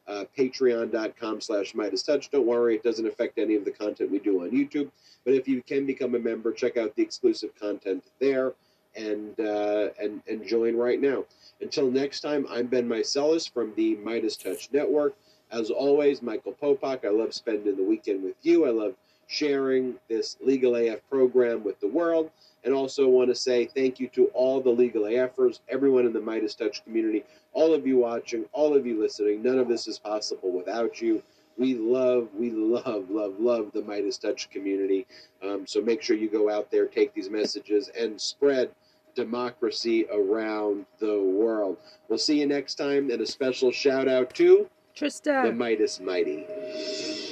uh, 0.08 0.24
patreon.com 0.36 1.40
slash 1.40 1.74
Midas 1.74 2.02
Touch. 2.02 2.30
Don't 2.30 2.46
worry, 2.46 2.76
it 2.76 2.82
doesn't 2.82 3.06
affect 3.06 3.38
any 3.38 3.56
of 3.56 3.64
the 3.64 3.70
content 3.70 4.10
we 4.10 4.18
do 4.18 4.42
on 4.42 4.50
YouTube. 4.50 4.90
But 5.24 5.34
if 5.34 5.46
you 5.46 5.62
can 5.62 5.84
become 5.84 6.14
a 6.14 6.18
member, 6.18 6.52
check 6.52 6.76
out 6.76 6.94
the 6.96 7.02
exclusive 7.02 7.54
content 7.60 8.04
there 8.20 8.54
and 8.96 9.38
uh, 9.40 9.88
and 10.00 10.22
and 10.28 10.46
join 10.46 10.76
right 10.76 11.00
now. 11.00 11.24
Until 11.60 11.90
next 11.90 12.20
time, 12.20 12.46
I'm 12.50 12.66
Ben 12.66 12.88
Meiselas 12.88 13.50
from 13.50 13.72
the 13.76 13.96
Midas 13.96 14.36
Touch 14.36 14.68
Network. 14.72 15.14
As 15.50 15.70
always, 15.70 16.22
Michael 16.22 16.54
Popok. 16.60 17.04
I 17.04 17.10
love 17.10 17.32
spending 17.32 17.76
the 17.76 17.82
weekend 17.82 18.24
with 18.24 18.36
you. 18.42 18.66
I 18.66 18.70
love 18.70 18.94
sharing 19.26 19.94
this 20.08 20.36
Legal 20.40 20.76
AF 20.76 21.00
program 21.08 21.64
with 21.64 21.78
the 21.80 21.88
world. 21.88 22.30
And 22.64 22.74
also 22.74 23.08
want 23.08 23.28
to 23.28 23.34
say 23.34 23.66
thank 23.66 24.00
you 24.00 24.08
to 24.08 24.26
all 24.34 24.60
the 24.60 24.70
Legal 24.70 25.04
AFers, 25.04 25.60
everyone 25.68 26.04
in 26.04 26.12
the 26.12 26.20
Midas 26.20 26.54
Touch 26.56 26.82
community, 26.84 27.24
all 27.52 27.72
of 27.72 27.86
you 27.86 27.98
watching, 27.98 28.44
all 28.52 28.76
of 28.76 28.86
you 28.86 29.00
listening. 29.00 29.42
None 29.42 29.58
of 29.58 29.68
this 29.68 29.86
is 29.86 29.98
possible 29.98 30.50
without 30.50 31.00
you. 31.00 31.22
We 31.58 31.74
love, 31.74 32.28
we 32.36 32.50
love, 32.50 33.08
love, 33.08 33.38
love 33.38 33.70
the 33.72 33.82
Midas 33.82 34.18
Touch 34.18 34.50
community. 34.50 35.06
Um, 35.42 35.64
so 35.66 35.80
make 35.80 36.02
sure 36.02 36.16
you 36.16 36.28
go 36.28 36.50
out 36.50 36.70
there, 36.70 36.86
take 36.86 37.14
these 37.14 37.30
messages, 37.30 37.88
and 37.98 38.20
spread 38.20 38.70
democracy 39.16 40.06
around 40.12 40.86
the 41.00 41.20
world. 41.20 41.78
We'll 42.08 42.18
see 42.18 42.38
you 42.38 42.46
next 42.46 42.76
time, 42.76 43.10
and 43.10 43.20
a 43.20 43.26
special 43.26 43.72
shout 43.72 44.06
out 44.06 44.34
to 44.34 44.70
Trista, 44.96 45.44
the 45.44 45.52
Midas 45.52 45.98
Mighty. 45.98 46.46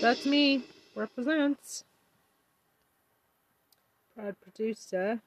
That's 0.01 0.27
me. 0.27 0.65
Represents. 0.97 1.85
Proud 4.17 4.35
producer. 4.41 5.21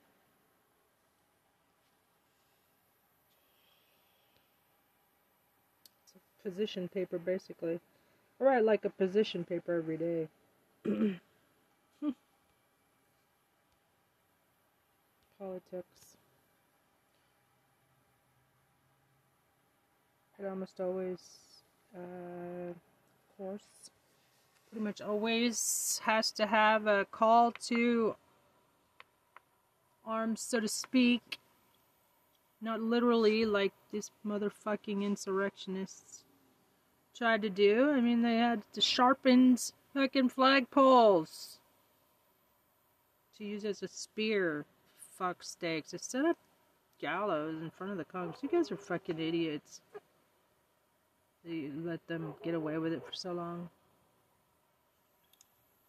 position 6.48 6.88
paper, 6.88 7.20
basically. 7.20 7.80
I 8.40 8.44
write 8.44 8.64
like 8.64 8.86
a 8.86 8.90
position 8.90 9.44
paper 9.44 9.74
every 9.74 9.98
day. 9.98 10.30
Politics. 15.40 16.17
It 20.40 20.46
almost 20.46 20.80
always, 20.80 21.20
uh, 21.96 22.70
of 22.70 23.38
course, 23.38 23.90
pretty 24.70 24.84
much 24.84 25.02
always 25.02 26.00
has 26.06 26.32
to 26.32 26.46
have 26.46 26.86
a 26.86 27.06
call 27.06 27.52
to 27.68 28.16
arms, 30.06 30.42
so 30.42 30.60
to 30.60 30.68
speak. 30.68 31.40
Not 32.62 32.82
literally 32.82 33.46
like 33.46 33.74
these 33.92 34.12
motherfucking 34.26 35.04
insurrectionists 35.04 36.24
tried 37.16 37.42
to 37.42 37.50
do. 37.50 37.92
I 37.92 38.02
mean, 38.02 38.22
they 38.22 38.38
had 38.38 38.62
to 38.74 38.82
sharpen 38.82 39.58
fucking 39.94 40.30
flagpoles 40.30 41.58
to 43.38 43.44
use 43.44 43.66
as 43.66 43.82
a 43.84 43.88
spear. 43.88 44.66
Fuck 45.18 45.44
stakes. 45.44 45.94
Set 45.98 46.26
up 46.26 46.38
gallows 47.00 47.62
in 47.62 47.72
front 47.72 47.92
of 47.92 47.98
the 47.98 48.06
Congress. 48.06 48.40
You 48.44 48.50
guys 48.50 48.72
are 48.72 48.78
fucking 48.78 49.20
idiots. 49.20 49.82
You 51.48 51.72
let 51.86 52.06
them 52.08 52.34
get 52.44 52.56
away 52.56 52.78
with 52.78 52.92
it 52.92 53.02
for 53.06 53.14
so 53.14 53.32
long. 53.32 53.70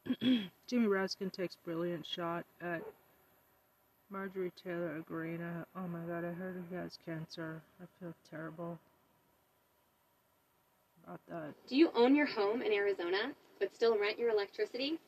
Jimmy 0.20 0.86
Raskin 0.86 1.32
takes 1.32 1.56
brilliant 1.64 2.06
shot 2.06 2.44
at 2.60 2.82
Marjorie 4.08 4.52
Taylor 4.62 5.02
Greene. 5.06 5.42
Oh 5.76 5.88
my 5.88 6.00
god, 6.00 6.24
I 6.24 6.32
heard 6.32 6.62
he 6.70 6.76
has 6.76 6.96
cancer. 7.04 7.60
I 7.82 7.86
feel 8.00 8.14
terrible 8.30 8.78
about 11.04 11.20
that. 11.28 11.54
Do 11.68 11.76
you 11.76 11.90
own 11.94 12.14
your 12.14 12.26
home 12.26 12.62
in 12.62 12.72
Arizona 12.72 13.32
but 13.58 13.74
still 13.74 13.98
rent 13.98 14.18
your 14.18 14.30
electricity? 14.30 15.00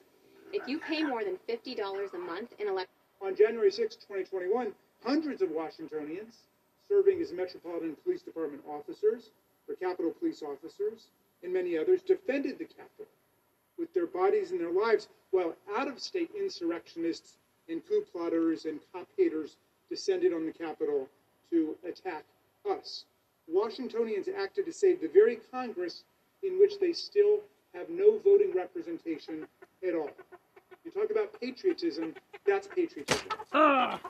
If 0.53 0.67
you 0.67 0.81
pay 0.81 1.05
more 1.05 1.23
than 1.23 1.39
$50 1.49 2.15
a 2.15 2.19
month 2.19 2.55
in 2.59 2.67
electricity, 2.67 2.97
On 3.23 3.37
January 3.37 3.71
6, 3.71 3.95
2021, 3.97 4.73
hundreds 5.05 5.43
of 5.43 5.51
Washingtonians 5.51 6.35
serving 6.89 7.23
as 7.23 7.33
Metropolitan 7.33 7.97
Police 8.03 8.23
Department 8.23 8.63
officers, 8.69 9.31
or 9.71 9.75
Capitol 9.77 10.11
Police 10.19 10.43
officers, 10.43 11.09
and 11.43 11.53
many 11.53 11.79
others 11.79 12.03
defended 12.03 12.59
the 12.59 12.65
Capitol 12.65 13.07
with 13.79 13.93
their 13.95 14.07
bodies 14.07 14.51
and 14.51 14.61
their 14.61 14.73
lives 14.73 15.09
while 15.31 15.55
out 15.77 15.89
of 15.89 15.99
state 15.99 16.31
insurrectionists 16.39 17.37
and 17.69 17.87
coup 17.87 18.05
plotters 18.13 18.65
and 18.65 18.81
cop 18.93 19.07
haters 19.17 19.57
descended 19.89 20.33
on 20.33 20.45
the 20.45 20.53
Capitol 20.53 21.09
to 21.51 21.77
attack 21.89 22.25
us. 22.69 23.05
Washingtonians 23.49 24.29
acted 24.29 24.67
to 24.67 24.73
save 24.73 25.01
the 25.01 25.09
very 25.09 25.39
Congress 25.51 26.05
in 26.43 26.59
which 26.59 26.79
they 26.79 26.93
still 26.93 27.41
have 27.75 27.89
no 27.89 28.19
voting 28.19 28.53
representation 28.55 29.47
at 29.87 29.95
all. 29.95 30.11
You 30.85 30.91
talk 30.91 31.11
about 31.11 31.39
patriotism, 31.41 32.15
that's 32.47 32.67
patriotism. 32.67 33.29
Ah! 33.53 34.01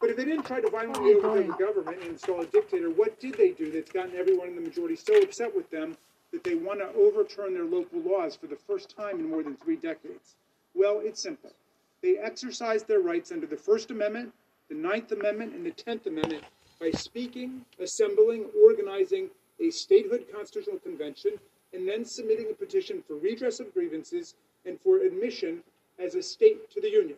But 0.00 0.10
if 0.10 0.16
they 0.16 0.24
didn't 0.24 0.44
try 0.44 0.60
to 0.60 0.70
violently 0.70 1.14
Oh, 1.14 1.18
overthrow 1.18 1.42
the 1.46 1.64
government 1.64 1.98
and 2.00 2.10
install 2.10 2.40
a 2.40 2.46
dictator, 2.46 2.90
what 2.90 3.20
did 3.20 3.34
they 3.34 3.50
do 3.50 3.70
that's 3.70 3.90
gotten 3.90 4.16
everyone 4.16 4.48
in 4.48 4.54
the 4.54 4.60
majority 4.60 4.96
so 4.96 5.16
upset 5.22 5.54
with 5.54 5.70
them 5.70 5.96
that 6.32 6.42
they 6.42 6.54
want 6.54 6.80
to 6.80 6.88
overturn 6.94 7.54
their 7.54 7.64
local 7.64 8.00
laws 8.00 8.36
for 8.36 8.46
the 8.46 8.56
first 8.56 8.94
time 8.96 9.18
in 9.20 9.28
more 9.28 9.42
than 9.42 9.56
three 9.56 9.76
decades? 9.76 10.36
Well, 10.74 11.00
it's 11.04 11.22
simple. 11.22 11.52
They 12.02 12.18
exercised 12.18 12.88
their 12.88 13.00
rights 13.00 13.30
under 13.30 13.46
the 13.46 13.56
First 13.56 13.90
Amendment, 13.90 14.32
the 14.68 14.74
Ninth 14.74 15.12
Amendment, 15.12 15.54
and 15.54 15.64
the 15.64 15.70
Tenth 15.70 16.06
Amendment 16.06 16.44
by 16.80 16.90
speaking, 16.90 17.64
assembling, 17.78 18.46
organizing 18.62 19.30
a 19.60 19.70
statehood 19.70 20.26
constitutional 20.34 20.78
convention, 20.80 21.32
and 21.72 21.88
then 21.88 22.04
submitting 22.04 22.46
a 22.50 22.54
petition 22.54 23.02
for 23.06 23.14
redress 23.14 23.60
of 23.60 23.72
grievances 23.72 24.34
and 24.66 24.80
for 24.80 24.98
admission 24.98 25.62
as 25.98 26.14
a 26.14 26.22
state 26.22 26.70
to 26.72 26.80
the 26.80 26.90
Union. 26.90 27.16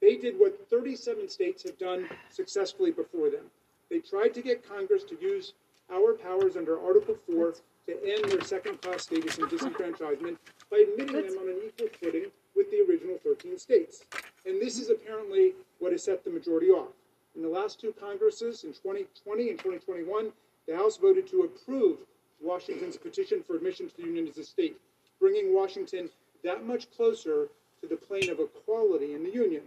They 0.00 0.16
did 0.16 0.38
what 0.38 0.68
37 0.70 1.28
states 1.28 1.62
have 1.64 1.78
done 1.78 2.08
successfully 2.30 2.90
before 2.90 3.30
them. 3.30 3.44
They 3.90 3.98
tried 3.98 4.34
to 4.34 4.42
get 4.42 4.66
Congress 4.66 5.04
to 5.04 5.18
use 5.20 5.52
our 5.92 6.14
powers 6.14 6.56
under 6.56 6.80
Article 6.80 7.16
4 7.30 7.54
to 7.86 7.92
end 8.04 8.30
their 8.30 8.42
second 8.42 8.80
class 8.80 9.02
status 9.02 9.38
and 9.38 9.48
disenfranchisement 9.48 10.36
by 10.70 10.78
admitting 10.78 11.26
them 11.26 11.38
on 11.38 11.48
an 11.48 11.60
equal 11.66 11.88
footing 12.00 12.26
with 12.56 12.70
the 12.70 12.84
original 12.88 13.18
13 13.22 13.58
states. 13.58 14.04
And 14.46 14.60
this 14.60 14.78
is 14.78 14.90
apparently 14.90 15.54
what 15.78 15.92
has 15.92 16.04
set 16.04 16.24
the 16.24 16.30
majority 16.30 16.68
off. 16.68 16.88
In 17.36 17.42
the 17.42 17.48
last 17.48 17.80
two 17.80 17.92
Congresses, 17.98 18.64
in 18.64 18.70
2020 18.72 19.50
and 19.50 19.58
2021, 19.58 20.32
the 20.66 20.76
House 20.76 20.96
voted 20.96 21.28
to 21.28 21.42
approve 21.42 21.98
Washington's 22.40 22.96
petition 22.96 23.42
for 23.46 23.56
admission 23.56 23.88
to 23.88 23.96
the 23.96 24.02
Union 24.02 24.28
as 24.28 24.38
a 24.38 24.44
state, 24.44 24.78
bringing 25.18 25.54
Washington 25.54 26.08
that 26.42 26.66
much 26.66 26.90
closer 26.90 27.48
to 27.82 27.88
the 27.88 27.96
plane 27.96 28.30
of 28.30 28.40
equality 28.40 29.14
in 29.14 29.22
the 29.22 29.30
Union. 29.30 29.62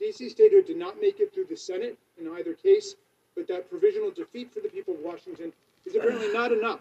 DC 0.00 0.30
statehood 0.30 0.66
did 0.66 0.76
not 0.76 1.00
make 1.00 1.20
it 1.20 1.32
through 1.32 1.46
the 1.46 1.56
Senate 1.56 1.98
in 2.18 2.28
either 2.28 2.54
case, 2.54 2.96
but 3.36 3.46
that 3.48 3.70
provisional 3.70 4.10
defeat 4.10 4.52
for 4.52 4.60
the 4.60 4.68
people 4.68 4.94
of 4.94 5.00
Washington 5.00 5.52
is 5.84 5.94
apparently 5.94 6.32
not 6.32 6.52
enough 6.52 6.80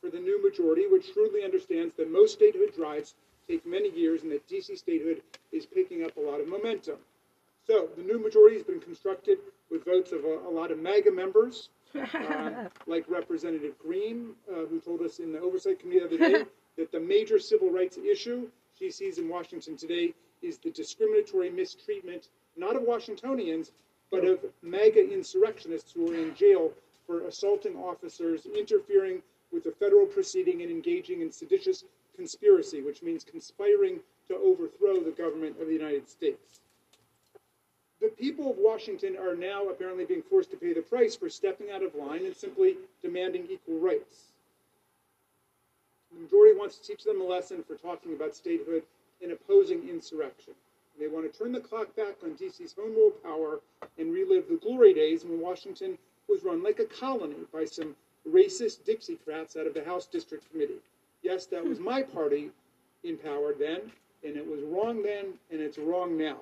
for 0.00 0.10
the 0.10 0.18
new 0.18 0.42
majority, 0.42 0.86
which 0.86 1.12
shrewdly 1.12 1.44
understands 1.44 1.94
that 1.96 2.10
most 2.10 2.34
statehood 2.34 2.74
drives 2.74 3.14
take 3.48 3.66
many 3.66 3.90
years 3.90 4.22
and 4.22 4.32
that 4.32 4.46
DC 4.48 4.76
statehood 4.76 5.22
is 5.52 5.66
picking 5.66 6.04
up 6.04 6.16
a 6.16 6.20
lot 6.20 6.40
of 6.40 6.48
momentum. 6.48 6.96
So 7.66 7.88
the 7.96 8.02
new 8.02 8.18
majority 8.18 8.56
has 8.56 8.64
been 8.64 8.80
constructed 8.80 9.38
with 9.70 9.84
votes 9.84 10.12
of 10.12 10.24
a, 10.24 10.48
a 10.48 10.50
lot 10.50 10.70
of 10.70 10.78
MAGA 10.78 11.10
members, 11.10 11.68
uh, 12.14 12.50
like 12.86 13.04
Representative 13.08 13.74
Greene, 13.78 14.30
uh, 14.50 14.66
who 14.66 14.80
told 14.80 15.00
us 15.02 15.18
in 15.18 15.32
the 15.32 15.40
Oversight 15.40 15.80
Committee 15.80 16.00
the 16.00 16.06
other 16.06 16.18
day 16.18 16.44
that 16.76 16.92
the 16.92 17.00
major 17.00 17.38
civil 17.38 17.70
rights 17.70 17.98
issue 17.98 18.48
she 18.78 18.90
sees 18.90 19.18
in 19.18 19.28
Washington 19.28 19.76
today 19.76 20.14
is 20.42 20.58
the 20.58 20.70
discriminatory 20.70 21.50
mistreatment, 21.50 22.28
not 22.56 22.76
of 22.76 22.82
Washingtonians, 22.82 23.72
but 24.10 24.24
of 24.24 24.44
MAGA 24.62 25.12
insurrectionists 25.12 25.92
who 25.92 26.12
are 26.12 26.16
in 26.16 26.34
jail 26.34 26.72
for 27.06 27.22
assaulting 27.22 27.76
officers, 27.76 28.46
interfering 28.46 29.22
with 29.52 29.66
a 29.66 29.72
federal 29.72 30.06
proceeding, 30.06 30.62
and 30.62 30.70
engaging 30.70 31.20
in 31.22 31.30
seditious 31.30 31.84
conspiracy, 32.16 32.82
which 32.82 33.02
means 33.02 33.24
conspiring 33.24 34.00
to 34.28 34.36
overthrow 34.36 35.00
the 35.00 35.10
government 35.10 35.60
of 35.60 35.68
the 35.68 35.72
United 35.72 36.08
States. 36.08 36.60
The 38.00 38.08
people 38.08 38.50
of 38.50 38.58
Washington 38.58 39.16
are 39.16 39.34
now 39.34 39.68
apparently 39.68 40.04
being 40.04 40.22
forced 40.22 40.50
to 40.50 40.56
pay 40.56 40.74
the 40.74 40.82
price 40.82 41.16
for 41.16 41.30
stepping 41.30 41.70
out 41.70 41.82
of 41.82 41.94
line 41.94 42.26
and 42.26 42.36
simply 42.36 42.76
demanding 43.02 43.46
equal 43.50 43.78
rights. 43.78 44.32
The 46.16 46.22
majority 46.22 46.58
wants 46.58 46.78
to 46.78 46.82
teach 46.86 47.04
them 47.04 47.20
a 47.20 47.24
lesson 47.24 47.62
for 47.62 47.74
talking 47.74 48.14
about 48.14 48.34
statehood 48.34 48.82
and 49.22 49.32
opposing 49.32 49.86
insurrection. 49.88 50.54
They 50.98 51.08
want 51.08 51.30
to 51.30 51.38
turn 51.38 51.52
the 51.52 51.60
clock 51.60 51.94
back 51.94 52.16
on 52.24 52.30
DC's 52.30 52.72
home 52.72 52.94
rule 52.94 53.10
power 53.22 53.60
and 53.98 54.12
relive 54.14 54.48
the 54.48 54.56
glory 54.56 54.94
days 54.94 55.24
when 55.24 55.40
Washington 55.40 55.98
was 56.26 56.42
run 56.42 56.62
like 56.62 56.78
a 56.80 56.86
colony 56.86 57.36
by 57.52 57.66
some 57.66 57.94
racist 58.26 58.80
Dixiecrats 58.84 59.58
out 59.60 59.66
of 59.66 59.74
the 59.74 59.84
House 59.84 60.06
District 60.06 60.50
Committee. 60.50 60.80
Yes, 61.22 61.44
that 61.46 61.62
was 61.62 61.78
my 61.78 62.02
party 62.02 62.50
in 63.04 63.18
power 63.18 63.52
then, 63.52 63.82
and 64.24 64.36
it 64.36 64.46
was 64.46 64.62
wrong 64.62 65.02
then, 65.02 65.34
and 65.50 65.60
it's 65.60 65.76
wrong 65.76 66.16
now. 66.16 66.38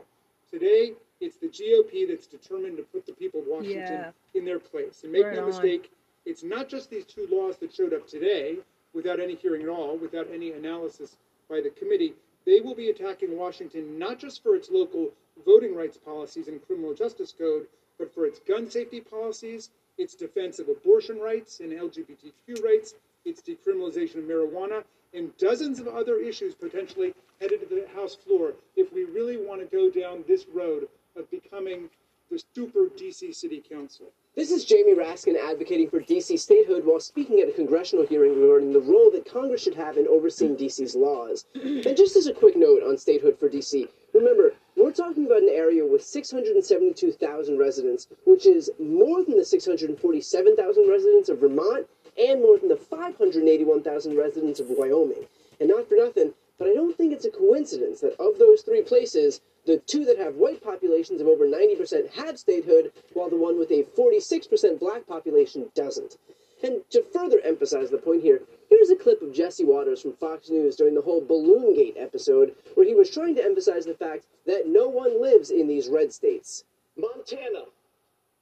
Today, 0.49 0.93
it's 1.21 1.37
the 1.37 1.49
GOP 1.49 2.07
that's 2.07 2.29
determined 2.29 2.77
to 2.77 2.85
put 2.85 3.07
the 3.07 3.13
people 3.13 3.41
of 3.41 3.47
Washington 3.49 3.83
Yeah. 3.93 4.11
in 4.35 4.45
their 4.45 4.61
place. 4.61 5.03
And 5.03 5.13
make 5.13 5.25
Right 5.25 5.35
no 5.35 5.43
on. 5.43 5.47
mistake, 5.49 5.91
it's 6.27 6.45
not 6.45 6.69
just 6.69 6.91
these 6.91 7.05
two 7.05 7.27
laws 7.27 7.57
that 7.59 7.73
showed 7.75 7.93
up 7.93 8.07
today 8.07 8.59
without 8.95 9.21
any 9.21 9.35
hearing 9.35 9.63
at 9.63 9.69
all, 9.69 9.97
without 9.97 10.29
any 10.33 10.53
analysis 10.53 11.17
by 11.51 11.61
the 11.61 11.71
committee. 11.71 12.15
They 12.47 12.61
will 12.61 12.75
be 12.75 12.91
attacking 12.91 13.37
Washington 13.37 13.99
not 13.99 14.19
just 14.19 14.43
for 14.43 14.55
its 14.55 14.71
local 14.71 15.11
voting 15.45 15.75
rights 15.75 15.97
policies 15.97 16.49
and 16.49 16.65
criminal 16.67 16.95
justice 16.95 17.35
code, 17.37 17.67
but 17.99 18.15
for 18.15 18.27
its 18.27 18.39
gun 18.41 18.71
safety 18.71 19.01
policies, 19.01 19.71
its 19.99 20.15
defense 20.15 20.59
of 20.59 20.69
abortion 20.69 21.19
rights 21.19 21.61
and 21.61 21.73
LGBTQ 21.73 22.63
rights, 22.63 22.95
its 23.25 23.41
decriminalization 23.41 24.17
of 24.17 24.25
marijuana, 24.25 24.85
and 25.13 25.37
dozens 25.39 25.79
of 25.79 25.89
other 25.89 26.17
issues 26.17 26.55
potentially 26.55 27.15
headed 27.41 27.61
to 27.61 27.67
the 27.67 27.87
House 27.95 28.15
floor 28.15 28.55
if 28.77 28.93
we 28.93 29.05
really 29.05 29.37
want 29.37 29.61
to 29.61 29.67
go 29.77 29.91
down 29.91 30.25
this 30.27 30.47
road 30.53 30.89
of 31.17 31.31
becoming 31.31 31.89
the 32.31 32.43
super 32.55 32.87
DC 32.87 33.35
City 33.35 33.63
Council. 33.69 34.07
This 34.37 34.51
is 34.51 34.65
Jamie 34.65 34.95
Raskin 34.95 35.37
advocating 35.37 35.89
for 35.89 36.01
DC 36.01 36.41
statehood 36.41 36.85
while 36.85 36.99
speaking 36.99 37.39
at 37.39 37.49
a 37.49 37.53
congressional 37.53 38.05
hearing 38.05 38.41
regarding 38.41 38.73
the 38.73 38.81
role 38.81 39.09
that 39.13 39.31
Congress 39.31 39.63
should 39.63 39.77
have 39.77 39.97
in 39.97 40.09
overseeing 40.09 40.57
DC's 40.57 40.97
laws. 40.97 41.45
and 41.55 41.97
just 41.97 42.17
as 42.17 42.27
a 42.27 42.33
quick 42.33 42.57
note 42.57 42.83
on 42.83 42.99
statehood 42.99 43.39
for 43.39 43.49
DC, 43.49 43.89
remember, 44.13 44.55
we're 44.77 44.91
talking 44.91 45.25
about 45.25 45.43
an 45.43 45.51
area 45.51 45.87
with 45.87 46.03
672,000 46.03 47.59
residents, 47.59 48.09
which 48.27 48.45
is 48.45 48.73
more 48.81 49.23
than 49.23 49.37
the 49.39 49.45
647,000 49.45 50.89
residents 50.89 51.29
of 51.29 51.39
Vermont 51.39 51.87
and 52.19 52.41
more 52.41 52.59
than 52.59 52.69
the 52.69 52.77
581,000 52.77 54.17
residents 54.17 54.59
of 54.59 54.67
Wyoming. 54.69 55.29
And 55.61 55.69
not 55.69 55.89
for 55.89 55.95
nothing, 55.95 56.35
but 56.59 56.67
I 56.67 56.75
don't 56.75 56.97
think 56.97 57.13
it's 57.13 57.25
a 57.25 57.31
coincidence 57.31 58.01
that 58.01 58.19
of 58.19 58.41
those 58.41 58.63
three 58.63 58.83
places, 58.83 59.43
the 59.67 59.79
two 59.87 60.05
that 60.05 60.19
have 60.19 60.37
white 60.37 60.63
populations 60.63 61.21
of 61.21 61.27
over 61.27 61.47
90% 61.47 62.11
have 62.13 62.39
statehood, 62.39 62.93
while 63.15 63.31
the 63.31 63.37
one 63.37 63.59
with 63.59 63.71
a 63.71 63.85
46% 63.99 64.79
black 64.79 65.07
population 65.07 65.71
doesn't. 65.75 66.17
And 66.63 66.89
to 66.91 67.03
further 67.13 67.41
emphasize 67.45 67.91
the 67.91 67.99
point 67.99 68.23
here, 68.23 68.43
here's 68.71 68.91
a 68.91 68.97
clip 68.97 69.21
of 69.23 69.33
Jesse 69.33 69.65
Watters 69.65 70.01
from 70.03 70.15
Fox 70.15 70.49
News 70.49 70.77
during 70.77 70.95
the 70.95 71.03
whole 71.03 71.21
Balloon 71.21 71.75
Gate 71.75 71.97
episode, 71.99 72.55
where 72.75 72.87
he 72.87 72.95
was 72.95 73.11
trying 73.11 73.35
to 73.35 73.45
emphasize 73.45 73.85
the 73.85 73.95
fact 73.95 74.27
that 74.47 74.67
no 74.67 74.89
one 74.89 75.21
lives 75.21 75.51
in 75.51 75.67
these 75.67 75.89
red 75.89 76.13
states. 76.13 76.65
Montana 76.97 77.65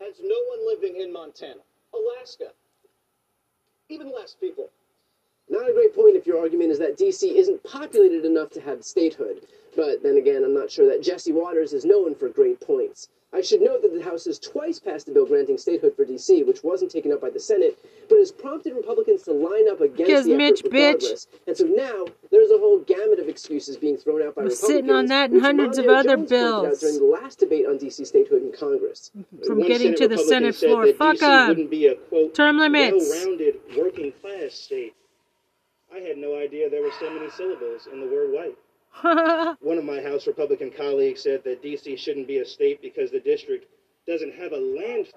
has 0.00 0.20
no 0.22 0.36
one 0.48 0.66
living 0.66 1.00
in 1.00 1.12
Montana. 1.12 1.60
Alaska, 1.94 2.52
even 3.88 4.12
less 4.12 4.34
people. 4.38 4.70
Not 5.48 5.68
a 5.68 5.72
great 5.72 5.94
point 5.94 6.16
if 6.16 6.26
your 6.26 6.38
argument 6.40 6.70
is 6.70 6.78
that 6.78 6.98
DC 6.98 7.34
isn't 7.34 7.62
populated 7.64 8.24
enough 8.24 8.50
to 8.50 8.60
have 8.60 8.84
statehood. 8.84 9.46
But 9.76 10.02
then 10.02 10.16
again, 10.16 10.44
I'm 10.44 10.54
not 10.54 10.70
sure 10.70 10.86
that 10.88 11.02
Jesse 11.02 11.32
Watters 11.32 11.72
is 11.72 11.84
known 11.84 12.14
for 12.14 12.28
great 12.28 12.60
points. 12.60 13.08
I 13.34 13.40
should 13.40 13.62
note 13.62 13.80
that 13.80 13.94
the 13.94 14.02
House 14.02 14.26
has 14.26 14.38
twice 14.38 14.78
passed 14.78 15.08
a 15.08 15.12
bill 15.12 15.24
granting 15.24 15.56
statehood 15.56 15.96
for 15.96 16.04
DC, 16.04 16.46
which 16.46 16.62
wasn't 16.62 16.90
taken 16.90 17.12
up 17.12 17.22
by 17.22 17.30
the 17.30 17.40
Senate, 17.40 17.78
but 18.10 18.18
has 18.18 18.30
prompted 18.30 18.74
Republicans 18.74 19.22
to 19.22 19.32
line 19.32 19.70
up 19.70 19.80
against 19.80 20.04
Because 20.06 20.24
the 20.26 20.36
Mitch, 20.36 20.60
effort 20.60 20.70
bitch. 20.70 21.26
And 21.46 21.56
so 21.56 21.64
now 21.64 22.04
there's 22.30 22.50
a 22.50 22.58
whole 22.58 22.80
gamut 22.80 23.18
of 23.20 23.28
excuses 23.28 23.78
being 23.78 23.96
thrown 23.96 24.20
out 24.20 24.34
by 24.34 24.42
Was 24.42 24.60
Republicans. 24.60 24.66
sitting 24.66 24.90
on 24.90 25.06
that 25.06 25.30
and 25.30 25.40
hundreds 25.40 25.78
of 25.78 25.86
Mondaire 25.86 25.96
other 25.98 26.16
Jones 26.16 26.30
pointed 26.30 26.68
bills. 26.68 26.80
during 26.80 26.98
the 26.98 27.04
last 27.22 27.38
debate 27.38 27.64
on 27.66 27.78
DC 27.78 28.06
statehood 28.06 28.42
in 28.42 28.52
Congress. 28.52 29.10
From 29.46 29.60
One 29.60 29.66
getting 29.68 29.94
to 29.94 30.08
the 30.08 30.18
Senate 30.18 30.54
floor. 30.54 30.92
Fuck 30.92 31.22
up. 31.22 31.56
be 31.70 31.86
a 31.86 31.94
quote 31.94 32.34
Term 32.34 32.58
limits. 32.58 33.08
well-rounded 33.08 33.60
working 33.78 34.12
class 34.20 34.52
state. 34.52 34.94
I 35.94 35.98
had 35.98 36.16
no 36.16 36.38
idea 36.38 36.70
there 36.70 36.82
were 36.82 36.90
so 36.98 37.10
many 37.10 37.30
syllables 37.30 37.88
in 37.92 38.00
the 38.00 38.06
word 38.06 38.30
white. 38.32 39.56
One 39.60 39.78
of 39.78 39.84
my 39.84 40.00
House 40.00 40.26
Republican 40.26 40.70
colleagues 40.70 41.22
said 41.22 41.44
that 41.44 41.62
DC 41.62 41.98
shouldn't 41.98 42.26
be 42.26 42.38
a 42.38 42.46
state 42.46 42.80
because 42.80 43.10
the 43.10 43.20
district 43.20 43.66
doesn't 44.06 44.34
have 44.34 44.52
a 44.52 44.56
land 44.56 45.08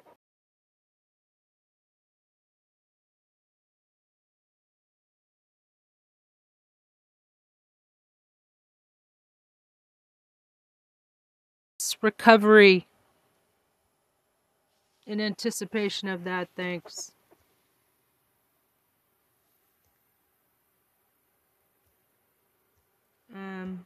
recovery 12.05 12.87
in 15.07 15.19
anticipation 15.19 16.07
of 16.07 16.23
that. 16.23 16.49
Thanks. 16.55 17.14
Um, 23.35 23.85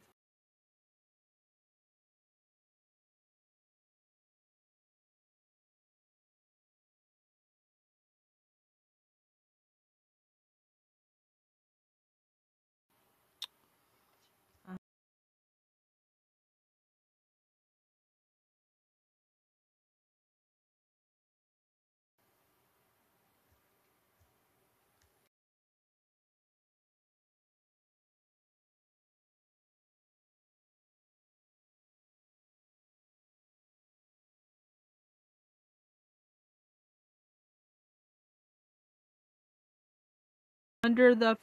under 40.90 41.14
the 41.14 41.36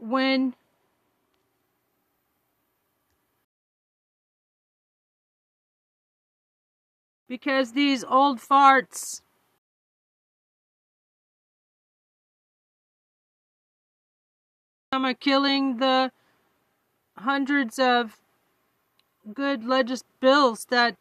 when 0.00 0.54
because 7.28 7.72
these 7.72 8.02
old 8.04 8.40
farts 8.40 9.20
some 14.92 15.04
are 15.04 15.14
killing 15.14 15.76
the 15.76 16.10
hundreds 17.18 17.78
of 17.78 18.20
good 19.34 19.64
legis 19.64 20.02
bills 20.20 20.66
that 20.70 20.96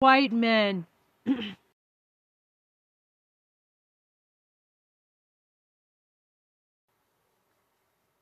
white 0.00 0.32
men. 0.32 0.86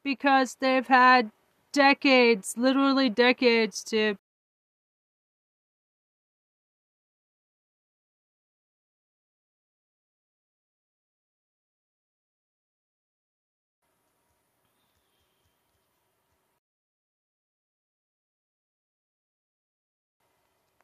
Because 0.05 0.57
they've 0.61 0.87
had 0.87 1.31
decades, 1.73 2.55
literally 2.57 3.09
decades 3.11 3.85
to 3.85 4.17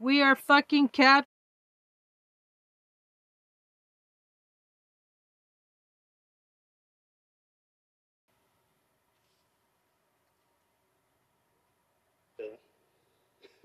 We 0.04 0.20
are 0.20 0.36
fucking 0.36 0.88
cap 0.88 1.24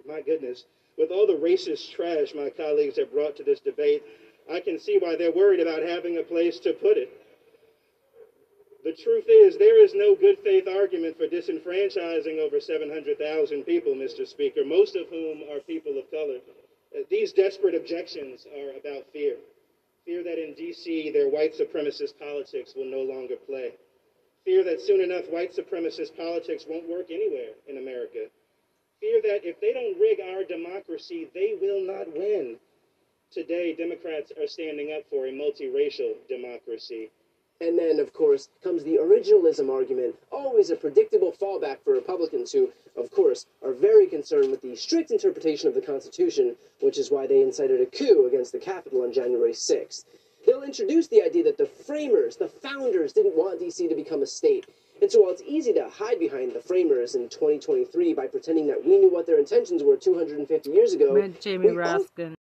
My 0.08 0.22
goodness, 0.22 0.64
with 0.98 1.12
all 1.12 1.28
the 1.28 1.34
racist 1.34 1.92
trash 1.92 2.34
my 2.34 2.50
colleagues 2.50 2.96
have 2.96 3.12
brought 3.12 3.36
to 3.36 3.44
this 3.44 3.60
debate, 3.60 4.02
I 4.50 4.62
can 4.62 4.80
see 4.80 4.98
why 4.98 5.18
they're 5.18 5.34
worried 5.34 5.60
about 5.60 5.84
having 5.84 6.20
a 6.20 6.24
place 6.24 6.58
to 6.62 6.72
put 6.72 6.96
it. 6.96 7.19
The 8.84 8.94
truth 8.94 9.26
is, 9.28 9.58
there 9.58 9.84
is 9.84 9.94
no 9.94 10.16
good 10.16 10.40
faith 10.40 10.68
argument 10.68 11.18
for 11.18 11.28
disenfranchising 11.28 12.40
over 12.40 12.62
700,000 12.62 13.64
people, 13.64 13.94
Mr. 13.94 14.26
Speaker, 14.26 14.64
most 14.64 14.96
of 14.96 15.08
whom 15.10 15.44
are 15.52 15.60
people 15.60 15.98
of 16.00 16.10
color. 16.10 16.40
Uh, 16.96 17.04
These 17.10 17.34
desperate 17.34 17.76
objections 17.76 18.46
are 18.56 18.72
about 18.80 19.06
fear. 19.12 19.36
Fear 20.06 20.24
that 20.24 20.42
in 20.42 20.54
D.C. 20.54 21.12
their 21.12 21.30
white 21.30 21.54
supremacist 21.54 22.18
politics 22.18 22.74
will 22.76 22.86
no 22.86 23.02
longer 23.04 23.36
play. 23.36 23.74
Fear 24.46 24.64
that 24.64 24.82
soon 24.82 25.02
enough 25.02 25.30
white 25.30 25.54
supremacist 25.54 26.16
politics 26.16 26.66
won't 26.68 26.90
work 26.90 27.12
anywhere 27.12 27.52
in 27.68 27.78
America. 27.78 28.28
Fear 29.02 29.22
that 29.24 29.46
if 29.48 29.60
they 29.60 29.74
don't 29.74 30.00
rig 30.00 30.20
our 30.20 30.44
democracy, 30.44 31.30
they 31.34 31.58
will 31.62 31.82
not 31.86 32.08
win. 32.16 32.58
Today, 33.32 33.76
Democrats 33.76 34.32
are 34.40 34.48
standing 34.48 34.94
up 34.98 35.04
for 35.10 35.28
a 35.28 35.32
multiracial 35.32 36.16
democracy. 36.28 37.12
And 37.62 37.78
then, 37.78 38.00
of 38.00 38.14
course, 38.14 38.48
comes 38.64 38.86
the 38.86 38.96
originalism 38.96 39.70
argument, 39.70 40.16
always 40.32 40.70
a 40.70 40.78
predictable 40.78 41.34
fallback 41.34 41.80
for 41.84 41.92
Republicans 41.92 42.54
who, 42.54 42.70
of 42.96 43.12
course, 43.12 43.48
are 43.62 43.74
very 43.74 44.08
concerned 44.08 44.50
with 44.50 44.62
the 44.62 44.78
strict 44.78 45.12
interpretation 45.12 45.68
of 45.68 45.76
the 45.76 45.82
Constitution, 45.82 46.56
which 46.80 46.98
is 46.98 47.12
why 47.12 47.28
they 47.28 47.42
incited 47.42 47.82
a 47.82 47.86
coup 47.86 48.26
against 48.28 48.54
the 48.54 48.60
Capitol 48.60 49.04
on 49.04 49.12
January 49.12 49.52
6th. 49.52 50.06
They'll 50.46 50.64
introduce 50.64 51.08
the 51.08 51.22
idea 51.22 51.44
that 51.44 51.58
the 51.58 51.66
framers, 51.66 52.38
the 52.38 52.48
founders, 52.48 53.12
didn't 53.12 53.36
want 53.36 53.60
DC 53.60 53.90
to 53.90 53.96
become 53.96 54.22
a 54.22 54.28
state. 54.28 54.66
And 55.02 55.12
so 55.12 55.22
while 55.22 55.32
it's 55.32 55.44
easy 55.46 55.74
to 55.74 55.90
hide 55.90 56.20
behind 56.20 56.54
the 56.54 56.62
framers 56.62 57.16
in 57.16 57.28
2023 57.28 58.14
by 58.14 58.28
pretending 58.28 58.68
that 58.68 58.86
we 58.86 58.98
knew 58.98 59.12
what 59.12 59.26
their 59.26 59.38
intentions 59.38 59.84
were 59.84 59.98
250 59.98 60.70
years 60.72 60.94
ago, 60.94 61.14
Met 61.14 61.42
Jamie 61.42 61.72
we 61.72 61.74
Raskin. 61.74 62.36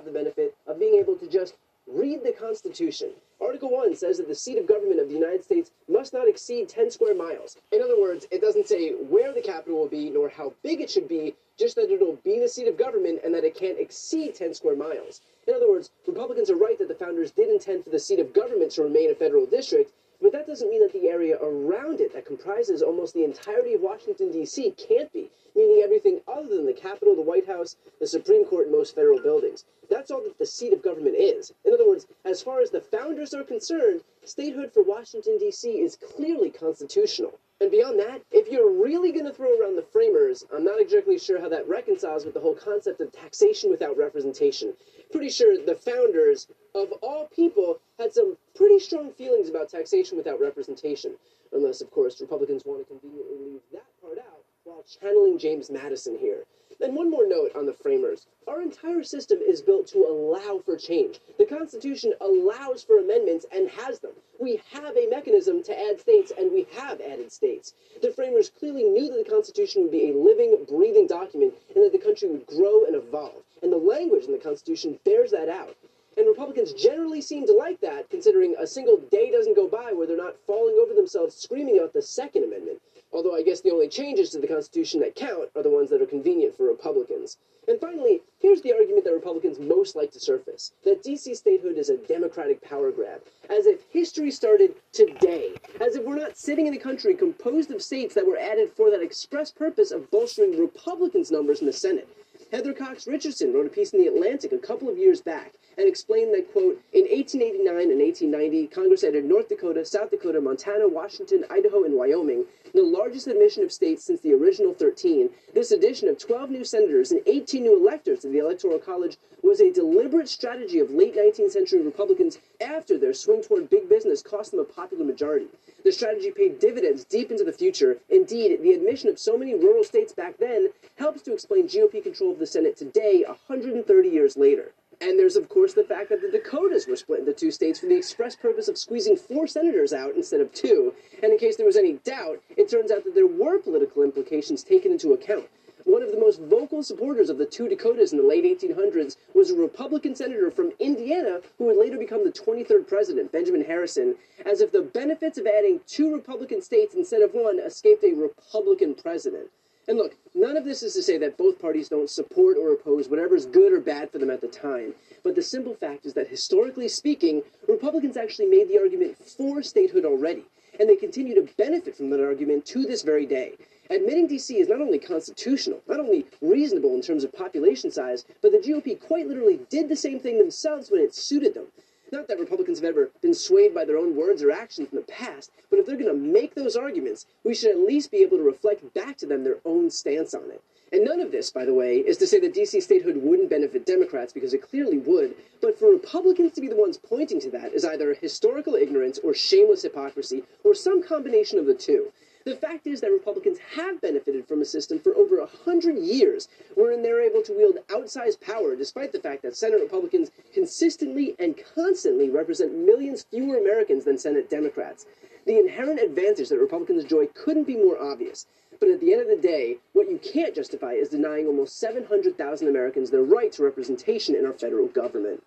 Have 0.00 0.06
the 0.06 0.18
benefit 0.18 0.56
of 0.66 0.78
being 0.78 0.98
able 0.98 1.14
to 1.14 1.28
just 1.28 1.54
read 1.86 2.22
the 2.24 2.32
Constitution. 2.32 3.10
Article 3.38 3.70
1 3.70 3.94
says 3.96 4.16
that 4.16 4.28
the 4.28 4.34
seat 4.34 4.56
of 4.56 4.66
government 4.66 4.98
of 4.98 5.08
the 5.08 5.14
United 5.14 5.44
States 5.44 5.72
must 5.88 6.14
not 6.14 6.26
exceed 6.26 6.70
10 6.70 6.90
square 6.90 7.14
miles. 7.14 7.56
In 7.70 7.82
other 7.82 8.00
words, 8.00 8.26
it 8.30 8.40
doesn't 8.40 8.66
say 8.66 8.92
where 8.92 9.34
the 9.34 9.42
capital 9.42 9.78
will 9.78 9.88
be 9.88 10.08
nor 10.08 10.30
how 10.30 10.54
big 10.62 10.80
it 10.80 10.90
should 10.90 11.06
be, 11.06 11.34
just 11.58 11.76
that 11.76 11.90
it'll 11.90 12.18
be 12.24 12.40
the 12.40 12.48
seat 12.48 12.66
of 12.66 12.78
government 12.78 13.20
and 13.24 13.34
that 13.34 13.44
it 13.44 13.54
can't 13.54 13.78
exceed 13.78 14.34
10 14.34 14.54
square 14.54 14.76
miles. 14.76 15.20
In 15.46 15.52
other 15.52 15.68
words, 15.68 15.90
Republicans 16.06 16.48
are 16.48 16.56
right 16.56 16.78
that 16.78 16.88
the 16.88 16.94
founders 16.94 17.32
did 17.32 17.50
intend 17.50 17.84
for 17.84 17.90
the 17.90 17.98
seat 17.98 18.20
of 18.20 18.32
government 18.32 18.70
to 18.72 18.82
remain 18.82 19.10
a 19.10 19.14
federal 19.14 19.44
district, 19.44 19.92
but 20.22 20.32
that 20.32 20.46
doesn't 20.46 20.70
mean 20.70 20.82
that 20.82 20.92
the 20.92 21.08
area 21.08 21.38
around 21.42 22.00
it 22.00 22.12
that 22.12 22.26
comprises 22.26 22.82
almost 22.82 23.14
the 23.14 23.24
entirety 23.24 23.74
of 23.74 23.80
Washington, 23.80 24.30
D.C. 24.30 24.72
can't 24.72 25.12
be, 25.12 25.30
meaning 25.54 25.82
everything 25.82 26.20
other 26.28 26.48
than 26.48 26.66
the 26.66 26.72
Capitol, 26.72 27.16
the 27.16 27.22
White 27.22 27.46
House, 27.46 27.76
the 28.00 28.06
Supreme 28.06 28.44
Court, 28.44 28.66
and 28.66 28.76
most 28.76 28.94
federal 28.94 29.20
buildings. 29.20 29.64
That's 29.88 30.10
all 30.10 30.22
that 30.22 30.38
the 30.38 30.46
seat 30.46 30.72
of 30.72 30.82
government 30.82 31.16
is. 31.16 31.52
In 31.64 31.72
other 31.72 31.88
words, 31.88 32.06
as 32.24 32.42
far 32.42 32.60
as 32.60 32.70
the 32.70 32.80
founders 32.80 33.34
are 33.34 33.42
concerned, 33.42 34.02
statehood 34.24 34.72
for 34.72 34.82
Washington, 34.82 35.38
D.C. 35.38 35.68
is 35.68 35.96
clearly 35.96 36.50
constitutional. 36.50 37.38
And 37.60 37.70
beyond 37.70 37.98
that, 37.98 38.22
if 38.30 38.48
you're 38.48 38.70
really 38.70 39.12
going 39.12 39.26
to 39.26 39.32
throw 39.32 39.58
around 39.58 39.76
the 39.76 39.82
framers, 39.92 40.44
I'm 40.54 40.64
not 40.64 40.80
exactly 40.80 41.18
sure 41.18 41.40
how 41.40 41.48
that 41.50 41.68
reconciles 41.68 42.24
with 42.24 42.34
the 42.34 42.40
whole 42.40 42.54
concept 42.54 43.00
of 43.00 43.12
taxation 43.12 43.70
without 43.70 43.98
representation. 43.98 44.74
Pretty 45.12 45.30
sure 45.30 45.56
the 45.58 45.74
founders, 45.74 46.46
of 46.74 46.92
all 47.02 47.26
people, 47.34 47.80
had 47.98 48.12
some 48.12 48.36
pretty 48.54 48.78
strong 48.78 49.10
feelings 49.12 49.48
about 49.48 49.68
taxation 49.68 50.16
without 50.16 50.40
representation. 50.40 51.16
Unless, 51.52 51.80
of 51.80 51.90
course, 51.90 52.20
Republicans 52.20 52.64
want 52.64 52.80
to 52.80 52.84
conveniently 52.84 53.38
leave 53.38 53.60
that 53.72 53.86
part 54.00 54.18
out 54.18 54.44
while 54.62 54.84
channeling 54.84 55.36
James 55.36 55.68
Madison 55.68 56.16
here. 56.16 56.44
And 56.80 56.96
one 56.96 57.10
more 57.10 57.26
note 57.26 57.54
on 57.56 57.66
the 57.66 57.72
framers. 57.72 58.26
Our 58.46 58.62
entire 58.62 59.02
system 59.02 59.40
is 59.40 59.60
built 59.60 59.86
to 59.88 60.06
allow 60.06 60.60
for 60.64 60.76
change. 60.76 61.20
The 61.38 61.44
Constitution 61.44 62.14
allows 62.20 62.84
for 62.84 62.98
amendments 62.98 63.44
and 63.52 63.68
has 63.68 63.98
them. 63.98 64.12
We 64.38 64.62
have 64.72 64.96
a 64.96 65.08
mechanism 65.10 65.62
to 65.64 65.78
add 65.78 66.00
states, 66.00 66.32
and 66.38 66.50
we 66.52 66.66
have 66.78 67.00
added 67.00 67.32
states. 67.32 67.74
The 68.00 68.12
framers 68.12 68.48
clearly 68.48 68.84
knew 68.84 69.10
that 69.10 69.24
the 69.24 69.30
Constitution 69.30 69.82
would 69.82 69.90
be 69.90 70.10
a 70.10 70.16
living, 70.16 70.64
breathing 70.68 71.06
document 71.06 71.54
and 71.74 71.84
that 71.84 71.92
the 71.92 71.98
country 71.98 72.28
would 72.28 72.46
grow 72.46 72.84
and 72.86 72.94
evolve. 72.94 73.42
And 73.62 73.72
the 73.72 73.76
language 73.76 74.24
in 74.24 74.32
the 74.32 74.38
Constitution 74.38 74.98
bears 75.04 75.30
that 75.32 75.48
out. 75.48 75.76
And 76.16 76.26
Republicans 76.26 76.72
generally 76.72 77.20
seem 77.20 77.46
to 77.46 77.52
like 77.52 77.80
that, 77.80 78.10
considering 78.10 78.54
a 78.58 78.66
single 78.66 78.96
day 78.96 79.30
doesn't 79.30 79.56
go 79.56 79.68
by 79.68 79.92
where 79.92 80.06
they're 80.06 80.16
not 80.16 80.36
falling 80.46 80.76
over 80.80 80.92
themselves 80.92 81.36
screaming 81.36 81.78
out 81.80 81.92
the 81.92 82.02
Second 82.02 82.44
Amendment. 82.44 82.80
Although 83.12 83.34
I 83.34 83.42
guess 83.42 83.60
the 83.60 83.70
only 83.70 83.88
changes 83.88 84.30
to 84.30 84.38
the 84.38 84.46
Constitution 84.46 85.00
that 85.00 85.14
count 85.14 85.50
are 85.56 85.62
the 85.62 85.70
ones 85.70 85.90
that 85.90 86.00
are 86.00 86.06
convenient 86.06 86.56
for 86.56 86.66
Republicans. 86.66 87.38
And 87.68 87.80
finally, 87.80 88.22
here's 88.38 88.62
the 88.62 88.72
argument 88.72 89.04
that 89.04 89.12
Republicans 89.12 89.58
most 89.58 89.94
like 89.94 90.10
to 90.12 90.20
surface 90.20 90.72
that 90.84 91.02
DC 91.02 91.36
statehood 91.36 91.76
is 91.76 91.88
a 91.88 91.96
democratic 91.96 92.60
power 92.60 92.90
grab, 92.90 93.22
as 93.48 93.66
if 93.66 93.82
history 93.90 94.30
started 94.30 94.74
today, 94.92 95.54
as 95.80 95.96
if 95.96 96.04
we're 96.04 96.16
not 96.16 96.36
sitting 96.36 96.66
in 96.66 96.74
a 96.74 96.78
country 96.78 97.14
composed 97.14 97.70
of 97.70 97.82
states 97.82 98.14
that 98.14 98.26
were 98.26 98.38
added 98.38 98.72
for 98.72 98.90
that 98.90 99.02
express 99.02 99.50
purpose 99.50 99.90
of 99.90 100.10
bolstering 100.10 100.58
Republicans' 100.58 101.30
numbers 101.30 101.60
in 101.60 101.66
the 101.66 101.72
Senate. 101.72 102.08
Heather 102.52 102.72
Cox 102.72 103.06
Richardson 103.06 103.52
wrote 103.52 103.66
a 103.66 103.70
piece 103.70 103.92
in 103.92 104.00
The 104.00 104.08
Atlantic 104.08 104.50
a 104.50 104.58
couple 104.58 104.88
of 104.88 104.98
years 104.98 105.20
back 105.20 105.52
and 105.78 105.86
explained 105.86 106.34
that, 106.34 106.50
quote, 106.50 106.82
in 106.92 107.02
1889 107.02 107.92
and 107.92 108.00
1890, 108.00 108.66
Congress 108.66 109.04
added 109.04 109.24
North 109.24 109.48
Dakota, 109.48 109.84
South 109.84 110.10
Dakota, 110.10 110.40
Montana, 110.40 110.88
Washington, 110.88 111.44
Idaho, 111.48 111.84
and 111.84 111.94
Wyoming, 111.94 112.46
the 112.74 112.82
largest 112.82 113.28
admission 113.28 113.62
of 113.62 113.70
states 113.70 114.04
since 114.04 114.20
the 114.22 114.32
original 114.32 114.74
13. 114.74 115.30
This 115.54 115.70
addition 115.70 116.08
of 116.08 116.18
12 116.18 116.50
new 116.50 116.64
senators 116.64 117.12
and 117.12 117.22
18 117.24 117.62
new 117.62 117.76
electors 117.76 118.18
to 118.20 118.28
the 118.28 118.38
Electoral 118.38 118.80
College 118.80 119.16
was 119.42 119.60
a 119.60 119.72
deliberate 119.72 120.28
strategy 120.28 120.80
of 120.80 120.90
late 120.90 121.14
19th 121.14 121.52
century 121.52 121.82
Republicans 121.82 122.38
after 122.60 122.98
their 122.98 123.14
swing 123.14 123.42
toward 123.42 123.70
big 123.70 123.88
business 123.88 124.22
cost 124.22 124.50
them 124.50 124.58
a 124.58 124.64
popular 124.64 125.04
majority. 125.04 125.46
The 125.82 125.92
strategy 125.92 126.30
paid 126.30 126.58
dividends 126.58 127.04
deep 127.04 127.30
into 127.30 127.44
the 127.44 127.52
future. 127.52 127.98
Indeed, 128.10 128.62
the 128.62 128.72
admission 128.72 129.08
of 129.08 129.18
so 129.18 129.38
many 129.38 129.54
rural 129.54 129.82
states 129.82 130.12
back 130.12 130.36
then 130.38 130.68
helps 130.96 131.22
to 131.22 131.32
explain 131.32 131.68
GOP 131.68 132.02
control 132.02 132.32
of 132.32 132.38
the 132.38 132.46
Senate 132.46 132.76
today, 132.76 133.24
130 133.26 134.08
years 134.08 134.36
later. 134.36 134.72
And 135.00 135.18
there's, 135.18 135.36
of 135.36 135.48
course, 135.48 135.72
the 135.72 135.84
fact 135.84 136.10
that 136.10 136.20
the 136.20 136.30
Dakotas 136.30 136.86
were 136.86 136.96
split 136.96 137.20
into 137.20 137.32
two 137.32 137.50
states 137.50 137.80
for 137.80 137.86
the 137.86 137.96
express 137.96 138.36
purpose 138.36 138.68
of 138.68 138.76
squeezing 138.76 139.16
four 139.16 139.46
senators 139.46 139.94
out 139.94 140.14
instead 140.14 140.42
of 140.42 140.52
two. 140.52 140.92
And 141.22 141.32
in 141.32 141.38
case 141.38 141.56
there 141.56 141.64
was 141.64 141.76
any 141.76 141.94
doubt, 142.04 142.42
it 142.58 142.68
turns 142.68 142.90
out 142.90 143.04
that 143.04 143.14
there 143.14 143.26
were 143.26 143.58
political 143.58 144.02
implications 144.02 144.62
taken 144.62 144.92
into 144.92 145.14
account. 145.14 145.48
One 145.84 146.02
of 146.02 146.10
the 146.10 146.20
most 146.20 146.40
vocal 146.42 146.82
supporters 146.82 147.30
of 147.30 147.38
the 147.38 147.46
two 147.46 147.68
Dakotas 147.68 148.12
in 148.12 148.18
the 148.18 148.26
late 148.26 148.44
1800s 148.44 149.16
was 149.34 149.50
a 149.50 149.56
Republican 149.56 150.14
senator 150.14 150.50
from 150.50 150.72
Indiana 150.78 151.40
who 151.56 151.64
would 151.66 151.78
later 151.78 151.96
become 151.96 152.24
the 152.24 152.32
23rd 152.32 152.86
president, 152.86 153.32
Benjamin 153.32 153.64
Harrison, 153.64 154.16
as 154.44 154.60
if 154.60 154.72
the 154.72 154.82
benefits 154.82 155.38
of 155.38 155.46
adding 155.46 155.80
two 155.86 156.12
Republican 156.12 156.60
states 156.60 156.94
instead 156.94 157.22
of 157.22 157.32
one 157.32 157.58
escaped 157.58 158.04
a 158.04 158.12
Republican 158.12 158.94
president. 158.94 159.48
And 159.88 159.96
look, 159.96 160.14
none 160.34 160.56
of 160.56 160.64
this 160.64 160.82
is 160.82 160.94
to 160.94 161.02
say 161.02 161.16
that 161.18 161.38
both 161.38 161.58
parties 161.58 161.88
don't 161.88 162.10
support 162.10 162.58
or 162.58 162.72
oppose 162.72 163.08
whatever 163.08 163.34
is 163.34 163.46
good 163.46 163.72
or 163.72 163.80
bad 163.80 164.10
for 164.10 164.18
them 164.18 164.30
at 164.30 164.40
the 164.40 164.48
time. 164.48 164.94
But 165.24 165.34
the 165.34 165.42
simple 165.42 165.74
fact 165.74 166.04
is 166.04 166.12
that 166.14 166.28
historically 166.28 166.88
speaking, 166.88 167.42
Republicans 167.66 168.16
actually 168.16 168.46
made 168.46 168.68
the 168.68 168.78
argument 168.78 169.16
for 169.16 169.62
statehood 169.62 170.04
already. 170.04 170.44
And 170.78 170.88
they 170.88 170.96
continue 170.96 171.34
to 171.34 171.52
benefit 171.56 171.96
from 171.96 172.10
that 172.10 172.24
argument 172.24 172.66
to 172.66 172.84
this 172.84 173.02
very 173.02 173.26
day. 173.26 173.54
Admitting 173.90 174.28
DC 174.28 174.54
is 174.54 174.68
not 174.68 174.80
only 174.80 175.00
constitutional, 175.00 175.82
not 175.88 175.98
only 175.98 176.24
reasonable 176.40 176.94
in 176.94 177.02
terms 177.02 177.24
of 177.24 177.32
population 177.32 177.90
size, 177.90 178.24
but 178.40 178.52
the 178.52 178.58
GOP 178.58 179.00
quite 179.00 179.26
literally 179.26 179.58
did 179.68 179.88
the 179.88 179.96
same 179.96 180.20
thing 180.20 180.38
themselves 180.38 180.92
when 180.92 181.00
it 181.00 181.12
suited 181.12 181.54
them. 181.54 181.66
Not 182.12 182.28
that 182.28 182.38
Republicans 182.38 182.78
have 182.78 182.88
ever 182.88 183.10
been 183.20 183.34
swayed 183.34 183.74
by 183.74 183.84
their 183.84 183.98
own 183.98 184.14
words 184.14 184.44
or 184.44 184.52
actions 184.52 184.90
in 184.92 184.96
the 184.96 185.02
past, 185.02 185.50
but 185.70 185.80
if 185.80 185.86
they're 185.86 185.96
going 185.96 186.06
to 186.06 186.14
make 186.14 186.54
those 186.54 186.76
arguments, 186.76 187.26
we 187.42 187.52
should 187.52 187.72
at 187.72 187.80
least 187.80 188.12
be 188.12 188.18
able 188.18 188.36
to 188.36 188.44
reflect 188.44 188.94
back 188.94 189.16
to 189.18 189.26
them 189.26 189.42
their 189.42 189.58
own 189.64 189.90
stance 189.90 190.34
on 190.34 190.52
it. 190.52 190.62
And 190.92 191.04
none 191.04 191.18
of 191.18 191.32
this, 191.32 191.50
by 191.50 191.64
the 191.64 191.74
way, 191.74 191.96
is 191.96 192.16
to 192.18 192.28
say 192.28 192.38
that 192.40 192.54
DC 192.54 192.80
statehood 192.82 193.16
wouldn't 193.16 193.50
benefit 193.50 193.86
Democrats, 193.86 194.32
because 194.32 194.54
it 194.54 194.62
clearly 194.62 194.98
would. 194.98 195.34
But 195.60 195.76
for 195.76 195.90
Republicans 195.90 196.52
to 196.52 196.60
be 196.60 196.68
the 196.68 196.76
ones 196.76 196.96
pointing 196.96 197.40
to 197.40 197.50
that 197.50 197.72
is 197.72 197.84
either 197.84 198.14
historical 198.14 198.76
ignorance 198.76 199.18
or 199.18 199.34
shameless 199.34 199.82
hypocrisy, 199.82 200.44
or 200.62 200.74
some 200.74 201.02
combination 201.02 201.58
of 201.58 201.66
the 201.66 201.74
two. 201.74 202.12
The 202.44 202.56
fact 202.56 202.86
is 202.86 203.02
that 203.02 203.12
Republicans 203.12 203.58
have 203.76 204.00
benefited 204.00 204.48
from 204.48 204.62
a 204.62 204.64
system 204.64 204.98
for 204.98 205.14
over 205.14 205.38
a 205.38 205.46
hundred 205.46 205.98
years 205.98 206.48
wherein 206.74 207.02
they're 207.02 207.20
able 207.20 207.42
to 207.42 207.52
wield 207.52 207.78
outsized 207.88 208.40
power 208.40 208.74
despite 208.74 209.12
the 209.12 209.20
fact 209.20 209.42
that 209.42 209.56
Senate 209.56 209.80
Republicans 209.80 210.30
consistently 210.54 211.36
and 211.38 211.60
constantly 211.74 212.30
represent 212.30 212.74
millions 212.74 213.24
fewer 213.30 213.58
Americans 213.58 214.04
than 214.04 214.16
Senate 214.16 214.48
Democrats. 214.48 215.04
The 215.44 215.58
inherent 215.58 216.00
advantage 216.00 216.48
that 216.48 216.58
Republicans 216.58 217.02
enjoy 217.02 217.26
couldn't 217.26 217.64
be 217.64 217.76
more 217.76 218.00
obvious. 218.00 218.46
But 218.78 218.88
at 218.88 219.00
the 219.00 219.12
end 219.12 219.20
of 219.20 219.28
the 219.28 219.36
day, 219.36 219.76
what 219.92 220.10
you 220.10 220.18
can't 220.18 220.54
justify 220.54 220.92
is 220.92 221.10
denying 221.10 221.46
almost 221.46 221.78
700,000 221.78 222.66
Americans 222.66 223.10
their 223.10 223.22
right 223.22 223.52
to 223.52 223.62
representation 223.62 224.34
in 224.34 224.46
our 224.46 224.54
federal 224.54 224.86
government. 224.86 225.42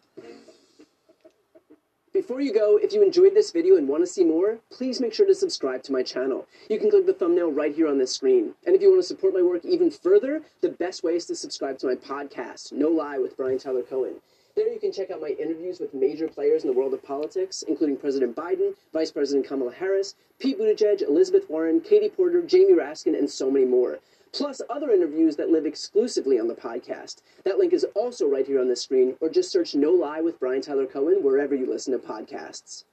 Before 2.14 2.42
you 2.42 2.54
go, 2.54 2.78
if 2.78 2.94
you 2.94 3.02
enjoyed 3.02 3.34
this 3.34 3.50
video 3.50 3.76
and 3.76 3.88
want 3.88 4.04
to 4.04 4.08
see 4.08 4.24
more, 4.24 4.60
please 4.70 5.02
make 5.02 5.16
sure 5.16 5.26
to 5.26 5.34
subscribe 5.34 5.82
to 5.82 5.92
my 5.92 6.04
channel. 6.04 6.46
You 6.70 6.78
can 6.78 6.92
click 6.92 7.08
the 7.08 7.14
thumbnail 7.14 7.52
right 7.52 7.74
here 7.74 7.88
on 7.88 7.98
this 7.98 8.14
screen. 8.14 8.54
And 8.68 8.76
if 8.76 8.84
you 8.84 8.92
want 8.92 9.02
to 9.02 9.08
support 9.08 9.34
my 9.34 9.42
work 9.42 9.66
even 9.66 9.90
further, 9.90 10.44
the 10.62 10.70
best 10.70 11.04
way 11.04 11.16
is 11.16 11.26
to 11.26 11.36
subscribe 11.36 11.80
to 11.80 11.88
my 11.88 11.96
podcast, 11.96 12.72
No 12.72 12.90
Lie 12.90 13.18
with 13.18 13.36
Brian 13.36 13.58
Tyler 13.58 13.82
Cohen. 13.82 14.22
There 14.56 14.72
you 14.72 14.80
can 14.80 14.92
check 14.92 15.10
out 15.10 15.22
my 15.22 15.36
interviews 15.40 15.80
with 15.80 15.96
major 15.96 16.28
players 16.28 16.64
in 16.64 16.70
the 16.70 16.78
world 16.78 16.94
of 16.94 17.02
politics, 17.02 17.64
including 17.68 17.98
President 17.98 18.36
Biden, 18.36 18.76
Vice 18.94 19.10
President 19.10 19.48
Kamala 19.48 19.74
Harris, 19.74 20.14
Pete 20.38 20.60
Buttigieg, 20.60 21.02
Elizabeth 21.02 21.50
Warren, 21.50 21.82
Katie 21.82 22.10
Porter, 22.10 22.44
Jamie 22.44 22.74
Raskin, 22.74 23.18
and 23.18 23.28
so 23.28 23.50
many 23.50 23.66
more. 23.66 23.98
Plus 24.34 24.62
other 24.70 24.92
interviews 24.92 25.36
that 25.38 25.50
live 25.50 25.66
exclusively 25.66 26.40
on 26.40 26.48
the 26.48 26.56
podcast. 26.56 27.22
That 27.46 27.58
link 27.60 27.72
is 27.72 27.86
also 27.96 28.28
right 28.28 28.46
here 28.46 28.60
on 28.60 28.68
the 28.68 28.76
screen, 28.76 29.16
or 29.22 29.30
just 29.30 29.52
search 29.52 29.76
No 29.76 29.92
Lie 29.92 30.22
with 30.22 30.40
Brian 30.40 30.62
Tyler 30.62 30.88
Cohen 30.88 31.24
wherever 31.24 31.56
you 31.56 31.68
listen 31.70 31.94
to 31.94 32.00
podcasts. 32.00 32.84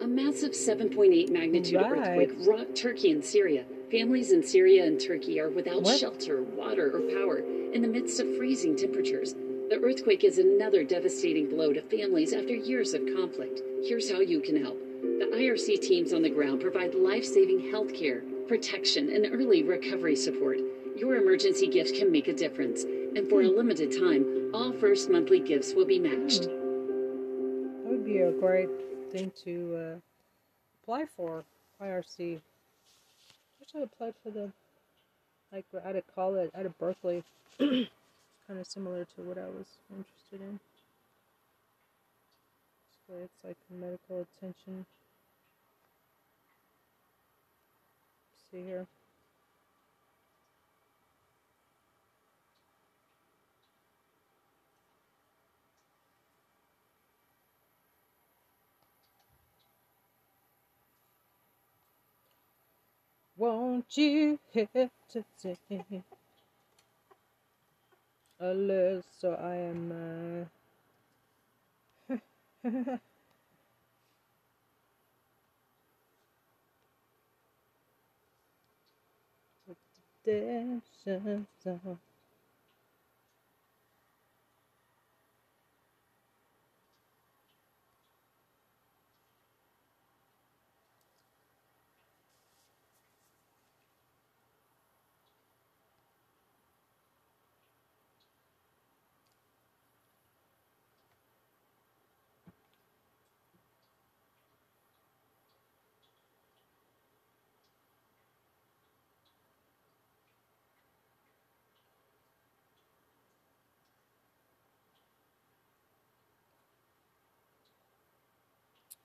A 0.00 0.06
massive 0.06 0.52
7.8 0.52 1.30
magnitude 1.30 1.80
Right. 1.80 2.20
earthquake 2.20 2.46
rocked 2.46 2.76
Turkey 2.76 3.10
and 3.10 3.24
Syria. 3.24 3.64
Families 3.90 4.30
in 4.32 4.42
Syria 4.42 4.84
and 4.84 5.00
Turkey 5.00 5.40
are 5.40 5.48
without 5.48 5.82
What? 5.82 5.98
shelter, 5.98 6.42
water, 6.42 6.94
or 6.94 7.00
power 7.00 7.38
in 7.38 7.80
the 7.82 7.88
midst 7.88 8.20
of 8.20 8.36
freezing 8.36 8.76
temperatures. 8.76 9.34
The 9.70 9.80
earthquake 9.82 10.22
is 10.24 10.38
another 10.38 10.84
devastating 10.84 11.48
blow 11.48 11.72
to 11.72 11.80
families 11.82 12.32
after 12.32 12.54
years 12.54 12.94
of 12.94 13.04
conflict. 13.06 13.62
Here's 13.82 14.10
how 14.10 14.20
you 14.20 14.40
can 14.40 14.62
help. 14.62 14.78
The 15.02 15.30
IRC 15.34 15.76
teams 15.78 16.12
on 16.12 16.22
the 16.22 16.30
ground 16.30 16.60
provide 16.60 16.94
life 16.94 17.24
saving 17.24 17.70
health 17.70 17.92
care, 17.92 18.22
protection, 18.48 19.10
and 19.10 19.26
early 19.32 19.62
recovery 19.62 20.16
support. 20.16 20.58
Your 20.96 21.16
emergency 21.16 21.68
gift 21.68 21.94
can 21.94 22.10
make 22.10 22.26
a 22.26 22.32
difference. 22.32 22.82
And 22.82 23.28
for 23.28 23.42
a 23.42 23.48
limited 23.48 23.92
time, 23.92 24.50
all 24.52 24.72
first 24.72 25.10
monthly 25.10 25.40
gifts 25.40 25.74
will 25.74 25.84
be 25.84 25.98
matched. 25.98 26.42
That 26.42 27.84
would 27.84 28.04
be 28.04 28.18
a 28.18 28.32
great 28.32 28.70
thing 29.12 29.30
to 29.44 29.76
uh, 29.76 30.00
apply 30.82 31.06
for, 31.16 31.44
IRC. 31.80 32.40
Wish 33.60 33.68
I 33.76 33.80
applied 33.80 34.14
for 34.22 34.30
the, 34.30 34.50
like, 35.52 35.66
out 35.84 35.96
of 35.96 36.02
college, 36.14 36.50
out 36.54 36.66
of 36.66 36.76
Berkeley. 36.78 37.22
kind 38.48 38.58
of 38.58 38.66
similar 38.66 39.04
to 39.04 39.22
what 39.22 39.36
I 39.36 39.46
was 39.46 39.66
interested 39.90 40.40
in. 40.40 40.58
So 43.06 43.14
it's 43.22 43.44
like 43.44 43.56
medical 43.70 44.26
attention. 44.36 44.86
See 48.52 48.62
here. 48.64 48.86
Won't 63.36 63.96
you 63.96 64.38
hesitate 64.54 64.90
a 68.40 68.54
little 68.54 69.02
so 69.20 69.34
I 69.34 69.56
am 69.56 70.48
uh, 72.12 72.68
Redemption 80.28 81.46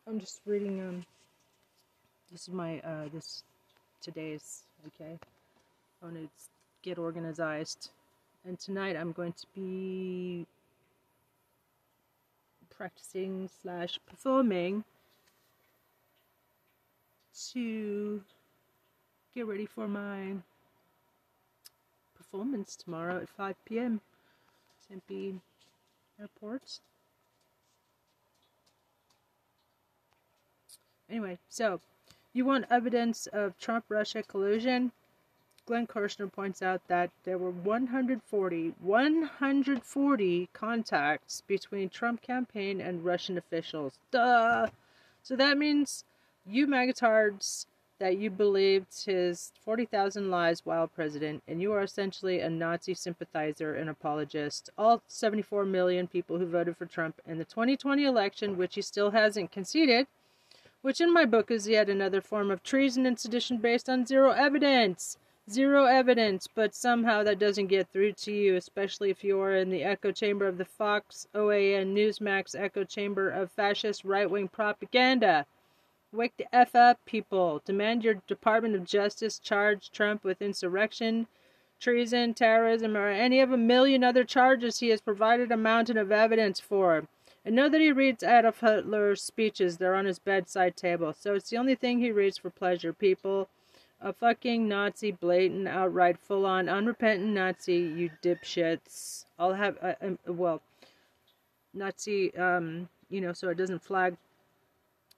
I'm 0.05 0.19
just 0.19 0.41
reading 0.45 0.81
um 0.81 1.05
this 2.29 2.41
is 2.41 2.53
my 2.53 2.79
uh 2.79 3.07
this 3.13 3.43
today's 4.01 4.63
okay. 4.87 5.17
I 6.01 6.05
want 6.05 6.17
to 6.17 6.27
get 6.81 6.97
organized. 6.97 7.89
And 8.45 8.59
tonight 8.59 8.97
I'm 8.97 9.13
going 9.13 9.31
to 9.31 9.45
be 9.55 10.45
practicing 12.69 13.49
slash 13.61 13.97
performing 14.05 14.83
to 17.53 18.21
get 19.33 19.47
ready 19.47 19.65
for 19.65 19.87
my 19.87 20.33
performance 22.17 22.75
tomorrow 22.75 23.21
at 23.21 23.29
5 23.29 23.55
p.m. 23.63 24.01
Tempe 24.89 25.39
Airport. 26.19 26.79
Anyway, 31.09 31.37
so 31.49 31.79
you 32.33 32.45
want 32.45 32.65
evidence 32.69 33.27
of 33.27 33.57
Trump 33.59 33.85
Russia 33.89 34.23
collusion? 34.23 34.91
Glenn 35.65 35.87
Kirshner 35.87 36.31
points 36.31 36.61
out 36.61 36.85
that 36.87 37.09
there 37.23 37.37
were 37.37 37.51
140, 37.51 38.73
140 38.81 40.49
contacts 40.51 41.41
between 41.47 41.89
Trump 41.89 42.21
campaign 42.21 42.81
and 42.81 43.05
Russian 43.05 43.37
officials. 43.37 43.97
Duh! 44.11 44.67
So 45.21 45.35
that 45.37 45.57
means 45.57 46.03
you 46.45 46.67
magatards 46.67 47.65
that 47.99 48.17
you 48.17 48.29
believed 48.29 49.05
his 49.05 49.53
40,000 49.63 50.29
lies 50.29 50.65
while 50.65 50.87
president, 50.87 51.41
and 51.47 51.61
you 51.61 51.71
are 51.71 51.83
essentially 51.83 52.41
a 52.41 52.49
Nazi 52.49 52.93
sympathizer 52.93 53.75
and 53.75 53.89
apologist. 53.89 54.69
All 54.77 55.01
74 55.07 55.63
million 55.63 56.07
people 56.07 56.37
who 56.37 56.45
voted 56.45 56.75
for 56.75 56.85
Trump 56.85 57.21
in 57.25 57.37
the 57.37 57.45
2020 57.45 58.03
election, 58.03 58.57
which 58.57 58.75
he 58.75 58.81
still 58.81 59.11
hasn't 59.11 59.51
conceded, 59.53 60.07
which 60.83 60.99
in 60.99 61.11
my 61.11 61.23
book 61.23 61.49
is 61.49 61.67
yet 61.67 61.89
another 61.89 62.19
form 62.19 62.51
of 62.51 62.61
treason 62.61 63.05
and 63.05 63.17
sedition 63.17 63.57
based 63.57 63.89
on 63.89 64.05
zero 64.05 64.31
evidence. 64.31 65.17
Zero 65.49 65.85
evidence, 65.85 66.45
but 66.53 66.75
somehow 66.75 67.23
that 67.23 67.39
doesn't 67.39 67.67
get 67.67 67.87
through 67.87 68.11
to 68.11 68.33
you, 68.33 68.55
especially 68.57 69.09
if 69.09 69.23
you 69.23 69.39
are 69.39 69.55
in 69.55 69.69
the 69.69 69.83
echo 69.83 70.11
chamber 70.11 70.45
of 70.45 70.57
the 70.57 70.65
Fox, 70.65 71.25
OAN, 71.33 71.93
Newsmax 71.95 72.53
echo 72.53 72.83
chamber 72.83 73.29
of 73.29 73.49
fascist 73.51 74.03
right 74.03 74.29
wing 74.29 74.49
propaganda. 74.49 75.45
Wake 76.11 76.33
the 76.37 76.53
F 76.53 76.75
up, 76.75 76.99
people. 77.05 77.61
Demand 77.65 78.03
your 78.03 78.15
Department 78.27 78.75
of 78.75 78.83
Justice 78.83 79.39
charge 79.39 79.89
Trump 79.89 80.23
with 80.25 80.41
insurrection, 80.41 81.27
treason, 81.79 82.33
terrorism, 82.33 82.97
or 82.97 83.07
any 83.07 83.39
of 83.39 83.51
a 83.51 83.57
million 83.57 84.03
other 84.03 84.25
charges 84.25 84.79
he 84.79 84.89
has 84.89 85.01
provided 85.01 85.49
a 85.51 85.57
mountain 85.57 85.97
of 85.97 86.11
evidence 86.11 86.59
for. 86.59 87.07
And 87.45 87.55
know 87.55 87.67
that 87.67 87.81
he 87.81 87.91
reads 87.91 88.23
Adolf 88.23 88.61
Hitler's 88.61 89.21
speeches. 89.21 89.77
They're 89.77 89.95
on 89.95 90.05
his 90.05 90.19
bedside 90.19 90.77
table. 90.77 91.13
So 91.13 91.35
it's 91.35 91.49
the 91.49 91.57
only 91.57 91.75
thing 91.75 91.99
he 91.99 92.11
reads 92.11 92.37
for 92.37 92.49
pleasure, 92.49 92.93
people. 92.93 93.49
A 93.99 94.13
fucking 94.13 94.67
Nazi, 94.67 95.11
blatant, 95.11 95.67
outright, 95.67 96.19
full 96.19 96.45
on, 96.45 96.67
unrepentant 96.67 97.33
Nazi, 97.33 97.75
you 97.75 98.11
dipshits. 98.21 99.25
I'll 99.39 99.53
have, 99.53 99.77
uh, 99.81 99.93
um, 100.01 100.19
well, 100.27 100.61
Nazi, 101.73 102.35
um, 102.37 102.89
you 103.09 103.21
know, 103.21 103.33
so 103.33 103.49
it 103.49 103.57
doesn't 103.57 103.83
flag. 103.83 104.17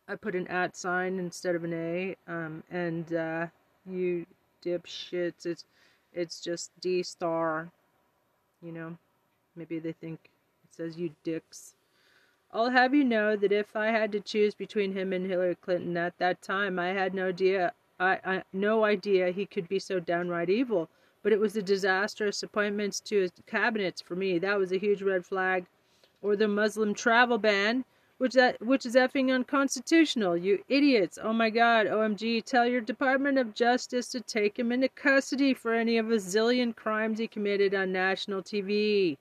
I 0.08 0.16
put 0.16 0.36
an 0.36 0.48
at 0.48 0.76
sign 0.76 1.18
instead 1.20 1.56
of 1.56 1.64
an 1.64 1.74
A. 1.74 2.16
Um, 2.28 2.64
and, 2.70 3.14
uh, 3.14 3.48
you 3.90 4.26
dipshits, 4.64 5.46
it's, 5.46 5.66
it's 6.14 6.40
just 6.40 6.72
D 6.80 7.04
star. 7.04 7.70
You 8.64 8.72
know, 8.72 8.98
maybe 9.56 9.80
they 9.80 9.92
think 9.94 10.20
it 10.64 10.76
says 10.76 10.98
you 10.98 11.12
dicks. 11.24 11.76
I'll 12.56 12.70
have 12.70 12.94
you 12.94 13.04
know 13.04 13.36
that 13.36 13.52
if 13.52 13.76
I 13.76 13.88
had 13.88 14.14
to 14.14 14.22
choose 14.22 14.56
between 14.56 14.94
him 14.94 15.12
and 15.12 15.28
Hillary 15.28 15.56
Clinton 15.56 15.98
at 15.98 16.18
that 16.20 16.42
time, 16.42 16.80
I 16.80 16.94
had 16.94 17.14
no 17.14 17.28
idea, 17.28 17.74
I, 18.00 18.20
I 18.24 18.44
no 18.54 18.86
idea 18.86 19.32
he 19.32 19.46
could 19.46 19.68
be 19.68 19.78
so 19.78 20.00
downright 20.00 20.50
evil. 20.50 20.88
But 21.22 21.34
it 21.34 21.40
was 21.42 21.52
the 21.52 21.62
disastrous 21.62 22.44
appointments 22.44 23.02
to 23.02 23.20
his 23.24 23.34
cabinets 23.46 24.00
for 24.00 24.16
me. 24.16 24.40
That 24.40 24.58
was 24.58 24.72
a 24.72 24.78
huge 24.78 25.02
red 25.02 25.26
flag. 25.26 25.66
Or 26.22 26.38
the 26.38 26.48
Muslim 26.48 26.94
travel 26.94 27.38
ban, 27.38 27.84
which 28.20 28.32
that 28.36 28.62
which 28.62 28.86
is 28.86 28.96
effing 28.96 29.34
unconstitutional. 29.34 30.38
You 30.38 30.64
idiots! 30.70 31.20
Oh 31.22 31.34
my 31.34 31.50
God! 31.50 31.88
OMG! 31.88 32.42
Tell 32.46 32.66
your 32.66 32.80
Department 32.80 33.38
of 33.38 33.54
Justice 33.54 34.08
to 34.12 34.22
take 34.22 34.58
him 34.58 34.72
into 34.72 34.88
custody 34.88 35.54
for 35.54 35.74
any 35.74 35.98
of 35.98 36.10
a 36.10 36.16
zillion 36.16 36.74
crimes 36.74 37.20
he 37.20 37.28
committed 37.28 37.76
on 37.76 37.92
national 37.92 38.42
TV 38.42 39.18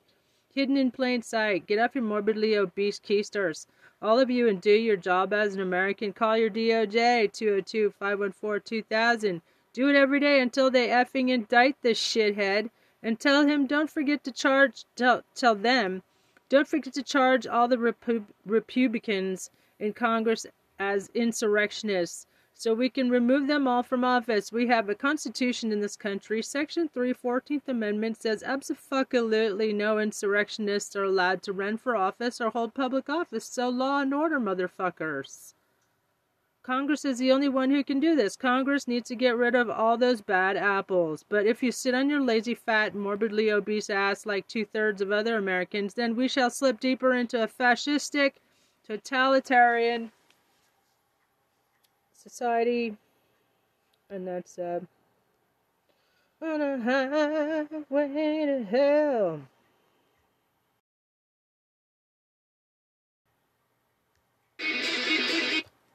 hidden 0.54 0.76
in 0.76 0.90
plain 0.90 1.22
sight. 1.22 1.66
Get 1.66 1.78
off 1.78 1.94
your 1.94 2.04
morbidly 2.04 2.56
obese 2.56 3.00
keisters. 3.00 3.66
All 4.00 4.18
of 4.18 4.30
you 4.30 4.48
and 4.48 4.60
do 4.60 4.70
your 4.70 4.96
job 4.96 5.32
as 5.32 5.54
an 5.54 5.60
American. 5.60 6.12
Call 6.12 6.36
your 6.36 6.50
DOJ 6.50 7.32
202-514-2000. 8.00 9.40
Do 9.72 9.88
it 9.88 9.96
every 9.96 10.20
day 10.20 10.40
until 10.40 10.70
they 10.70 10.88
effing 10.88 11.30
indict 11.30 11.80
this 11.82 11.98
shithead. 11.98 12.70
And 13.02 13.18
tell 13.18 13.46
him 13.46 13.66
don't 13.66 13.90
forget 13.90 14.22
to 14.24 14.32
charge, 14.32 14.84
tell, 14.96 15.22
tell 15.34 15.54
them, 15.54 16.02
don't 16.48 16.68
forget 16.68 16.94
to 16.94 17.02
charge 17.02 17.46
all 17.46 17.68
the 17.68 17.76
Repu- 17.76 18.26
Republicans 18.46 19.50
in 19.78 19.92
Congress 19.92 20.46
as 20.78 21.10
insurrectionists. 21.14 22.26
So 22.56 22.72
we 22.72 22.88
can 22.88 23.10
remove 23.10 23.48
them 23.48 23.66
all 23.66 23.82
from 23.82 24.04
office. 24.04 24.52
We 24.52 24.68
have 24.68 24.88
a 24.88 24.94
constitution 24.94 25.72
in 25.72 25.80
this 25.80 25.96
country. 25.96 26.40
Section 26.40 26.88
3, 26.88 27.12
14th 27.12 27.68
Amendment 27.68 28.22
says 28.22 28.44
absolutely 28.44 29.72
no 29.72 29.98
insurrectionists 29.98 30.94
are 30.94 31.04
allowed 31.04 31.42
to 31.42 31.52
run 31.52 31.76
for 31.76 31.96
office 31.96 32.40
or 32.40 32.50
hold 32.50 32.72
public 32.72 33.08
office. 33.10 33.44
So 33.44 33.68
law 33.68 34.00
and 34.00 34.14
order, 34.14 34.38
motherfuckers. 34.38 35.54
Congress 36.62 37.04
is 37.04 37.18
the 37.18 37.30
only 37.30 37.48
one 37.48 37.70
who 37.70 37.84
can 37.84 38.00
do 38.00 38.16
this. 38.16 38.36
Congress 38.36 38.88
needs 38.88 39.08
to 39.08 39.14
get 39.14 39.36
rid 39.36 39.54
of 39.54 39.68
all 39.68 39.98
those 39.98 40.22
bad 40.22 40.56
apples. 40.56 41.22
But 41.28 41.44
if 41.44 41.62
you 41.62 41.70
sit 41.70 41.92
on 41.92 42.08
your 42.08 42.22
lazy, 42.22 42.54
fat, 42.54 42.94
morbidly 42.94 43.50
obese 43.50 43.90
ass 43.90 44.24
like 44.24 44.46
two 44.46 44.64
thirds 44.64 45.02
of 45.02 45.12
other 45.12 45.36
Americans, 45.36 45.92
then 45.92 46.16
we 46.16 46.26
shall 46.26 46.48
slip 46.48 46.80
deeper 46.80 47.12
into 47.12 47.42
a 47.42 47.48
fascistic, 47.48 48.34
totalitarian 48.86 50.10
society. 52.26 52.96
And 54.10 54.26
that's 54.26 54.58
uh, 54.58 54.80
on 56.42 56.60
a 56.60 56.78
highway 56.80 58.46
to 58.46 58.64
hell. 58.70 59.40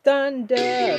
Thunder. 0.03 0.97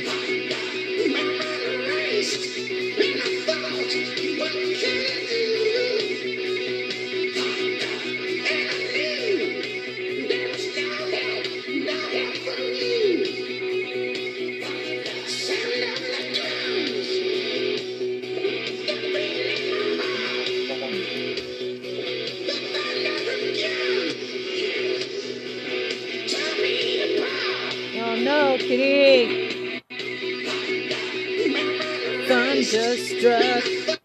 Thunderstruck. 33.21 33.99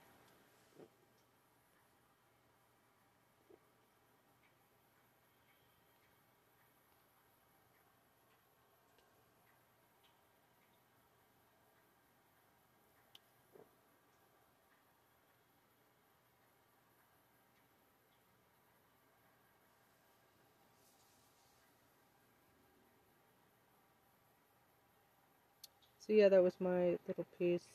So 26.06 26.12
yeah, 26.14 26.28
that 26.30 26.42
was 26.42 26.54
my 26.60 26.98
little 27.08 27.26
piece. 27.38 27.68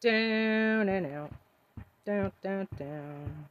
Down 0.00 0.88
and 0.88 1.06
out. 1.06 1.32
Down, 2.06 2.30
down, 2.40 2.68
down. 2.78 3.46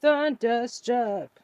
Thunderstruck. 0.00 1.41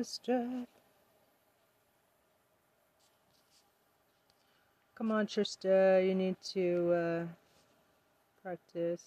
Thunderstruck. 0.00 0.68
Come 4.94 5.12
on, 5.12 5.26
Trista, 5.26 6.06
you 6.06 6.14
need 6.14 6.36
to 6.52 6.92
uh, 6.92 7.24
practice. 8.42 9.02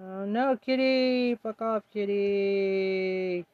Oh 0.00 0.24
no, 0.24 0.56
kitty! 0.56 1.34
Fuck 1.42 1.60
off, 1.60 1.82
kitty! 1.92 3.44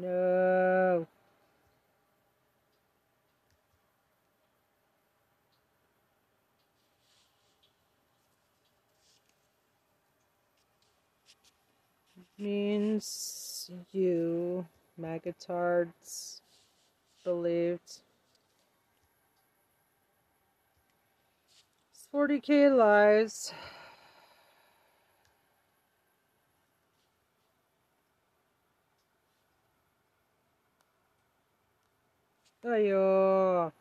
No. 0.00 1.08
Means 12.38 13.68
you, 13.90 14.64
magatards, 15.00 16.40
believed. 17.24 17.80
It's 21.90 22.06
40k 22.14 22.76
lies. 32.62 32.72
Ayo. 32.72 33.77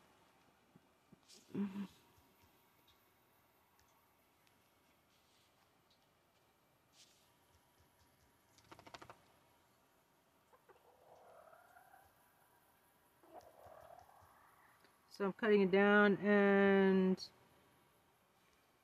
so 15.11 15.25
I'm 15.27 15.33
cutting 15.35 15.63
it 15.63 15.71
down 15.71 16.17
and 16.25 17.23